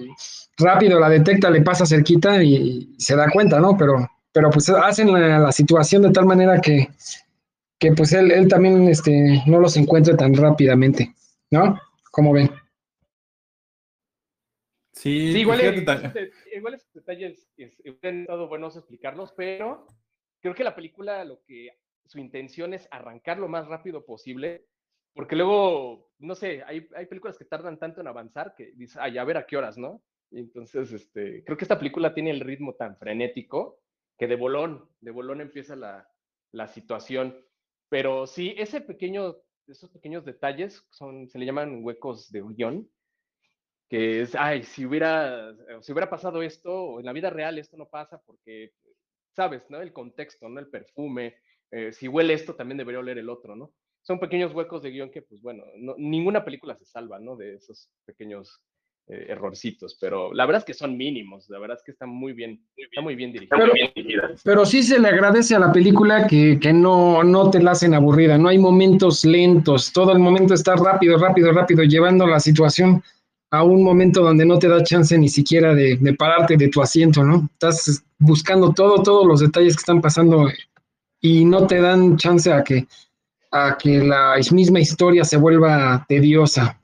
rápido 0.57 0.99
la 0.99 1.09
detecta, 1.09 1.49
le 1.49 1.61
pasa 1.61 1.85
cerquita 1.85 2.43
y, 2.43 2.95
se 2.97 3.15
da 3.15 3.29
cuenta, 3.29 3.59
¿no? 3.59 3.75
Pero, 3.77 4.07
pero 4.31 4.49
pues 4.49 4.69
hacen 4.69 5.11
la, 5.11 5.39
la 5.39 5.51
situación 5.51 6.03
de 6.03 6.11
tal 6.11 6.25
manera 6.25 6.59
que, 6.61 6.89
que 7.79 7.91
pues 7.91 8.13
él, 8.13 8.31
él 8.31 8.47
también 8.47 8.87
este, 8.87 9.43
no 9.47 9.59
los 9.59 9.77
encuentre 9.77 10.15
tan 10.15 10.33
rápidamente, 10.33 11.13
¿no? 11.51 11.79
Como 12.11 12.33
ven. 12.33 12.49
Sí, 14.93 15.33
sí 15.33 15.39
igual, 15.39 15.61
es, 15.61 15.83
igual 16.55 16.73
esos 16.73 16.93
detalles 16.93 17.47
es, 17.57 17.77
han 18.01 18.21
estado 18.21 18.47
buenos 18.47 18.77
explicarlos, 18.77 19.33
pero 19.33 19.85
creo 20.39 20.55
que 20.55 20.63
la 20.63 20.75
película 20.75 21.23
lo 21.25 21.41
que 21.43 21.69
su 22.05 22.17
intención 22.17 22.73
es 22.73 22.87
arrancar 22.91 23.37
lo 23.37 23.47
más 23.49 23.67
rápido 23.67 24.05
posible, 24.05 24.65
porque 25.15 25.37
luego, 25.37 26.11
no 26.19 26.35
sé, 26.35 26.61
hay, 26.67 26.87
hay 26.93 27.05
películas 27.05 27.37
que 27.37 27.45
tardan 27.45 27.79
tanto 27.79 28.01
en 28.01 28.07
avanzar 28.07 28.53
que 28.55 28.73
dices, 28.75 28.97
ay, 28.97 29.17
a 29.17 29.23
ver 29.23 29.37
a 29.37 29.45
qué 29.47 29.55
horas, 29.55 29.77
¿no? 29.77 30.03
Entonces, 30.31 30.91
este, 30.91 31.43
creo 31.45 31.57
que 31.57 31.63
esta 31.63 31.79
película 31.79 32.13
tiene 32.13 32.31
el 32.31 32.41
ritmo 32.41 32.75
tan 32.75 32.97
frenético 32.97 33.79
que 34.17 34.27
de 34.27 34.35
bolón, 34.35 34.89
de 34.99 35.11
bolón 35.11 35.39
empieza 35.39 35.75
la, 35.77 36.07
la 36.51 36.67
situación. 36.67 37.37
Pero 37.87 38.27
sí, 38.27 38.55
ese 38.57 38.81
pequeño, 38.81 39.37
esos 39.67 39.89
pequeños 39.89 40.25
detalles 40.25 40.85
son, 40.89 41.29
se 41.29 41.39
le 41.39 41.45
llaman 41.45 41.79
huecos 41.81 42.29
de 42.31 42.41
guion, 42.41 42.89
que 43.89 44.21
es, 44.21 44.35
ay, 44.35 44.63
si 44.63 44.85
hubiera, 44.85 45.55
si 45.81 45.93
hubiera 45.93 46.09
pasado 46.09 46.41
esto, 46.41 46.99
en 46.99 47.05
la 47.05 47.13
vida 47.13 47.29
real 47.29 47.57
esto 47.57 47.77
no 47.77 47.87
pasa 47.87 48.21
porque, 48.25 48.73
sabes, 49.33 49.69
¿no? 49.69 49.79
El 49.81 49.93
contexto, 49.93 50.49
¿no? 50.49 50.59
El 50.59 50.67
perfume, 50.67 51.37
eh, 51.71 51.93
si 51.93 52.09
huele 52.09 52.33
esto, 52.33 52.55
también 52.55 52.79
debería 52.79 52.99
oler 52.99 53.17
el 53.17 53.29
otro, 53.29 53.55
¿no? 53.55 53.73
Son 54.05 54.19
pequeños 54.19 54.53
huecos 54.53 54.83
de 54.83 54.91
guion 54.91 55.09
que, 55.09 55.23
pues 55.23 55.41
bueno, 55.41 55.63
ninguna 55.97 56.45
película 56.45 56.75
se 56.75 56.85
salva, 56.85 57.17
¿no? 57.19 57.35
De 57.35 57.55
esos 57.55 57.89
pequeños 58.05 58.61
eh, 59.07 59.25
errorcitos, 59.29 59.97
pero 59.99 60.31
la 60.31 60.45
verdad 60.45 60.59
es 60.59 60.65
que 60.65 60.73
son 60.75 60.95
mínimos, 60.95 61.49
la 61.49 61.57
verdad 61.57 61.77
es 61.77 61.83
que 61.83 61.91
está 61.91 62.05
muy 62.05 62.33
bien, 62.33 62.63
está 62.77 63.01
muy 63.01 63.15
bien 63.15 63.33
dirigida. 63.33 63.57
Pero, 64.43 64.63
sí 64.63 64.83
se 64.83 64.99
le 64.99 65.07
agradece 65.07 65.55
a 65.55 65.59
la 65.59 65.71
película 65.71 66.27
que, 66.27 66.59
que, 66.59 66.71
no, 66.71 67.23
no 67.23 67.49
te 67.49 67.61
la 67.63 67.71
hacen 67.71 67.95
aburrida, 67.95 68.37
no 68.37 68.49
hay 68.49 68.59
momentos 68.59 69.25
lentos, 69.25 69.91
todo 69.91 70.11
el 70.11 70.19
momento 70.19 70.53
está 70.53 70.75
rápido, 70.75 71.17
rápido, 71.17 71.51
rápido, 71.51 71.83
llevando 71.83 72.27
la 72.27 72.39
situación 72.39 73.01
a 73.49 73.63
un 73.63 73.83
momento 73.83 74.21
donde 74.21 74.45
no 74.45 74.59
te 74.59 74.67
da 74.67 74.83
chance 74.83 75.17
ni 75.17 75.29
siquiera 75.29 75.73
de, 75.73 75.97
de 75.97 76.13
pararte 76.13 76.57
de 76.57 76.69
tu 76.69 76.79
asiento, 76.79 77.23
¿no? 77.23 77.49
Estás 77.53 78.03
buscando 78.19 78.71
todo, 78.71 79.01
todos 79.01 79.25
los 79.25 79.39
detalles 79.39 79.75
que 79.75 79.81
están 79.81 80.01
pasando 80.01 80.47
y 81.21 81.43
no 81.43 81.65
te 81.65 81.81
dan 81.81 82.17
chance 82.17 82.51
a 82.51 82.63
que, 82.63 82.87
a 83.55 83.77
que 83.77 83.99
la 83.99 84.35
misma 84.51 84.81
historia 84.81 85.23
se 85.23 85.37
vuelva 85.37 86.05
tediosa. 86.09 86.81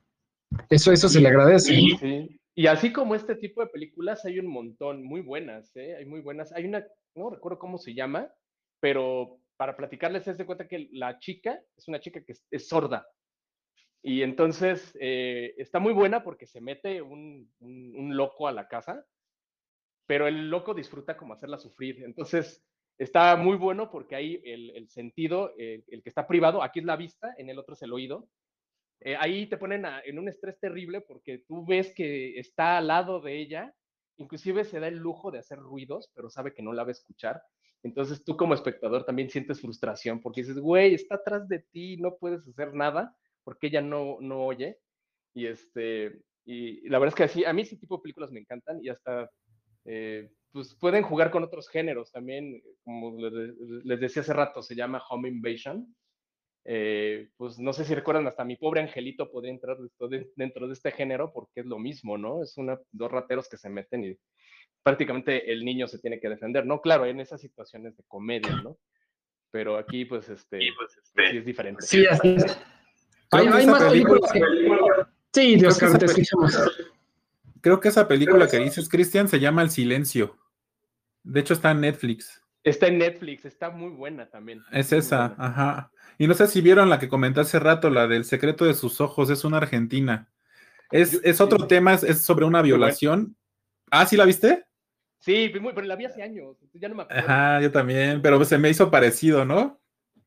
Eso, 0.70 0.94
eso 0.94 1.10
se 1.10 1.20
le 1.20 1.28
agradece. 1.28 1.78
Y 2.56 2.68
así 2.68 2.94
como 2.94 3.14
este 3.14 3.36
tipo 3.36 3.62
de 3.62 3.68
películas, 3.68 4.24
hay 4.26 4.40
un 4.40 4.48
montón 4.48 5.04
muy 5.04 5.22
buenas, 5.22 5.76
¿eh? 5.76 5.96
Hay 5.98 6.06
muy 6.06 6.22
buenas. 6.22 6.54
Hay 6.54 6.66
una, 6.66 6.86
no 7.16 7.30
recuerdo 7.30 7.60
cómo 7.60 7.78
se 7.78 7.94
llama, 7.94 8.32
pero 8.80 9.40
para 9.58 9.76
platicarles, 9.76 10.24
se 10.24 10.34
de 10.34 10.46
cuenta 10.46 10.68
que 10.68 10.88
la 10.94 11.20
chica 11.20 11.62
es 11.76 11.88
una 11.88 12.00
chica 12.00 12.24
que 12.24 12.34
es, 12.50 12.68
sorda. 12.68 13.06
Y 14.02 14.22
entonces 14.22 14.98
eh, 15.00 15.54
está 15.58 15.80
muy 15.80 15.94
buena 15.94 16.24
porque 16.24 16.48
se 16.48 16.62
mete 16.62 17.02
un, 17.02 17.52
un, 17.60 18.16
loco 18.16 18.48
a 18.48 18.52
la 18.52 18.68
casa, 18.68 19.06
pero 20.08 20.28
el 20.28 20.50
loco 20.50 20.74
disfruta 20.74 21.18
como 21.18 21.34
hacerla 21.34 21.58
sufrir. 21.58 22.04
Entonces 22.04 22.64
está 23.04 23.36
muy 23.36 23.58
bueno 23.58 23.90
porque 23.90 24.16
ahí 24.16 24.42
el, 24.46 24.70
el 24.72 24.88
sentido, 24.90 25.54
eh, 25.58 25.84
el 25.88 26.04
que 26.04 26.10
está 26.10 26.28
privado, 26.28 26.62
aquí 26.62 26.80
es 26.80 26.86
la 26.86 26.96
vista, 26.96 27.34
en 27.38 27.50
el 27.50 27.58
otro 27.58 27.74
es 27.74 27.82
el 27.82 27.94
oído, 27.94 28.30
eh, 29.00 29.16
ahí 29.20 29.48
te 29.48 29.58
ponen 29.58 29.86
en 30.06 30.20
un 30.20 30.30
estrés 30.30 30.60
terrible 30.60 31.02
porque 31.02 31.40
tú 31.48 31.66
ves 31.66 31.94
que 31.96 32.38
está 32.38 32.78
al 32.78 32.88
lado 32.88 33.20
de 33.20 33.40
ella, 33.40 33.74
inclusive 34.18 34.64
se 34.66 34.80
da 34.80 34.88
el 34.88 34.98
lujo 34.98 35.32
de 35.32 35.40
hacer 35.40 35.58
ruidos, 35.58 36.12
pero 36.14 36.30
sabe 36.30 36.54
que 36.54 36.62
no 36.62 36.74
la 36.74 36.84
va 36.84 36.90
a 36.90 36.92
escuchar. 36.92 37.42
Entonces 37.82 38.24
tú 38.24 38.38
como 38.38 38.54
espectador 38.54 39.04
también 39.04 39.32
sientes 39.32 39.60
frustración 39.60 40.22
porque 40.22 40.42
dices, 40.42 40.60
güey, 40.60 40.94
está 40.94 41.16
atrás 41.16 41.48
de 41.48 41.60
ti, 41.72 41.98
no 41.98 42.18
puedes 42.18 42.48
hacer 42.48 42.76
nada 42.76 43.16
porque 43.44 43.68
ella 43.68 43.82
no, 43.82 44.18
no 44.22 44.46
oye. 44.46 44.78
Y, 45.34 45.48
este, 45.48 46.22
y 46.46 46.88
la 46.88 47.00
verdad 47.00 47.14
es 47.14 47.16
que 47.16 47.24
así, 47.24 47.46
a 47.46 47.54
mí 47.54 47.64
ese 47.64 47.78
tipo 47.78 47.98
de 47.98 48.04
películas 48.04 48.30
me 48.32 48.42
encantan 48.42 48.80
y 48.84 48.90
hasta 48.90 49.28
eh, 49.86 50.30
pues 50.52 50.76
pueden 50.76 51.04
jugar 51.04 51.32
con 51.32 51.44
otros 51.44 51.70
géneros 51.70 52.12
también, 52.12 52.62
como 52.84 53.18
les 53.20 54.00
decía 54.00 54.22
hace 54.22 54.34
rato, 54.34 54.62
se 54.62 54.76
llama 54.76 55.04
Home 55.10 55.30
Invasion 55.30 55.96
eh, 56.64 57.30
pues 57.38 57.58
no 57.58 57.74
sé 57.74 57.86
si 57.86 57.96
recuerdan, 57.96 58.28
hasta 58.28 58.44
mi 58.44 58.56
pobre 58.56 58.82
angelito 58.82 59.32
podría 59.32 59.52
entrar 59.52 59.78
dentro 60.36 60.68
de 60.68 60.74
este 60.74 60.92
género 60.92 61.32
porque 61.34 61.62
es 61.62 61.66
lo 61.66 61.80
mismo, 61.80 62.18
¿no? 62.18 62.44
Es 62.44 62.58
una, 62.58 62.80
dos 62.92 63.12
rateros 63.12 63.50
que 63.50 63.58
se 63.58 63.70
meten 63.70 64.04
y 64.06 64.18
prácticamente 64.84 65.52
el 65.52 65.66
niño 65.66 65.88
se 65.88 66.00
tiene 66.00 66.20
que 66.20 66.30
defender, 66.30 66.66
¿no? 66.66 66.82
Claro, 66.82 67.06
en 67.06 67.20
esas 67.20 67.42
situaciones 67.42 67.98
de 67.98 68.04
comedia, 68.08 68.56
¿no? 68.64 68.78
Pero 69.50 69.76
aquí, 69.76 70.06
pues, 70.06 70.30
este, 70.30 70.60
pues, 70.78 70.98
este 70.98 71.32
sí 71.32 71.38
es 71.38 71.46
diferente. 71.46 71.82
Sí, 71.82 72.06
así 72.06 72.36
es. 72.36 72.58
Hay, 73.32 73.48
más 73.48 73.84
películas 73.84 74.32
que... 74.32 74.42
Sí, 75.34 75.56
Dios, 75.56 75.78
que 75.78 75.88
te 75.98 76.06
escuchamos. 76.06 76.58
Creo 77.60 77.80
que 77.80 77.90
esa 77.90 78.08
película 78.08 78.48
que 78.48 78.58
dices, 78.58 78.88
Cristian, 78.88 79.28
se 79.28 79.40
llama 79.40 79.62
El 79.62 79.72
Silencio. 79.72 80.38
De 81.24 81.40
hecho, 81.40 81.54
está 81.54 81.72
en 81.72 81.82
Netflix. 81.82 82.42
Está 82.64 82.88
en 82.88 83.00
Netflix, 83.00 83.46
está 83.46 83.72
muy 83.72 83.90
buena 83.90 84.30
también. 84.30 84.64
Es 84.72 84.92
esa, 84.92 85.36
ajá. 85.38 85.92
Y 86.20 86.28
no 86.28 86.36
sé 86.36 86.48
si 86.48 86.62
vieron 86.62 86.90
la 86.90 87.00
que 87.00 87.10
comenté 87.10 87.40
hace 87.40 87.60
rato, 87.60 87.90
la 87.90 88.08
del 88.08 88.24
secreto 88.24 88.66
de 88.66 88.76
sus 88.76 89.02
ojos, 89.02 89.30
es 89.32 89.44
una 89.44 89.58
argentina. 89.58 90.32
Es, 90.92 91.20
es 91.24 91.42
otro 91.42 91.66
tema, 91.68 91.94
es, 91.96 92.24
sobre 92.24 92.46
una 92.46 92.62
violación. 92.62 93.36
Ah, 93.90 94.06
¿sí 94.06 94.16
la 94.16 94.26
viste? 94.26 94.66
Sí, 95.20 95.52
pero 95.52 95.82
la 95.82 95.96
vi 95.96 96.06
hace 96.06 96.22
años, 96.22 96.58
ya 96.74 96.90
no 96.90 96.96
me 96.96 97.04
acuerdo. 97.04 97.24
Ajá, 97.24 97.62
yo 97.62 97.72
también, 97.72 98.22
pero 98.22 98.44
se 98.46 98.58
me 98.58 98.70
hizo 98.70 98.92
parecido, 98.92 99.46
¿no? 99.46 99.82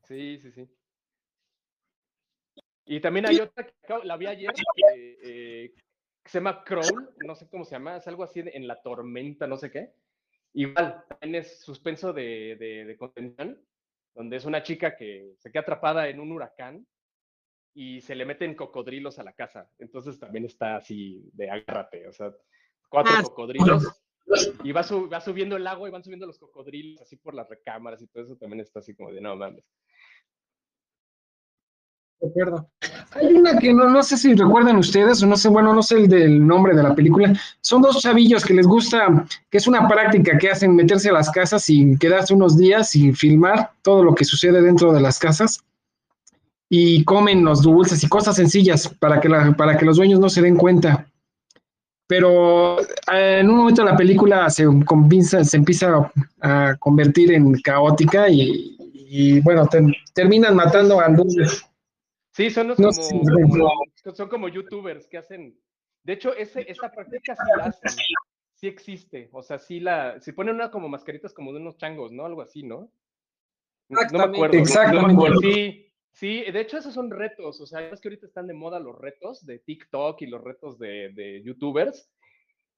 Sí, 0.05 0.39
sí, 0.39 0.51
sí. 0.53 0.69
Y 2.87 3.01
también 3.01 3.27
hay 3.27 3.41
otra 3.41 3.65
que 3.65 3.73
la 4.05 4.17
vi 4.17 4.27
ayer, 4.27 4.53
eh, 5.23 5.73
que 6.23 6.31
se 6.31 6.39
llama 6.39 6.65
Crawl, 6.65 7.15
no 7.25 7.35
sé 7.35 7.49
cómo 7.49 7.65
se 7.65 7.73
llama, 7.73 7.97
es 7.97 8.07
algo 8.07 8.25
así 8.25 8.43
en 8.45 8.67
la 8.67 8.83
tormenta, 8.83 9.47
no 9.47 9.57
sé 9.57 9.71
qué 9.71 9.95
Igual, 10.55 11.05
también 11.09 11.43
es 11.43 11.61
suspenso 11.61 12.13
de, 12.13 12.57
de, 12.57 12.97
contención, 12.97 13.61
donde 14.15 14.37
es 14.37 14.45
una 14.45 14.63
chica 14.63 14.97
que 14.97 15.35
se 15.39 15.51
queda 15.51 15.63
atrapada 15.63 16.09
en 16.09 16.21
un 16.21 16.31
huracán 16.31 16.87
y 17.75 18.01
se 18.01 18.15
le 18.15 18.25
meten 18.25 18.55
cocodrilos 18.55 19.19
a 19.19 19.25
la 19.25 19.33
casa. 19.33 19.69
Entonces 19.79 20.19
también 20.19 20.45
está 20.45 20.77
así 20.77 21.29
de 21.33 21.51
agárrate, 21.51 22.07
o 22.07 22.13
sea, 22.13 22.33
cuatro 22.89 23.13
ah, 23.17 23.23
cocodrilos. 23.23 23.85
Y 24.65 24.73
va, 24.73 24.81
va, 25.13 25.21
subiendo 25.21 25.55
el 25.55 25.67
agua 25.67 25.87
y 25.87 25.93
van 25.93 26.03
subiendo 26.03 26.27
los 26.27 26.39
cocodrilos 26.39 26.99
así 27.03 27.15
por 27.15 27.35
las 27.35 27.47
recámaras 27.47 28.01
y 28.01 28.07
todo 28.07 28.25
eso 28.25 28.37
también 28.37 28.61
está 28.61 28.79
así 28.79 28.95
como 28.95 29.13
de 29.13 29.21
no 29.21 29.37
mames. 29.37 29.71
Hay 33.13 33.27
una 33.33 33.59
que 33.59 33.73
no, 33.73 33.89
no 33.89 34.03
sé 34.03 34.17
si 34.17 34.35
recuerdan 34.35 34.77
ustedes, 34.77 35.23
o 35.23 35.27
no 35.27 35.37
sé, 35.37 35.49
bueno, 35.49 35.73
no 35.73 35.83
sé 35.83 35.97
el 35.97 36.09
del 36.09 36.47
nombre 36.47 36.75
de 36.75 36.83
la 36.83 36.95
película. 36.95 37.33
Son 37.61 37.81
dos 37.83 38.01
chavillos 38.01 38.45
que 38.45 38.55
les 38.55 38.67
gusta, 38.67 39.27
que 39.51 39.59
es 39.59 39.67
una 39.67 39.87
práctica 39.87 40.37
que 40.39 40.51
hacen 40.51 40.75
meterse 40.75 41.11
a 41.11 41.13
las 41.13 41.31
casas 41.31 41.69
y 41.71 41.97
quedarse 41.99 42.35
unos 42.35 42.57
días 42.57 42.95
y 42.97 43.13
filmar 43.13 43.71
todo 43.83 44.03
lo 44.03 44.15
que 44.15 44.25
sucede 44.25 44.63
dentro 44.63 44.93
de 44.93 45.01
las 45.01 45.19
casas. 45.19 45.63
Y 46.69 47.05
comen 47.05 47.45
los 47.45 47.63
dulces 47.63 48.03
y 48.03 48.09
cosas 48.09 48.37
sencillas 48.37 48.89
para 48.89 49.21
que, 49.21 49.29
la, 49.29 49.53
para 49.53 49.77
que 49.77 49.85
los 49.85 49.97
dueños 49.97 50.19
no 50.19 50.29
se 50.29 50.43
den 50.43 50.57
cuenta. 50.57 51.07
Pero 52.07 52.81
eh, 52.81 53.39
en 53.41 53.51
un 53.51 53.59
momento 53.59 53.85
la 53.85 53.97
película 53.97 54.51
se, 54.51 54.67
se 55.45 55.57
empieza 55.57 56.11
a 56.41 56.75
convertir 56.79 57.33
en 57.33 57.53
caótica 57.61 58.29
y, 58.29 59.41
bueno, 59.41 59.69
terminan 60.15 60.57
matando 60.57 61.01
a 61.01 61.09
dulces 61.09 61.65
Sí, 62.35 62.51
son, 62.51 62.75
como, 62.75 62.91
son 64.13 64.29
como 64.29 64.49
youtubers 64.49 65.07
que 65.07 65.19
hacen. 65.19 65.57
De 66.03 66.15
hecho, 66.15 66.35
ese, 66.35 66.69
esa 66.69 66.91
práctica 66.91 67.37
sí 67.37 67.43
la 67.57 67.65
hacen. 67.67 67.91
Sí 68.55 68.67
existe. 68.67 69.29
O 69.31 69.43
sea, 69.43 69.61
sí 69.61 69.79
la. 69.79 70.21
Si 70.21 70.33
ponen 70.33 70.57
una 70.57 70.73
como 70.73 70.89
mascaritas 70.89 71.33
como 71.33 71.53
de 71.53 71.61
unos 71.61 71.77
changos, 71.77 72.11
¿no? 72.11 72.27
Algo 72.27 72.43
así, 72.43 72.65
¿no? 72.65 72.91
No, 73.89 74.01
me 74.13 74.25
acuerdo. 74.25 74.59
Exactamente. 74.59 75.37
Sí, 75.41 75.93
sí, 76.11 76.51
de 76.51 76.61
hecho, 76.61 76.79
esos 76.79 76.93
son 76.93 77.13
retos. 77.13 77.61
O 77.61 77.67
sea, 77.67 77.89
es 77.89 78.01
que 78.01 78.09
ahorita 78.09 78.27
están 78.27 78.49
de 78.49 78.55
moda 78.55 78.81
los 78.81 78.99
retos 78.99 79.47
de 79.47 79.61
TikTok 79.61 80.21
y 80.23 80.27
los 80.27 80.43
retos 80.43 80.77
de, 80.81 81.11
de 81.13 81.41
youtubers. 81.45 82.11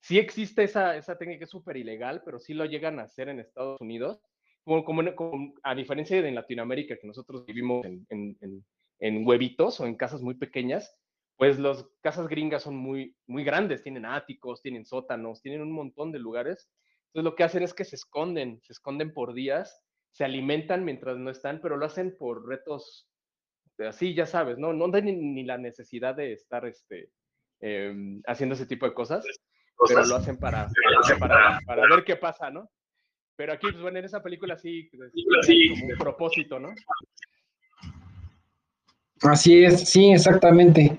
Sí 0.01 0.19
existe 0.19 0.65
esa, 0.65 0.99
esa 0.99 1.17
técnica, 1.17 1.45
es 1.45 1.51
súper 1.51 1.79
ilegal, 1.79 2.21
pero 2.27 2.39
sí 2.39 2.53
lo 2.53 2.67
llegan 2.67 3.01
a 3.01 3.05
hacer 3.05 3.31
en 3.31 3.41
Estados 3.41 3.81
Unidos. 3.81 4.21
Como, 4.65 4.85
como, 4.85 5.55
a 5.63 5.75
diferencia 5.75 6.21
de 6.21 6.29
en 6.29 6.35
Latinoamérica, 6.35 6.99
que 6.99 7.07
nosotros 7.07 7.47
vivimos 7.47 7.87
en, 7.87 8.07
en 8.11 8.37
en 8.41 8.65
huevitos 9.01 9.81
o 9.81 9.87
en 9.87 9.97
casas 9.97 10.23
muy 10.23 10.35
pequeñas, 10.35 10.97
pues 11.37 11.59
las 11.59 11.85
casas 12.01 12.29
gringas 12.29 12.63
son 12.63 12.77
muy, 12.77 13.15
muy 13.27 13.45
grandes, 13.45 13.83
tienen 13.83 14.07
áticos, 14.07 14.63
tienen 14.63 14.87
sótanos, 14.87 15.43
tienen 15.43 15.63
un 15.63 15.73
montón 15.73 16.13
de 16.13 16.19
lugares. 16.19 16.71
Entonces 17.09 17.25
lo 17.25 17.37
que 17.37 17.45
hacen 17.45 17.63
es 17.63 17.75
que 17.75 17.85
se 17.85 17.97
esconden, 17.97 18.61
se 18.63 18.73
esconden 18.73 19.13
por 19.13 19.35
días, 19.35 19.83
se 20.13 20.25
alimentan 20.25 20.85
mientras 20.85 21.19
no 21.19 21.31
están, 21.31 21.61
pero 21.61 21.77
lo 21.77 21.87
hacen 21.87 22.17
por 22.17 22.47
retos 22.49 23.09
así, 23.85 24.15
ya 24.15 24.25
sabes, 24.25 24.57
¿no? 24.57 24.73
No 24.73 24.91
tienen 24.91 25.35
ni 25.35 25.45
la 25.45 25.59
necesidad 25.59 26.15
de 26.15 26.33
estar 26.33 26.65
este, 26.65 27.11
em, 27.61 28.23
haciendo 28.27 28.55
ese 28.55 28.67
tipo 28.67 28.87
de 28.87 28.95
cosas, 28.95 29.27
pero 29.87 30.05
lo 30.07 30.17
hacen 30.17 30.39
para, 30.39 30.69
para, 31.19 31.61
para, 31.67 31.83
ver 31.83 32.05
qué 32.05 32.17
pasa, 32.17 32.51
¿no? 32.51 32.71
Pero 33.37 33.53
aquí, 33.53 33.67
pues 33.71 33.83
bueno, 33.83 33.99
en 33.99 34.07
esa 34.07 34.23
película 34.23 34.57
sí, 34.57 34.89
pues, 34.97 35.13
como 35.13 35.93
un 35.93 35.99
propósito, 35.99 36.59
¿no? 36.59 36.71
Así 39.23 39.65
es, 39.65 39.89
sí, 39.89 40.13
exactamente. 40.13 40.99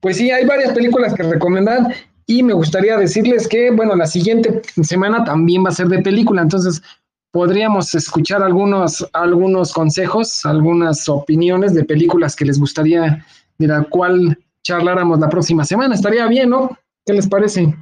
Pues 0.00 0.16
sí, 0.16 0.30
hay 0.30 0.44
varias 0.44 0.72
películas 0.72 1.14
que 1.14 1.22
recomendar 1.22 1.94
y 2.26 2.42
me 2.42 2.52
gustaría 2.52 2.96
decirles 2.96 3.48
que, 3.48 3.70
bueno, 3.70 3.94
la 3.96 4.06
siguiente 4.06 4.62
semana 4.82 5.24
también 5.24 5.64
va 5.64 5.68
a 5.68 5.72
ser 5.72 5.88
de 5.88 6.02
película, 6.02 6.42
entonces 6.42 6.82
podríamos 7.30 7.94
escuchar 7.94 8.42
algunos, 8.42 9.06
algunos 9.12 9.72
consejos, 9.72 10.46
algunas 10.46 11.08
opiniones 11.08 11.74
de 11.74 11.84
películas 11.84 12.36
que 12.36 12.44
les 12.44 12.58
gustaría, 12.58 13.26
de 13.58 13.66
la 13.66 13.82
cual 13.84 14.38
charláramos 14.62 15.18
la 15.18 15.28
próxima 15.28 15.64
semana. 15.64 15.94
Estaría 15.94 16.26
bien, 16.28 16.50
¿no? 16.50 16.78
¿Qué 17.04 17.12
les 17.12 17.28
parece? 17.28 17.74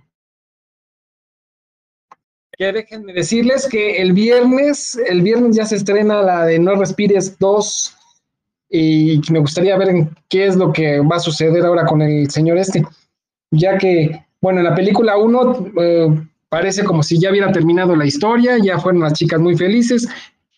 Que 2.59 2.73
déjenme 2.73 3.13
decirles 3.13 3.69
que 3.69 4.01
el 4.01 4.13
viernes, 4.13 4.99
el 5.07 5.23
viernes 5.23 5.57
ya 5.57 5.67
se 5.67 5.77
estrena 5.77 6.23
la 6.23 6.47
de 6.47 6.59
No 6.59 6.75
Respires 6.75 7.39
2 7.39 7.97
y 8.73 9.21
me 9.31 9.39
gustaría 9.39 9.77
ver 9.77 10.09
qué 10.31 10.47
es 10.47 10.57
lo 10.57 10.73
que 10.73 11.01
va 11.01 11.17
a 11.17 11.21
suceder 11.21 11.65
ahora 11.65 11.85
con 11.85 12.01
el 12.01 12.31
señor 12.31 12.57
este, 12.57 12.83
ya 13.51 13.77
que, 13.77 14.25
bueno, 14.41 14.61
en 14.61 14.65
la 14.65 14.75
película 14.75 15.19
1 15.19 15.67
eh, 15.79 16.23
parece 16.49 16.83
como 16.83 17.03
si 17.03 17.21
ya 17.21 17.31
hubiera 17.31 17.53
terminado 17.53 17.95
la 17.95 18.07
historia, 18.07 18.57
ya 18.63 18.79
fueron 18.79 19.03
las 19.03 19.13
chicas 19.13 19.41
muy 19.41 19.57
felices, 19.57 20.09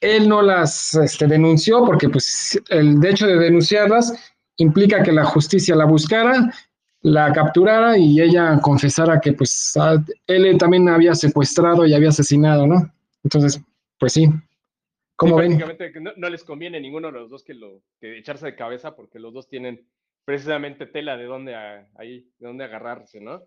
él 0.00 0.28
no 0.28 0.42
las 0.42 0.94
este, 0.94 1.26
denunció 1.26 1.84
porque 1.84 2.08
pues 2.08 2.60
el 2.68 3.04
hecho 3.04 3.26
de 3.26 3.36
denunciarlas 3.36 4.14
implica 4.58 5.02
que 5.02 5.10
la 5.10 5.24
justicia 5.24 5.74
la 5.74 5.84
buscara, 5.84 6.52
la 7.02 7.32
capturara 7.32 7.98
y 7.98 8.20
ella 8.20 8.60
confesara 8.60 9.20
que 9.20 9.32
pues 9.32 9.74
él 10.28 10.56
también 10.58 10.88
había 10.88 11.16
secuestrado 11.16 11.84
y 11.84 11.94
había 11.94 12.10
asesinado, 12.10 12.66
¿no? 12.66 12.88
Entonces, 13.24 13.60
pues 13.98 14.12
sí, 14.12 14.30
¿Cómo 15.30 15.36
ven? 15.36 15.58
No, 16.16 16.28
les 16.28 16.44
conviene 16.44 16.80
ninguno 16.80 17.08
de 17.08 17.18
los 17.20 17.30
dos 17.30 17.44
que, 17.44 17.54
lo, 17.54 17.82
que 18.00 18.18
echarse 18.18 18.46
de 18.46 18.56
cabeza 18.56 18.94
porque 18.94 19.18
los 19.18 19.32
dos 19.32 19.48
tienen 19.48 19.86
precisamente 20.24 20.86
tela 20.86 21.16
de 21.16 21.24
dónde, 21.24 21.54
ahí, 21.54 22.30
de 22.38 22.46
dónde 22.46 22.64
agarrarse, 22.64 23.20
¿no? 23.20 23.46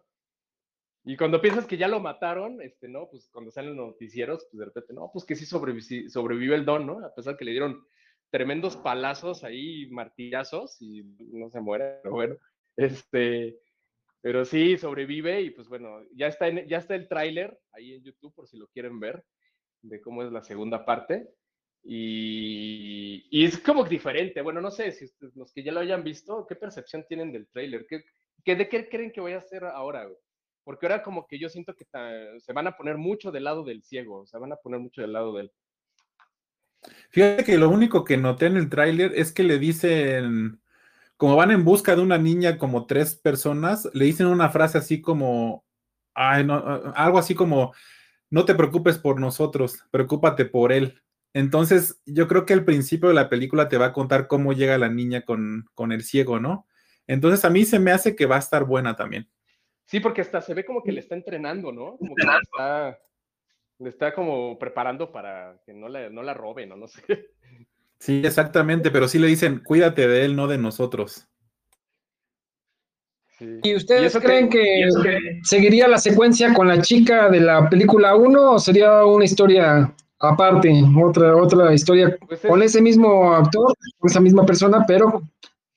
Y 1.03 1.15
cuando 1.15 1.41
piensas 1.41 1.65
que 1.65 1.77
ya 1.77 1.87
lo 1.87 2.01
mataron, 2.01 2.61
este, 2.61 2.89
¿no? 2.89 3.07
Pues 3.09 3.29
cuando 3.31 3.49
salen 3.49 3.75
los 3.75 3.87
noticieros, 3.87 4.45
pues 4.51 4.59
de 4.59 4.65
repente, 4.65 4.93
no, 4.93 5.09
pues 5.11 5.25
que 5.25 5.35
sí 5.35 5.45
sobrevive, 5.45 6.09
sobrevive 6.09 6.55
el 6.55 6.65
don, 6.65 6.85
¿no? 6.85 7.05
A 7.05 7.15
pesar 7.15 7.37
que 7.37 7.45
le 7.45 7.51
dieron 7.51 7.85
tremendos 8.29 8.75
palazos 8.75 9.43
ahí, 9.43 9.87
martillazos, 9.89 10.81
y 10.81 11.03
no 11.03 11.49
se 11.49 11.61
muere, 11.61 11.99
pero 12.03 12.13
bueno, 12.13 12.35
este, 12.75 13.57
pero 14.21 14.43
sí 14.43 14.77
sobrevive 14.77 15.41
y 15.41 15.51
pues 15.51 15.69
bueno, 15.69 16.01
ya 16.13 16.27
está, 16.27 16.49
ya 16.49 16.77
está 16.77 16.95
el 16.95 17.07
tráiler 17.07 17.57
ahí 17.71 17.93
en 17.93 18.03
YouTube 18.03 18.33
por 18.35 18.47
si 18.47 18.57
lo 18.57 18.67
quieren 18.67 18.99
ver, 18.99 19.23
de 19.81 20.01
cómo 20.01 20.23
es 20.23 20.31
la 20.31 20.43
segunda 20.43 20.85
parte. 20.85 21.29
Y, 21.89 23.45
es 23.45 23.57
como 23.59 23.85
diferente. 23.85 24.41
Bueno, 24.41 24.59
no 24.59 24.69
sé 24.71 24.91
si 24.91 25.05
los 25.35 25.53
que 25.53 25.63
ya 25.63 25.71
lo 25.71 25.79
hayan 25.79 26.03
visto, 26.03 26.45
¿qué 26.45 26.55
percepción 26.55 27.05
tienen 27.07 27.31
del 27.31 27.47
trailer? 27.47 27.87
¿Qué, 27.87 28.55
de 28.55 28.67
qué 28.67 28.89
creen 28.89 29.11
que 29.11 29.21
voy 29.21 29.31
a 29.31 29.37
hacer 29.37 29.63
ahora? 29.63 30.05
Porque 30.65 30.85
ahora 30.85 31.01
como 31.01 31.25
que 31.25 31.39
yo 31.39 31.47
siento 31.47 31.73
que 31.75 31.85
se 32.39 32.53
van 32.53 32.67
a 32.67 32.75
poner 32.75 32.97
mucho 32.97 33.31
del 33.31 33.45
lado 33.45 33.63
del 33.63 33.83
ciego, 33.83 34.25
se 34.27 34.37
van 34.37 34.51
a 34.51 34.57
poner 34.57 34.81
mucho 34.81 35.01
del 35.01 35.13
lado 35.13 35.33
del... 35.33 35.49
Fíjate 37.09 37.45
que 37.45 37.57
lo 37.57 37.69
único 37.69 38.03
que 38.03 38.17
noté 38.17 38.47
en 38.47 38.57
el 38.57 38.69
tráiler 38.69 39.13
es 39.15 39.31
que 39.31 39.43
le 39.43 39.57
dicen, 39.57 40.59
como 41.15 41.37
van 41.37 41.51
en 41.51 41.63
busca 41.63 41.95
de 41.95 42.01
una 42.01 42.17
niña 42.17 42.57
como 42.57 42.85
tres 42.85 43.15
personas, 43.15 43.89
le 43.93 44.03
dicen 44.03 44.27
una 44.27 44.49
frase 44.49 44.77
así 44.77 44.99
como, 44.99 45.63
ay, 46.13 46.43
no, 46.43 46.57
algo 46.95 47.17
así 47.17 47.33
como, 47.33 47.73
no 48.29 48.43
te 48.43 48.55
preocupes 48.55 48.97
por 48.97 49.21
nosotros, 49.21 49.85
preocúpate 49.89 50.43
por 50.43 50.73
él. 50.73 51.01
Entonces, 51.37 52.01
yo 52.07 52.27
creo 52.27 52.47
que 52.47 52.53
al 52.53 52.65
principio 52.65 53.09
de 53.09 53.13
la 53.13 53.29
película 53.29 53.69
te 53.69 53.77
va 53.77 53.85
a 53.85 53.93
contar 53.93 54.25
cómo 54.25 54.53
llega 54.53 54.75
la 54.79 54.89
niña 54.89 55.21
con, 55.21 55.69
el 55.91 56.03
ciego, 56.03 56.39
¿no? 56.39 56.65
Entonces, 57.05 57.45
a 57.45 57.51
mí 57.51 57.63
se 57.63 57.77
me 57.77 57.91
hace 57.91 58.15
que 58.15 58.25
va 58.25 58.37
a 58.37 58.39
estar 58.39 58.63
buena 58.63 58.95
también. 58.95 59.29
Sí, 59.85 59.99
porque 59.99 60.21
hasta 60.21 60.41
se 60.41 60.55
ve 60.55 60.65
como 60.65 60.81
que 60.81 60.91
le 60.91 60.99
está 60.99 61.13
entrenando, 61.13 61.71
¿no? 61.71 61.95
Como 61.97 62.15
que 62.15 62.25
le 62.25 62.39
está, 62.41 62.99
le 63.77 63.89
está 63.89 64.15
como 64.15 64.57
preparando 64.57 65.11
para 65.11 65.61
que 65.63 65.75
no 65.75 65.87
la, 65.87 66.09
no 66.09 66.23
la 66.23 66.33
roben, 66.33 66.69
¿no? 66.69 66.75
No 66.75 66.87
sé. 66.87 67.03
Sí, 67.99 68.23
exactamente, 68.25 68.89
pero 68.89 69.07
sí 69.07 69.19
le 69.19 69.27
dicen, 69.27 69.61
cuídate 69.63 70.07
de 70.07 70.25
él, 70.25 70.35
no 70.35 70.47
de 70.47 70.57
nosotros. 70.57 71.27
¿Y 73.39 73.75
ustedes 73.75 74.17
creen 74.17 74.49
que, 74.49 74.89
seguiría 75.43 75.87
la 75.87 75.99
secuencia 75.99 76.51
con 76.55 76.67
la 76.67 76.81
chica 76.81 77.29
de 77.29 77.41
la 77.41 77.69
película 77.69 78.15
1 78.15 78.53
o 78.53 78.59
sería 78.59 79.05
una 79.05 79.25
historia 79.25 79.93
aparte, 80.19 80.71
otra, 81.03 81.35
otra 81.35 81.73
historia 81.73 82.17
pues 82.27 82.41
con 82.41 82.61
ese 82.61 82.81
mismo 82.81 83.33
actor, 83.33 83.73
con 83.97 84.09
esa 84.09 84.19
misma 84.19 84.45
persona, 84.45 84.85
pero 84.87 85.21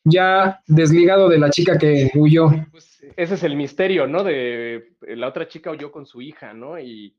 ya 0.04 0.62
desligado 0.66 1.28
de 1.28 1.38
la 1.38 1.50
chica 1.50 1.78
que 1.78 2.10
huyó. 2.14 2.50
Pues 2.70 3.02
ese 3.16 3.34
es 3.34 3.42
el 3.42 3.56
misterio, 3.56 4.06
¿no? 4.06 4.24
De 4.24 4.96
la 5.00 5.28
otra 5.28 5.48
chica 5.48 5.70
huyó 5.70 5.92
con 5.92 6.06
su 6.06 6.22
hija, 6.22 6.52
¿no? 6.52 6.78
Y 6.78 7.16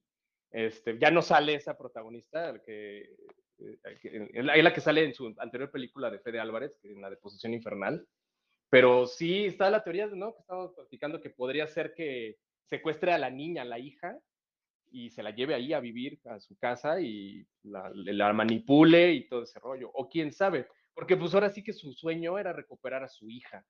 este, 0.52 0.98
ya 1.00 1.12
no 1.12 1.22
sale 1.22 1.56
esa 1.56 1.78
protagonista, 1.78 2.60
que, 2.66 3.16
es 3.58 4.46
la 4.46 4.74
que 4.74 4.82
sale 4.82 5.04
en 5.06 5.14
su 5.14 5.34
anterior 5.38 5.70
película 5.70 6.10
de 6.10 6.20
Fede 6.20 6.40
Álvarez, 6.40 6.74
en 6.84 7.02
la 7.02 7.10
de 7.10 7.18
Posesión 7.18 7.54
Infernal. 7.54 8.06
Pero 8.70 9.06
sí 9.06 9.46
está 9.46 9.70
la 9.70 9.84
teoría, 9.84 10.08
¿no? 10.08 10.34
Que 10.34 10.40
estamos 10.40 10.74
platicando 10.74 11.22
que 11.22 11.30
podría 11.30 11.68
ser 11.68 11.94
que 11.94 12.38
secuestre 12.70 13.12
a 13.12 13.18
la 13.18 13.30
niña, 13.30 13.64
a 13.64 13.66
la 13.66 13.80
hija, 13.80 14.18
y 14.92 15.10
se 15.10 15.24
la 15.24 15.32
lleve 15.32 15.56
ahí 15.56 15.74
a 15.74 15.80
vivir 15.80 16.20
a 16.26 16.40
su 16.40 16.58
casa 16.58 17.00
y 17.00 17.46
la, 17.64 18.34
manipule 18.34 19.14
y 19.14 19.28
todo 19.28 19.44
ese 19.44 19.60
rollo. 19.60 19.90
O 19.94 20.10
quién 20.10 20.32
sabe, 20.32 20.68
porque 20.94 21.18
pues 21.18 21.34
ahora 21.34 21.50
sí 21.50 21.64
que 21.64 21.74
su 21.74 21.94
sueño 21.94 22.38
era 22.38 22.54
recuperar 22.54 23.04
a 23.04 23.10
su 23.10 23.30
hija, 23.30 23.66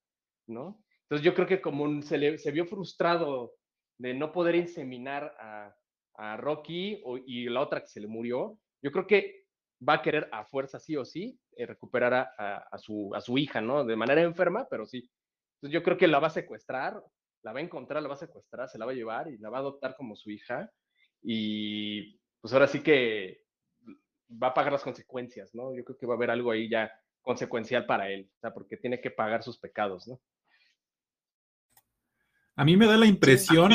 ¿no? 0.48 0.84
Entonces 1.04 1.24
yo 1.26 1.34
creo 1.36 1.48
que 1.48 1.62
como 1.62 2.02
se, 2.02 2.18
le, 2.18 2.38
se 2.38 2.52
vio 2.52 2.66
frustrado 2.66 3.54
de 3.98 4.14
no 4.14 4.32
poder 4.32 4.56
inseminar 4.56 5.36
a, 5.40 5.76
a 6.16 6.38
Rocky 6.38 7.04
y 7.26 7.50
la 7.50 7.62
otra 7.62 7.82
que 7.82 7.88
se 7.88 8.00
le 8.00 8.08
murió, 8.08 8.58
yo 8.82 8.92
creo 8.92 9.06
que 9.06 9.46
va 9.88 9.96
a 9.96 10.02
querer 10.02 10.30
a 10.32 10.46
fuerza 10.46 10.80
sí 10.80 10.96
o 10.96 11.06
sí 11.06 11.40
eh, 11.56 11.66
recuperar 11.66 12.14
a, 12.14 12.58
a, 12.72 12.78
su, 12.78 13.14
a 13.14 13.22
su 13.22 13.38
hija, 13.38 13.62
¿no? 13.62 13.84
De 13.84 13.96
manera 13.96 14.22
enferma, 14.22 14.68
pero 14.70 14.86
sí. 14.86 15.10
Entonces 15.58 15.74
yo 15.74 15.84
creo 15.84 15.98
que 15.98 16.08
la 16.08 16.20
va 16.20 16.28
a 16.28 16.32
secuestrar, 16.32 17.04
la 17.44 17.54
va 17.54 17.60
a 17.60 17.64
encontrar, 17.64 18.02
la 18.02 18.08
va 18.08 18.16
a 18.16 18.18
secuestrar, 18.18 18.70
se 18.70 18.78
la 18.78 18.86
va 18.86 18.92
a 18.92 18.96
llevar 18.96 19.28
y 19.28 19.38
la 19.38 19.50
va 19.50 19.58
a 19.58 19.62
adoptar 19.62 19.96
como 19.96 20.16
su 20.16 20.32
hija 20.32 20.72
y 21.22 22.20
pues 22.40 22.54
ahora 22.54 22.68
sí 22.68 22.82
que 22.82 23.46
va 24.42 24.48
a 24.48 24.54
pagar 24.54 24.72
las 24.72 24.84
consecuencias, 24.84 25.54
¿no? 25.54 25.76
Yo 25.76 25.84
creo 25.84 25.98
que 25.98 26.06
va 26.06 26.14
a 26.14 26.18
haber 26.18 26.32
algo 26.32 26.52
ahí 26.52 26.70
ya 26.70 26.92
consecuencial 27.22 27.86
para 27.86 28.10
él, 28.10 28.30
o 28.36 28.40
sea, 28.40 28.54
porque 28.54 28.78
tiene 28.78 29.00
que 29.00 29.12
pagar 29.12 29.44
sus 29.44 29.58
pecados, 29.58 30.08
¿no? 30.08 30.20
A 32.56 32.66
mí 32.66 32.76
me 32.78 32.88
da 32.88 32.98
la 32.98 33.06
impresión 33.06 33.72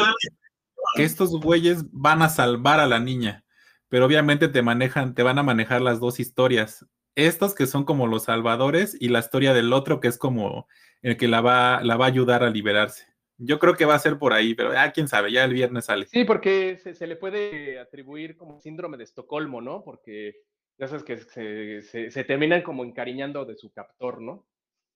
que 0.94 1.04
estos 1.04 1.30
güeyes 1.40 1.84
van 1.90 2.22
a 2.22 2.28
salvar 2.28 2.80
a 2.80 2.86
la 2.86 3.00
niña, 3.00 3.44
pero 3.88 4.06
obviamente 4.06 4.48
te 4.48 4.62
manejan, 4.62 5.14
te 5.14 5.22
van 5.22 5.38
a 5.38 5.42
manejar 5.42 5.80
las 5.80 6.00
dos 6.00 6.20
historias. 6.20 6.86
Estos 7.14 7.54
que 7.54 7.66
son 7.66 7.84
como 7.84 8.06
los 8.06 8.24
salvadores 8.24 8.96
y 9.00 9.08
la 9.08 9.20
historia 9.20 9.54
del 9.54 9.72
otro 9.72 10.00
que 10.00 10.08
es 10.08 10.18
como 10.18 10.68
el 11.02 11.16
que 11.16 11.28
la 11.28 11.40
va, 11.40 11.82
la 11.82 11.96
va 11.96 12.04
a 12.06 12.08
ayudar 12.08 12.42
a 12.42 12.50
liberarse. 12.50 13.06
Yo 13.38 13.58
creo 13.58 13.74
que 13.74 13.84
va 13.84 13.94
a 13.94 13.98
ser 13.98 14.18
por 14.18 14.32
ahí, 14.32 14.54
pero 14.54 14.72
ya 14.72 14.90
quién 14.92 15.08
sabe, 15.08 15.30
ya 15.30 15.44
el 15.44 15.52
viernes 15.52 15.86
sale. 15.86 16.06
Sí, 16.06 16.24
porque 16.24 16.78
se, 16.78 17.06
le 17.06 17.16
puede 17.16 17.78
atribuir 17.78 18.36
como 18.36 18.60
síndrome 18.60 18.96
de 18.96 19.04
Estocolmo, 19.04 19.60
¿no? 19.60 19.84
Porque 19.84 20.36
ya 20.78 20.88
sabes 20.88 21.04
que 21.04 21.18
se, 21.18 22.10
se, 22.10 22.24
terminan 22.24 22.62
como 22.62 22.84
encariñando 22.84 23.44
de 23.44 23.56
su 23.56 23.72
captor, 23.72 24.22
¿no? 24.22 24.46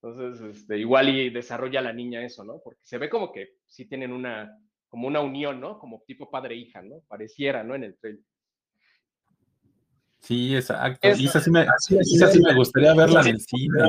Entonces, 0.03 0.57
este, 0.57 0.79
igual 0.79 1.11
y 1.11 1.29
desarrolla 1.29 1.83
la 1.83 1.93
niña 1.93 2.25
eso, 2.25 2.43
¿no? 2.43 2.61
Porque 2.65 2.81
se 2.83 2.97
ve 2.97 3.11
como 3.11 3.31
que 3.31 3.57
sí 3.67 3.85
tienen 3.85 4.13
una, 4.13 4.59
como 4.89 5.07
una 5.07 5.21
unión, 5.21 5.61
¿no? 5.61 5.79
Como 5.79 6.03
tipo 6.07 6.31
padre-hija, 6.31 6.81
¿no? 6.81 7.03
Pareciera, 7.09 7.63
¿no? 7.63 7.75
En 7.75 7.85
el 7.85 7.99
trailer. 7.99 8.25
Sí, 10.21 10.55
exacto. 10.55 11.09
y 11.09 11.27
esa 11.27 11.41
sí 11.41 11.51
me, 11.51 11.67
sí 11.79 12.41
me 12.43 12.55
gustaría 12.55 12.95
verla 12.95 13.21
en 13.21 13.29
el 13.29 13.41
cine. 13.41 13.85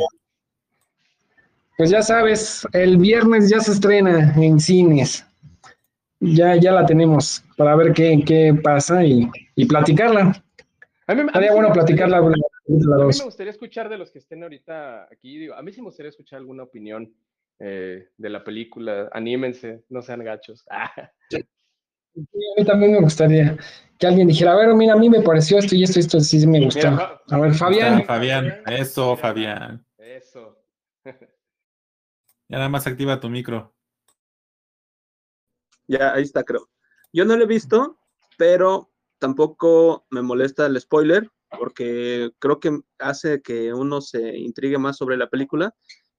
Pues 1.77 1.89
ya 1.89 2.01
sabes, 2.01 2.67
el 2.73 2.97
viernes 2.97 3.49
ya 3.49 3.59
se 3.59 3.71
estrena 3.71 4.33
en 4.35 4.59
cines. 4.59 5.25
Ya, 6.19 6.55
ya 6.55 6.71
la 6.71 6.85
tenemos 6.85 7.43
para 7.57 7.75
ver 7.75 7.93
qué, 7.93 8.23
qué 8.25 8.53
pasa 8.61 9.03
y, 9.03 9.27
y 9.55 9.65
platicarla. 9.65 10.43
A 11.07 11.15
mí, 11.15 11.23
bueno 11.51 11.73
platicarla. 11.73 12.17
A 12.17 12.21
mí 12.21 12.37
me 12.67 13.23
gustaría 13.25 13.51
escuchar 13.51 13.89
de 13.89 13.97
los 13.97 14.11
que 14.11 14.19
estén 14.19 14.43
ahorita 14.43 15.07
aquí. 15.11 15.39
Digo, 15.39 15.55
a 15.55 15.61
mí 15.61 15.71
sí 15.71 15.81
me 15.81 15.87
gustaría 15.87 16.09
escuchar 16.09 16.37
alguna 16.39 16.63
opinión 16.63 17.11
eh, 17.59 18.09
de 18.15 18.29
la 18.29 18.43
película. 18.43 19.09
Anímense, 19.11 19.83
no 19.89 20.01
sean 20.01 20.23
gachos. 20.23 20.63
a 20.69 20.91
mí 22.57 22.65
también 22.65 22.91
me 22.91 23.01
gustaría 23.01 23.57
que 23.97 24.07
alguien 24.07 24.27
dijera, 24.27 24.53
a 24.53 24.55
ver, 24.55 24.73
mira, 24.73 24.93
a 24.93 24.97
mí 24.97 25.09
me 25.09 25.21
pareció 25.21 25.59
esto 25.59 25.75
y 25.75 25.83
esto 25.83 25.99
y 25.99 26.01
esto 26.01 26.19
sí 26.19 26.45
me 26.47 26.63
gustó. 26.63 26.87
a 26.87 27.37
ver, 27.37 27.53
Fabián. 27.53 28.03
Fabián, 28.03 28.61
eso, 28.65 29.15
Fabián. 29.15 29.85
Eso. 29.97 30.57
Ya 32.51 32.57
nada 32.57 32.67
más 32.67 32.85
activa 32.85 33.21
tu 33.21 33.29
micro. 33.29 33.73
Ya, 35.87 36.13
ahí 36.13 36.23
está, 36.23 36.43
creo. 36.43 36.69
Yo 37.13 37.23
no 37.23 37.37
lo 37.37 37.45
he 37.45 37.47
visto, 37.47 37.97
pero 38.37 38.91
tampoco 39.19 40.05
me 40.09 40.21
molesta 40.21 40.65
el 40.65 40.77
spoiler, 40.81 41.31
porque 41.57 42.29
creo 42.39 42.59
que 42.59 42.81
hace 42.99 43.41
que 43.41 43.73
uno 43.73 44.01
se 44.01 44.37
intrigue 44.37 44.77
más 44.77 44.97
sobre 44.97 45.15
la 45.15 45.29
película 45.29 45.73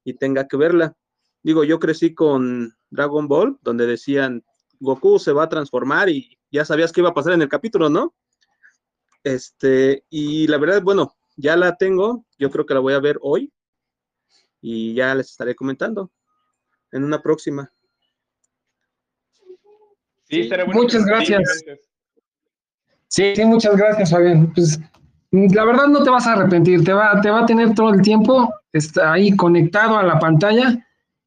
y 0.04 0.14
tenga 0.14 0.48
que 0.48 0.56
verla. 0.56 0.96
Digo, 1.42 1.64
yo 1.64 1.78
crecí 1.78 2.14
con 2.14 2.74
Dragon 2.88 3.28
Ball, 3.28 3.58
donde 3.60 3.84
decían 3.84 4.42
Goku 4.80 5.18
se 5.18 5.32
va 5.32 5.42
a 5.42 5.48
transformar 5.50 6.08
y 6.08 6.38
ya 6.50 6.64
sabías 6.64 6.92
qué 6.92 7.02
iba 7.02 7.10
a 7.10 7.14
pasar 7.14 7.34
en 7.34 7.42
el 7.42 7.48
capítulo, 7.50 7.90
¿no? 7.90 8.14
Este, 9.22 10.06
y 10.08 10.46
la 10.46 10.56
verdad, 10.56 10.82
bueno, 10.82 11.14
ya 11.36 11.56
la 11.58 11.76
tengo, 11.76 12.24
yo 12.38 12.50
creo 12.50 12.64
que 12.64 12.72
la 12.72 12.80
voy 12.80 12.94
a 12.94 13.00
ver 13.00 13.18
hoy 13.20 13.52
y 14.62 14.94
ya 14.94 15.14
les 15.14 15.28
estaré 15.28 15.54
comentando 15.54 16.10
en 16.92 17.04
una 17.04 17.20
próxima. 17.20 17.70
Sí, 20.24 20.48
muchas 20.72 21.04
gracias. 21.04 21.64
Sí, 23.08 23.36
sí, 23.36 23.44
muchas 23.44 23.76
gracias, 23.76 24.10
Fabián. 24.10 24.52
Pues 24.54 24.78
la 25.30 25.64
verdad 25.64 25.86
no 25.88 26.02
te 26.02 26.10
vas 26.10 26.26
a 26.26 26.34
arrepentir, 26.34 26.84
te 26.84 26.92
va, 26.92 27.20
te 27.20 27.30
va 27.30 27.40
a 27.40 27.46
tener 27.46 27.74
todo 27.74 27.92
el 27.92 28.00
tiempo 28.00 28.48
está 28.72 29.12
ahí 29.12 29.36
conectado 29.36 29.98
a 29.98 30.02
la 30.02 30.18
pantalla 30.18 30.78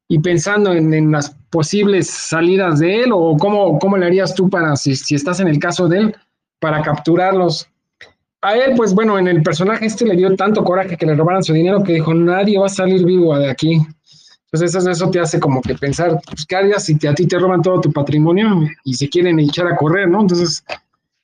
y 0.08 0.18
pensando 0.18 0.72
en, 0.72 1.10
las 1.10 1.30
posibles 1.50 2.08
salidas 2.08 2.78
de 2.78 3.02
él 3.02 3.10
o 3.12 3.36
cómo, 3.36 3.78
cómo 3.78 3.96
le 3.96 4.06
harías 4.06 4.34
tú 4.34 4.48
para, 4.48 4.76
si, 4.76 4.94
si, 4.94 5.14
estás 5.14 5.40
en 5.40 5.48
el 5.48 5.58
caso 5.58 5.88
de 5.88 5.98
él, 5.98 6.16
para 6.60 6.82
capturarlos. 6.82 7.68
A 8.42 8.56
él, 8.56 8.74
pues 8.76 8.94
bueno, 8.94 9.18
en 9.18 9.26
el 9.26 9.42
personaje 9.42 9.86
este 9.86 10.04
le 10.04 10.16
dio 10.16 10.34
tanto 10.36 10.62
coraje 10.62 10.96
que 10.96 11.06
le 11.06 11.14
robaran 11.14 11.42
su 11.42 11.52
dinero 11.52 11.82
que 11.82 11.94
dijo, 11.94 12.14
nadie 12.14 12.58
va 12.58 12.66
a 12.66 12.70
salir 12.70 13.04
vivo 13.04 13.36
de 13.38 13.50
aquí. 13.50 13.80
Entonces 14.56 14.74
eso, 14.74 14.90
eso 14.90 15.10
te 15.10 15.20
hace 15.20 15.38
como 15.38 15.60
que 15.60 15.74
pensar, 15.74 16.18
pues, 16.26 16.46
¿qué 16.46 16.56
harías 16.56 16.84
si 16.84 16.98
te, 16.98 17.08
a 17.08 17.14
ti 17.14 17.26
te 17.26 17.38
roban 17.38 17.60
todo 17.60 17.80
tu 17.80 17.92
patrimonio 17.92 18.60
y 18.84 18.94
se 18.94 19.08
quieren 19.08 19.38
echar 19.38 19.66
a 19.66 19.76
correr, 19.76 20.08
¿no? 20.08 20.22
Entonces, 20.22 20.64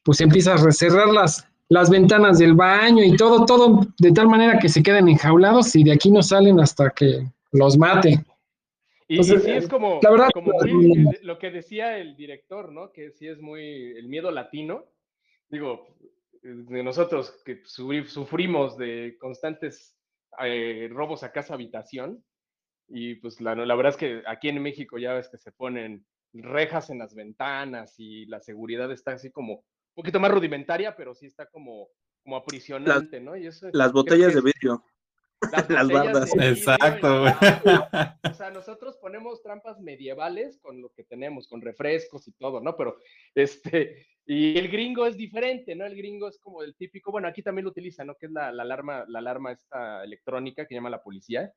pues 0.02 0.20
empiezas 0.20 0.64
a 0.64 0.70
cerrar 0.70 1.08
las, 1.08 1.48
las 1.68 1.88
ventanas 1.88 2.38
del 2.38 2.54
baño 2.54 3.02
y 3.02 3.16
todo, 3.16 3.46
todo 3.46 3.86
de 3.98 4.12
tal 4.12 4.28
manera 4.28 4.58
que 4.58 4.68
se 4.68 4.82
queden 4.82 5.08
enjaulados 5.08 5.74
y 5.74 5.84
de 5.84 5.92
aquí 5.92 6.10
no 6.10 6.22
salen 6.22 6.60
hasta 6.60 6.90
que 6.90 7.26
los 7.52 7.78
mate. 7.78 8.22
Y, 9.08 9.22
sí 9.24 9.34
es 9.46 9.68
como, 9.68 10.00
lo 11.22 11.38
que 11.38 11.50
decía 11.50 11.98
el 11.98 12.16
director, 12.16 12.72
¿no? 12.72 12.92
Que 12.92 13.10
sí 13.12 13.28
es 13.28 13.40
muy 13.40 13.96
el 13.96 14.08
miedo 14.08 14.30
latino. 14.30 14.84
Digo, 15.48 15.86
de 16.42 16.82
nosotros 16.82 17.42
que 17.44 17.62
sufrimos 17.64 18.76
de 18.76 19.16
constantes 19.18 19.96
eh, 20.44 20.88
robos 20.90 21.22
a 21.22 21.32
casa 21.32 21.54
habitación. 21.54 22.22
Y 22.94 23.14
pues 23.16 23.40
la, 23.40 23.54
la 23.54 23.74
verdad 23.74 23.92
es 23.92 23.96
que 23.96 24.22
aquí 24.26 24.48
en 24.48 24.62
México 24.62 24.98
ya 24.98 25.14
ves 25.14 25.28
que 25.30 25.38
se 25.38 25.50
ponen 25.50 26.04
rejas 26.34 26.90
en 26.90 26.98
las 26.98 27.14
ventanas 27.14 27.94
y 27.98 28.26
la 28.26 28.40
seguridad 28.40 28.90
está 28.92 29.12
así 29.12 29.30
como 29.30 29.54
un 29.54 29.94
poquito 29.94 30.20
más 30.20 30.30
rudimentaria, 30.30 30.94
pero 30.94 31.14
sí 31.14 31.26
está 31.26 31.46
como, 31.46 31.88
como 32.22 32.36
aprisionante, 32.36 33.20
¿no? 33.20 33.36
Y 33.36 33.46
eso, 33.46 33.68
las 33.72 33.92
botellas 33.92 34.34
de 34.34 34.40
vidrio. 34.40 34.84
Las, 35.50 35.88
bardas. 35.88 36.30
Exacto. 36.38 37.24
o 38.30 38.34
sea, 38.34 38.50
nosotros 38.50 38.96
ponemos 38.98 39.42
trampas 39.42 39.80
medievales 39.80 40.58
con 40.58 40.80
lo 40.80 40.90
que 40.92 41.04
tenemos, 41.04 41.48
con 41.48 41.60
refrescos 41.60 42.28
y 42.28 42.32
todo, 42.32 42.60
¿no? 42.60 42.76
Pero 42.76 42.96
este, 43.34 44.06
y 44.24 44.56
el 44.56 44.68
gringo 44.68 45.06
es 45.06 45.16
diferente, 45.16 45.74
¿no? 45.74 45.84
El 45.84 45.96
gringo 45.96 46.28
es 46.28 46.38
como 46.38 46.62
el 46.62 46.76
típico, 46.76 47.10
bueno, 47.10 47.28
aquí 47.28 47.42
también 47.42 47.64
lo 47.64 47.70
utiliza, 47.70 48.04
¿no? 48.04 48.14
Que 48.14 48.26
es 48.26 48.32
la, 48.32 48.48
alarma, 48.48 49.04
la 49.08 49.18
alarma 49.18 49.52
esta 49.52 50.04
electrónica 50.04 50.66
que 50.66 50.74
llama 50.74 50.90
la 50.90 51.02
policía. 51.02 51.52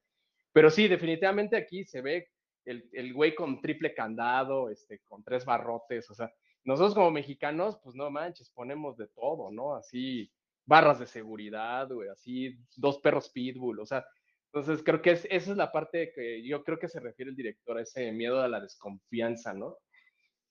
Pero 0.55 0.69
sí, 0.69 0.87
definitivamente 0.87 1.57
aquí 1.57 1.83
se 1.83 2.01
ve 2.01 2.29
el, 2.63 2.89
el 2.93 3.13
güey 3.13 3.35
con 3.35 3.59
triple 3.59 3.93
candado, 3.93 4.69
este, 4.69 4.99
con 4.99 5.21
tres 5.21 5.43
barrotes, 5.43 6.09
o 6.09 6.15
sea, 6.15 6.33
nosotros 6.63 6.93
como 6.93 7.11
mexicanos, 7.11 7.77
pues 7.83 7.93
no 7.93 8.09
manches, 8.09 8.49
ponemos 8.51 8.95
de 8.95 9.07
todo, 9.09 9.51
¿no? 9.51 9.75
Así, 9.75 10.31
barras 10.65 10.97
de 10.97 11.07
seguridad, 11.07 11.89
güey, 11.89 12.07
así, 12.07 12.57
dos 12.77 12.99
perros 12.99 13.29
pitbull, 13.31 13.81
o 13.81 13.85
sea, 13.85 14.05
entonces 14.53 14.81
creo 14.81 15.01
que 15.01 15.11
es, 15.11 15.27
esa 15.29 15.51
es 15.51 15.57
la 15.57 15.73
parte 15.73 16.13
que 16.15 16.41
yo 16.47 16.63
creo 16.63 16.79
que 16.79 16.87
se 16.87 17.01
refiere 17.01 17.31
el 17.31 17.35
director 17.35 17.77
a 17.77 17.81
ese 17.81 18.09
miedo 18.13 18.39
a 18.39 18.47
la 18.47 18.61
desconfianza, 18.61 19.53
¿no? 19.53 19.79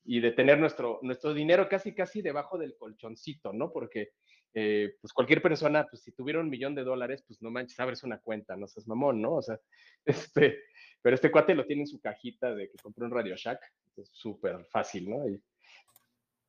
Y 0.05 0.21
de 0.21 0.33
tener 0.33 0.59
nuestro, 0.59 0.99
nuestro 1.01 1.33
dinero 1.33 1.67
casi, 1.67 1.95
casi 1.95 2.21
debajo 2.21 2.59
del 2.59 2.77
colchoncito, 2.77 3.55
¿no? 3.55 3.73
Porque, 3.73 4.11
eh, 4.55 4.97
pues 5.01 5.13
cualquier 5.13 5.43
persona, 5.43 5.87
pues 5.91 6.03
si 6.03 6.13
tuviera 6.13 6.41
un 6.41 6.49
millón 6.49 6.75
de 6.75 6.85
dólares, 6.85 7.23
pues 7.27 7.43
no 7.43 7.51
manches, 7.51 7.79
abres 7.81 8.03
una 8.05 8.19
cuenta, 8.19 8.57
no 8.57 8.67
seas 8.67 8.87
mamón, 8.87 9.21
¿no? 9.21 9.35
O 9.35 9.43
sea, 9.43 9.59
este, 10.05 10.59
pero 11.03 11.15
este 11.15 11.31
cuate 11.31 11.55
lo 11.55 11.67
tiene 11.67 11.83
en 11.83 11.89
su 11.89 12.01
cajita 12.01 12.55
de 12.55 12.71
que 12.71 12.79
compró 12.79 13.05
un 13.05 13.13
Radio 13.13 13.37
Shack, 13.37 13.61
es 13.97 14.09
súper 14.13 14.65
fácil, 14.67 15.11
¿no? 15.11 15.29
Y, 15.29 15.43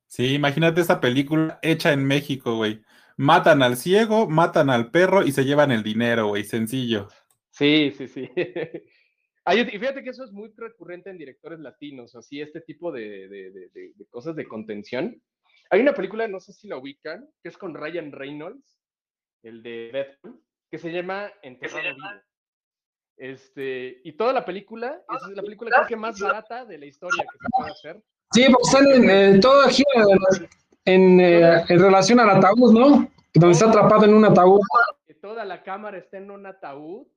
Sí, 0.08 0.36
imagínate 0.36 0.82
esa 0.82 1.01
película 1.01 1.60
hecha 1.62 1.91
en 1.91 2.06
México, 2.06 2.56
güey. 2.56 2.82
Matan 3.18 3.62
al 3.64 3.78
ciego, 3.78 4.28
matan 4.28 4.70
al 4.70 4.91
perro 4.91 5.24
y 5.26 5.32
se 5.32 5.45
llevan 5.45 5.72
el 5.72 5.84
dinero, 5.84 6.28
güey, 6.28 6.43
sencillo. 6.43 7.08
Sí, 7.49 7.91
sí, 7.97 8.08
sí. 8.08 8.30
y 8.36 9.78
fíjate 9.78 10.03
que 10.03 10.10
eso 10.10 10.24
es 10.24 10.32
muy 10.32 10.51
recurrente 10.56 11.10
en 11.10 11.18
directores 11.18 11.60
latinos, 11.60 12.16
así 12.16 12.41
este 12.41 12.62
tipo 12.62 12.91
de, 12.91 13.70
cosas 14.10 14.36
de 14.36 14.47
contención. 14.47 15.22
Hay 15.70 15.82
una 15.82 15.93
película, 15.93 16.28
no 16.28 16.39
sé 16.39 16.53
si 16.53 16.68
la 16.68 16.78
ubican, 16.78 17.28
que 17.41 17.49
es 17.49 17.57
con 17.57 17.74
Ryan 17.74 18.11
Reynolds, 18.11 18.80
el 19.43 19.63
de 19.63 19.89
Deadpool, 19.91 20.41
que 20.70 20.78
se 20.78 20.91
llama 20.91 21.32
Enterrado 21.41 21.95
Vivo. 21.95 22.07
Este, 23.18 24.01
y 24.03 24.13
toda 24.13 24.34
la 24.34 24.43
película, 24.43 25.01
es 25.09 25.36
la 25.36 25.41
película 25.41 25.72
creo 25.72 25.88
que 25.88 25.95
más 25.95 26.20
barata 26.20 26.66
de 26.66 26.78
la 26.78 26.86
historia 26.86 27.24
que 27.24 27.38
se 27.38 27.47
puede 27.57 27.72
hacer. 27.72 28.03
Sí, 28.32 28.45
porque 28.51 28.63
están 28.63 28.88
en, 28.91 29.09
eh, 29.09 29.39
todo 29.39 29.68
gira 29.70 29.88
en, 30.84 31.20
eh, 31.22 31.63
en, 31.70 31.80
relación 31.80 32.20
al 32.20 32.32
ataúd, 32.32 32.74
¿no? 32.74 33.09
Donde 33.34 33.51
está 33.51 33.70
atrapado 33.70 34.05
en 34.05 34.13
un 34.13 34.26
ataúd. 34.26 34.59
Toda 35.22 35.45
la 35.45 35.63
cámara 35.63 35.97
está 35.97 36.18
en 36.18 36.30
un 36.30 36.45
ataúd 36.45 37.07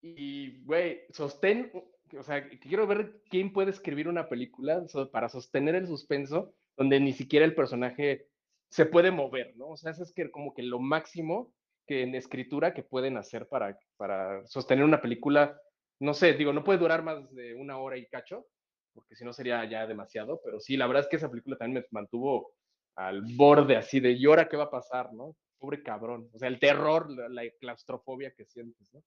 y, 0.00 0.62
güey, 0.64 1.02
sostén, 1.10 1.70
o 2.16 2.22
sea, 2.22 2.48
quiero 2.48 2.86
ver 2.86 3.20
quién 3.28 3.52
puede 3.52 3.70
escribir 3.70 4.08
una 4.08 4.28
película 4.28 4.82
para 5.10 5.28
sostener 5.28 5.74
el 5.74 5.86
suspenso 5.86 6.54
donde 6.76 7.00
ni 7.00 7.12
siquiera 7.12 7.44
el 7.44 7.54
personaje 7.54 8.26
se 8.68 8.86
puede 8.86 9.10
mover, 9.10 9.54
¿no? 9.56 9.68
O 9.68 9.76
sea, 9.76 9.90
eso 9.90 10.02
es 10.02 10.12
que 10.12 10.30
como 10.30 10.54
que 10.54 10.62
lo 10.62 10.78
máximo 10.78 11.52
que 11.86 12.02
en 12.02 12.14
escritura 12.14 12.72
que 12.72 12.82
pueden 12.82 13.16
hacer 13.16 13.48
para, 13.48 13.78
para 13.96 14.46
sostener 14.46 14.84
una 14.84 15.02
película, 15.02 15.60
no 16.00 16.14
sé, 16.14 16.32
digo, 16.34 16.52
no 16.52 16.64
puede 16.64 16.78
durar 16.78 17.02
más 17.02 17.30
de 17.34 17.54
una 17.54 17.78
hora 17.78 17.98
y 17.98 18.06
cacho, 18.06 18.46
porque 18.94 19.14
si 19.14 19.24
no 19.24 19.32
sería 19.32 19.64
ya 19.64 19.86
demasiado, 19.86 20.40
pero 20.44 20.60
sí, 20.60 20.76
la 20.76 20.86
verdad 20.86 21.02
es 21.02 21.08
que 21.08 21.16
esa 21.16 21.30
película 21.30 21.56
también 21.56 21.82
me 21.82 22.00
mantuvo 22.00 22.52
al 22.96 23.22
borde 23.36 23.76
así 23.76 24.00
de, 24.00 24.12
¿y 24.12 24.26
ahora 24.26 24.48
qué 24.48 24.56
va 24.56 24.64
a 24.64 24.70
pasar, 24.70 25.12
no? 25.12 25.36
Pobre 25.58 25.82
cabrón, 25.82 26.28
o 26.32 26.38
sea, 26.38 26.48
el 26.48 26.58
terror, 26.58 27.10
la, 27.10 27.42
claustrofobia 27.60 28.32
que 28.32 28.44
sientes, 28.44 28.92
¿no? 28.92 29.02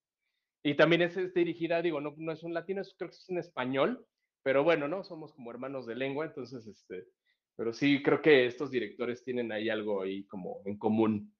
Y 0.63 0.76
también 0.76 1.03
es, 1.03 1.34
dirigida, 1.34 1.82
digo, 1.82 2.01
no, 2.01 2.13
no 2.18 2.32
es 2.32 2.43
un 2.43 2.53
latino, 2.53 2.82
creo 2.97 3.09
que 3.09 3.16
es 3.16 3.30
un 3.30 3.38
español, 3.38 4.05
pero 4.41 4.63
bueno, 4.63 4.88
¿no? 4.88 5.03
Somos 5.03 5.34
como 5.34 5.51
hermanos 5.51 5.86
de 5.86 5.95
lengua, 5.95 6.26
entonces, 6.26 6.66
este, 6.66 7.05
pero 7.56 7.74
sí 7.74 8.01
creo 8.03 8.22
que 8.22 8.45
estos 8.45 8.72
directores 8.72 9.24
tienen 9.24 9.51
ahí 9.51 9.70
algo 9.70 10.01
ahí 10.01 10.24
como 10.26 10.62
en 10.66 10.78
común. 10.78 11.34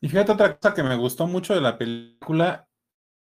Y 0.00 0.08
fíjate 0.08 0.32
otra 0.32 0.56
cosa 0.56 0.74
que 0.74 0.82
me 0.82 0.96
gustó 0.96 1.26
mucho 1.26 1.54
de 1.54 1.60
la 1.60 1.78
película 1.78 2.68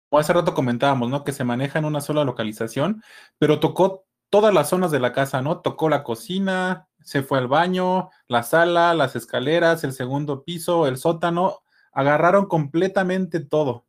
como 0.09 0.19
hace 0.19 0.33
rato 0.33 0.53
comentábamos, 0.55 1.09
¿no? 1.09 1.23
Que 1.23 1.31
se 1.31 1.43
maneja 1.43 1.79
en 1.79 1.85
una 1.85 2.01
sola 2.01 2.23
localización, 2.23 3.03
pero 3.37 3.59
tocó 3.59 4.05
todas 4.29 4.53
las 4.53 4.69
zonas 4.69 4.91
de 4.91 4.99
la 4.99 5.13
casa, 5.13 5.41
¿no? 5.41 5.61
Tocó 5.61 5.87
la 5.87 6.03
cocina, 6.03 6.87
se 7.01 7.21
fue 7.21 7.37
al 7.37 7.47
baño, 7.47 8.09
la 8.27 8.43
sala, 8.43 8.93
las 8.95 9.15
escaleras, 9.15 9.83
el 9.83 9.93
segundo 9.93 10.43
piso, 10.43 10.87
el 10.87 10.97
sótano, 10.97 11.59
agarraron 11.91 12.47
completamente 12.47 13.39
todo. 13.39 13.85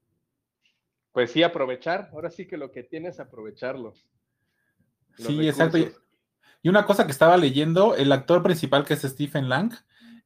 Pues 1.13 1.33
sí, 1.33 1.43
aprovechar, 1.43 2.11
ahora 2.13 2.31
sí 2.31 2.47
que 2.47 2.57
lo 2.57 2.71
que 2.71 2.83
tienes 2.83 3.15
es 3.15 3.21
aprovecharlo. 3.21 3.95
Sí, 5.17 5.49
exacto. 5.49 5.79
Y 6.63 6.69
una 6.69 6.85
cosa 6.85 7.07
que 7.07 7.13
estaba 7.13 7.37
leyendo, 7.37 7.97
el 7.97 8.13
actor 8.13 8.43
principal 8.43 8.85
que 8.85 8.95
es 8.95 9.03
Stephen 9.03 9.49
Lang, 9.49 9.73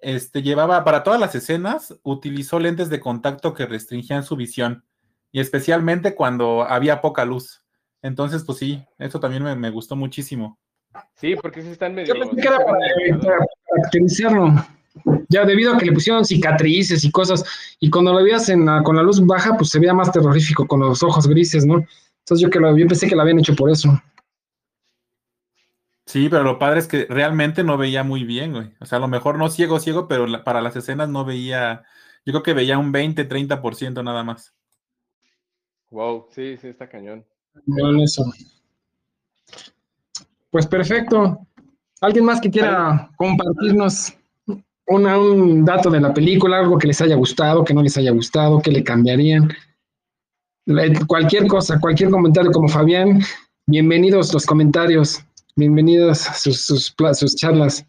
este 0.00 0.42
llevaba 0.42 0.84
para 0.84 1.02
todas 1.02 1.20
las 1.20 1.34
escenas, 1.34 1.98
utilizó 2.02 2.58
lentes 2.58 2.90
de 2.90 3.00
contacto 3.00 3.54
que 3.54 3.66
restringían 3.66 4.24
su 4.24 4.36
visión 4.36 4.84
y 5.32 5.40
especialmente 5.40 6.14
cuando 6.14 6.62
había 6.62 7.00
poca 7.00 7.24
luz. 7.24 7.64
Entonces, 8.02 8.44
pues 8.44 8.58
sí, 8.58 8.84
eso 8.98 9.18
también 9.18 9.58
me, 9.58 9.70
gustó 9.70 9.96
muchísimo. 9.96 10.58
Sí, 11.14 11.34
porque 11.40 11.62
sí 11.62 11.70
están 11.70 11.94
medio... 11.94 12.14
Yo 12.14 12.30
que 12.30 12.40
era 12.40 12.58
para, 12.58 12.78
caracterizarlo. 13.68 14.54
Ya 15.28 15.44
debido 15.44 15.74
a 15.74 15.78
que 15.78 15.86
le 15.86 15.92
pusieron 15.92 16.24
cicatrices 16.24 17.02
y 17.04 17.10
cosas, 17.10 17.44
y 17.80 17.90
cuando 17.90 18.12
lo 18.12 18.22
veías 18.22 18.48
en 18.48 18.66
con 18.84 18.96
la 18.96 19.02
luz 19.02 19.24
baja, 19.26 19.56
pues 19.56 19.70
se 19.70 19.78
veía 19.80 19.92
más 19.94 20.12
terrorífico 20.12 20.66
con 20.66 20.80
los 20.80 21.02
ojos 21.02 21.26
grises, 21.26 21.66
¿no? 21.66 21.84
Entonces 22.20 22.40
yo 22.40 22.48
que 22.50 22.60
lo, 22.60 22.76
yo 22.76 22.86
pensé 22.86 23.08
que 23.08 23.16
lo 23.16 23.22
habían 23.22 23.38
hecho 23.40 23.54
por 23.54 23.70
eso. 23.70 24.00
Sí, 26.06 26.28
pero 26.28 26.42
lo 26.44 26.58
padre 26.58 26.80
es 26.80 26.86
que 26.86 27.06
realmente 27.08 27.64
no 27.64 27.76
veía 27.78 28.04
muy 28.04 28.24
bien, 28.24 28.52
güey. 28.52 28.72
O 28.80 28.86
sea, 28.86 28.98
a 28.98 29.00
lo 29.00 29.08
mejor 29.08 29.38
no 29.38 29.48
ciego, 29.48 29.80
ciego, 29.80 30.06
pero 30.06 30.26
la- 30.26 30.44
para 30.44 30.60
las 30.60 30.76
escenas 30.76 31.08
no 31.08 31.24
veía, 31.24 31.82
yo 32.24 32.32
creo 32.32 32.42
que 32.42 32.52
veía 32.54 32.78
un 32.78 32.92
20, 32.92 33.24
30% 33.24 34.02
nada 34.02 34.22
más. 34.22 34.54
Wow, 35.90 36.28
sí, 36.30 36.56
sí, 36.58 36.68
está 36.68 36.88
cañón. 36.88 37.24
Bueno, 37.66 38.02
eso. 38.04 38.24
Pues 40.50 40.66
perfecto. 40.66 41.38
¿Alguien 42.00 42.24
más 42.24 42.40
que 42.40 42.50
quiera 42.50 43.10
compartirnos 43.16 44.14
una- 44.86 45.18
un 45.18 45.64
dato 45.64 45.90
de 45.90 46.00
la 46.00 46.12
película, 46.12 46.58
algo 46.58 46.78
que 46.78 46.86
les 46.88 47.00
haya 47.00 47.14
gustado, 47.16 47.64
que 47.64 47.74
no 47.74 47.82
les 47.82 47.96
haya 47.96 48.10
gustado, 48.10 48.60
que 48.60 48.70
le 48.70 48.82
cambiarían? 48.84 49.50
Le- 50.66 50.98
Cualquier 51.06 51.46
cosa, 51.46 51.78
cualquier 51.80 52.10
comentario 52.10 52.50
como 52.52 52.68
Fabián, 52.68 53.20
bienvenidos 53.66 54.32
los 54.32 54.46
comentarios, 54.46 55.24
bienvenidos 55.56 56.18
sus, 56.18 56.60
sus, 56.64 57.36
charlas. 57.36 57.86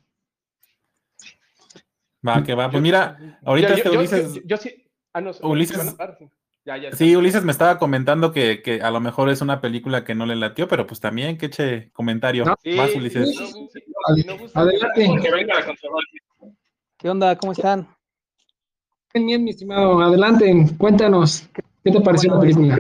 Va, 2.28 2.44
que 2.44 2.56
va. 2.56 2.70
Pues 2.72 2.82
mira, 2.82 3.40
ahorita 3.46 3.70
Yo- 3.70 3.76
este 3.76 3.88
yo- 3.90 3.94
yo- 3.94 4.00
Ulises, 4.00 4.34
yo- 4.36 4.42
yo 4.46 4.58
sí. 4.58 4.84
Ah, 5.14 5.22
no, 5.22 5.32
Ulises- 5.42 5.76
bueno, 5.76 5.96
ah, 6.00 6.16
sí. 6.18 6.26
Ya, 6.66 6.78
ya, 6.78 6.92
sí, 6.94 7.12
ya. 7.12 7.18
Ulises 7.20 7.44
me 7.44 7.52
estaba 7.52 7.78
comentando 7.78 8.32
que, 8.32 8.64
que 8.64 8.82
a 8.82 8.90
lo 8.90 9.00
mejor 9.00 9.30
es 9.30 9.42
una 9.42 9.62
película 9.62 10.04
que 10.04 10.16
no 10.16 10.26
le 10.26 10.36
latió, 10.36 10.68
pero 10.68 10.88
pues 10.88 11.00
también 11.00 11.38
que 11.38 11.46
eche 11.46 11.92
comentario. 11.94 12.44
No. 12.44 12.56
Sí, 12.64 12.72
Más 12.72 12.90
sí, 12.90 12.98
Ulises. 12.98 13.30
sí, 13.30 13.38
no, 13.40 13.46
sí, 13.48 13.70
si 14.22 14.28
no 14.28 14.38
gusta, 14.40 14.60
Adelante. 14.62 15.02
que 15.22 15.32
venga 15.32 15.54
la 15.60 15.66
controversia. 15.66 16.22
¿Qué 16.98 17.10
onda? 17.10 17.38
¿Cómo 17.38 17.52
están? 17.52 17.88
Bien, 19.14 19.26
bien, 19.28 19.44
mi 19.44 19.50
estimado, 19.52 20.02
adelante, 20.02 20.54
cuéntanos, 20.78 21.48
¿qué 21.84 21.92
te 21.92 22.02
pareció 22.02 22.32
la 22.32 22.38
Bueno, 22.38 22.54
película? 22.54 22.80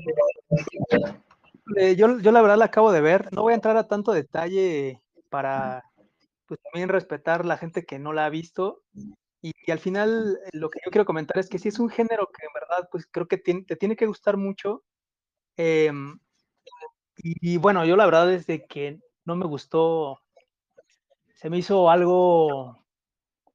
Eh, 1.78 1.95
yo, 1.95 2.20
yo 2.20 2.32
la 2.32 2.41
verdad 2.41 2.57
la 2.57 2.66
acabo 2.66 2.91
de 2.91 3.01
ver. 3.01 3.32
No 3.34 3.41
voy 3.43 3.53
a 3.53 3.55
entrar 3.55 3.76
a 3.78 3.88
tanto 3.88 4.11
detalle 4.11 5.01
para 5.30 5.84
pues, 6.47 6.59
también 6.61 6.89
respetar 6.89 7.45
la 7.45 7.57
gente 7.57 7.86
que 7.86 7.99
no 7.99 8.13
la 8.13 8.26
ha 8.26 8.30
visto. 8.30 8.84
Y, 9.41 9.51
y 9.66 9.72
al 9.72 9.80
final 9.80 10.39
eh, 10.45 10.49
lo 10.53 10.70
que 10.70 10.80
yo 10.86 10.91
quiero 10.91 11.05
comentar 11.05 11.38
es 11.39 11.49
que 11.49 11.59
sí 11.59 11.70
es 11.70 11.80
un 11.80 11.89
género 11.89 12.28
que 12.28 12.45
en 12.45 12.53
verdad 12.53 12.88
pues 12.91 13.07
creo 13.09 13.28
que 13.28 13.38
tiene- 13.38 13.63
te 13.63 13.76
tiene 13.76 13.95
que 13.95 14.05
gustar 14.07 14.38
mucho. 14.38 14.84
Em, 15.57 16.20
y, 17.18 17.53
y 17.55 17.57
bueno, 17.57 17.86
yo 17.86 17.95
la 17.95 18.05
verdad 18.05 18.32
es 18.34 18.45
de 18.47 18.66
que 18.66 18.99
no 19.26 19.36
me 19.36 19.45
gustó, 19.45 20.20
se 21.36 21.49
me 21.49 21.57
hizo 21.57 21.89
algo 21.89 22.78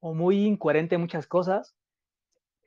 o 0.01 0.13
muy 0.13 0.45
incoherente 0.45 0.95
en 0.95 1.01
muchas 1.01 1.27
cosas. 1.27 1.75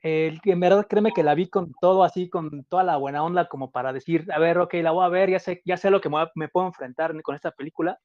El- 0.01 0.39
en 0.43 0.59
verdad, 0.59 0.87
créeme 0.87 1.11
que 1.13 1.23
la 1.23 1.35
vi 1.35 1.49
con 1.49 1.73
todo 1.81 2.03
así, 2.03 2.29
con 2.29 2.63
toda 2.65 2.83
la 2.83 2.97
buena 2.97 3.23
onda, 3.23 3.47
como 3.47 3.71
para 3.71 3.93
decir, 3.93 4.25
a 4.31 4.39
ver, 4.39 4.57
ok, 4.59 4.75
la 4.75 4.91
voy 4.91 5.05
a 5.05 5.09
ver, 5.09 5.29
ya 5.29 5.39
sé, 5.39 5.61
ya 5.65 5.77
sé 5.77 5.89
lo 5.89 6.01
que 6.01 6.09
me, 6.09 6.17
me 6.35 6.47
puedo 6.49 6.67
enfrentar 6.67 7.19
con 7.23 7.35
esta 7.35 7.51
película. 7.51 7.99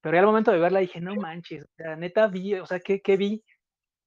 Pero 0.00 0.14
ya 0.14 0.20
al 0.20 0.26
momento 0.26 0.52
de 0.52 0.58
verla 0.58 0.80
dije, 0.80 1.00
no 1.00 1.16
manches, 1.16 1.66
sea, 1.76 1.96
neta 1.96 2.28
vi, 2.28 2.54
o 2.54 2.66
sea, 2.66 2.80
¿qué, 2.80 3.00
qué 3.00 3.16
vi? 3.16 3.44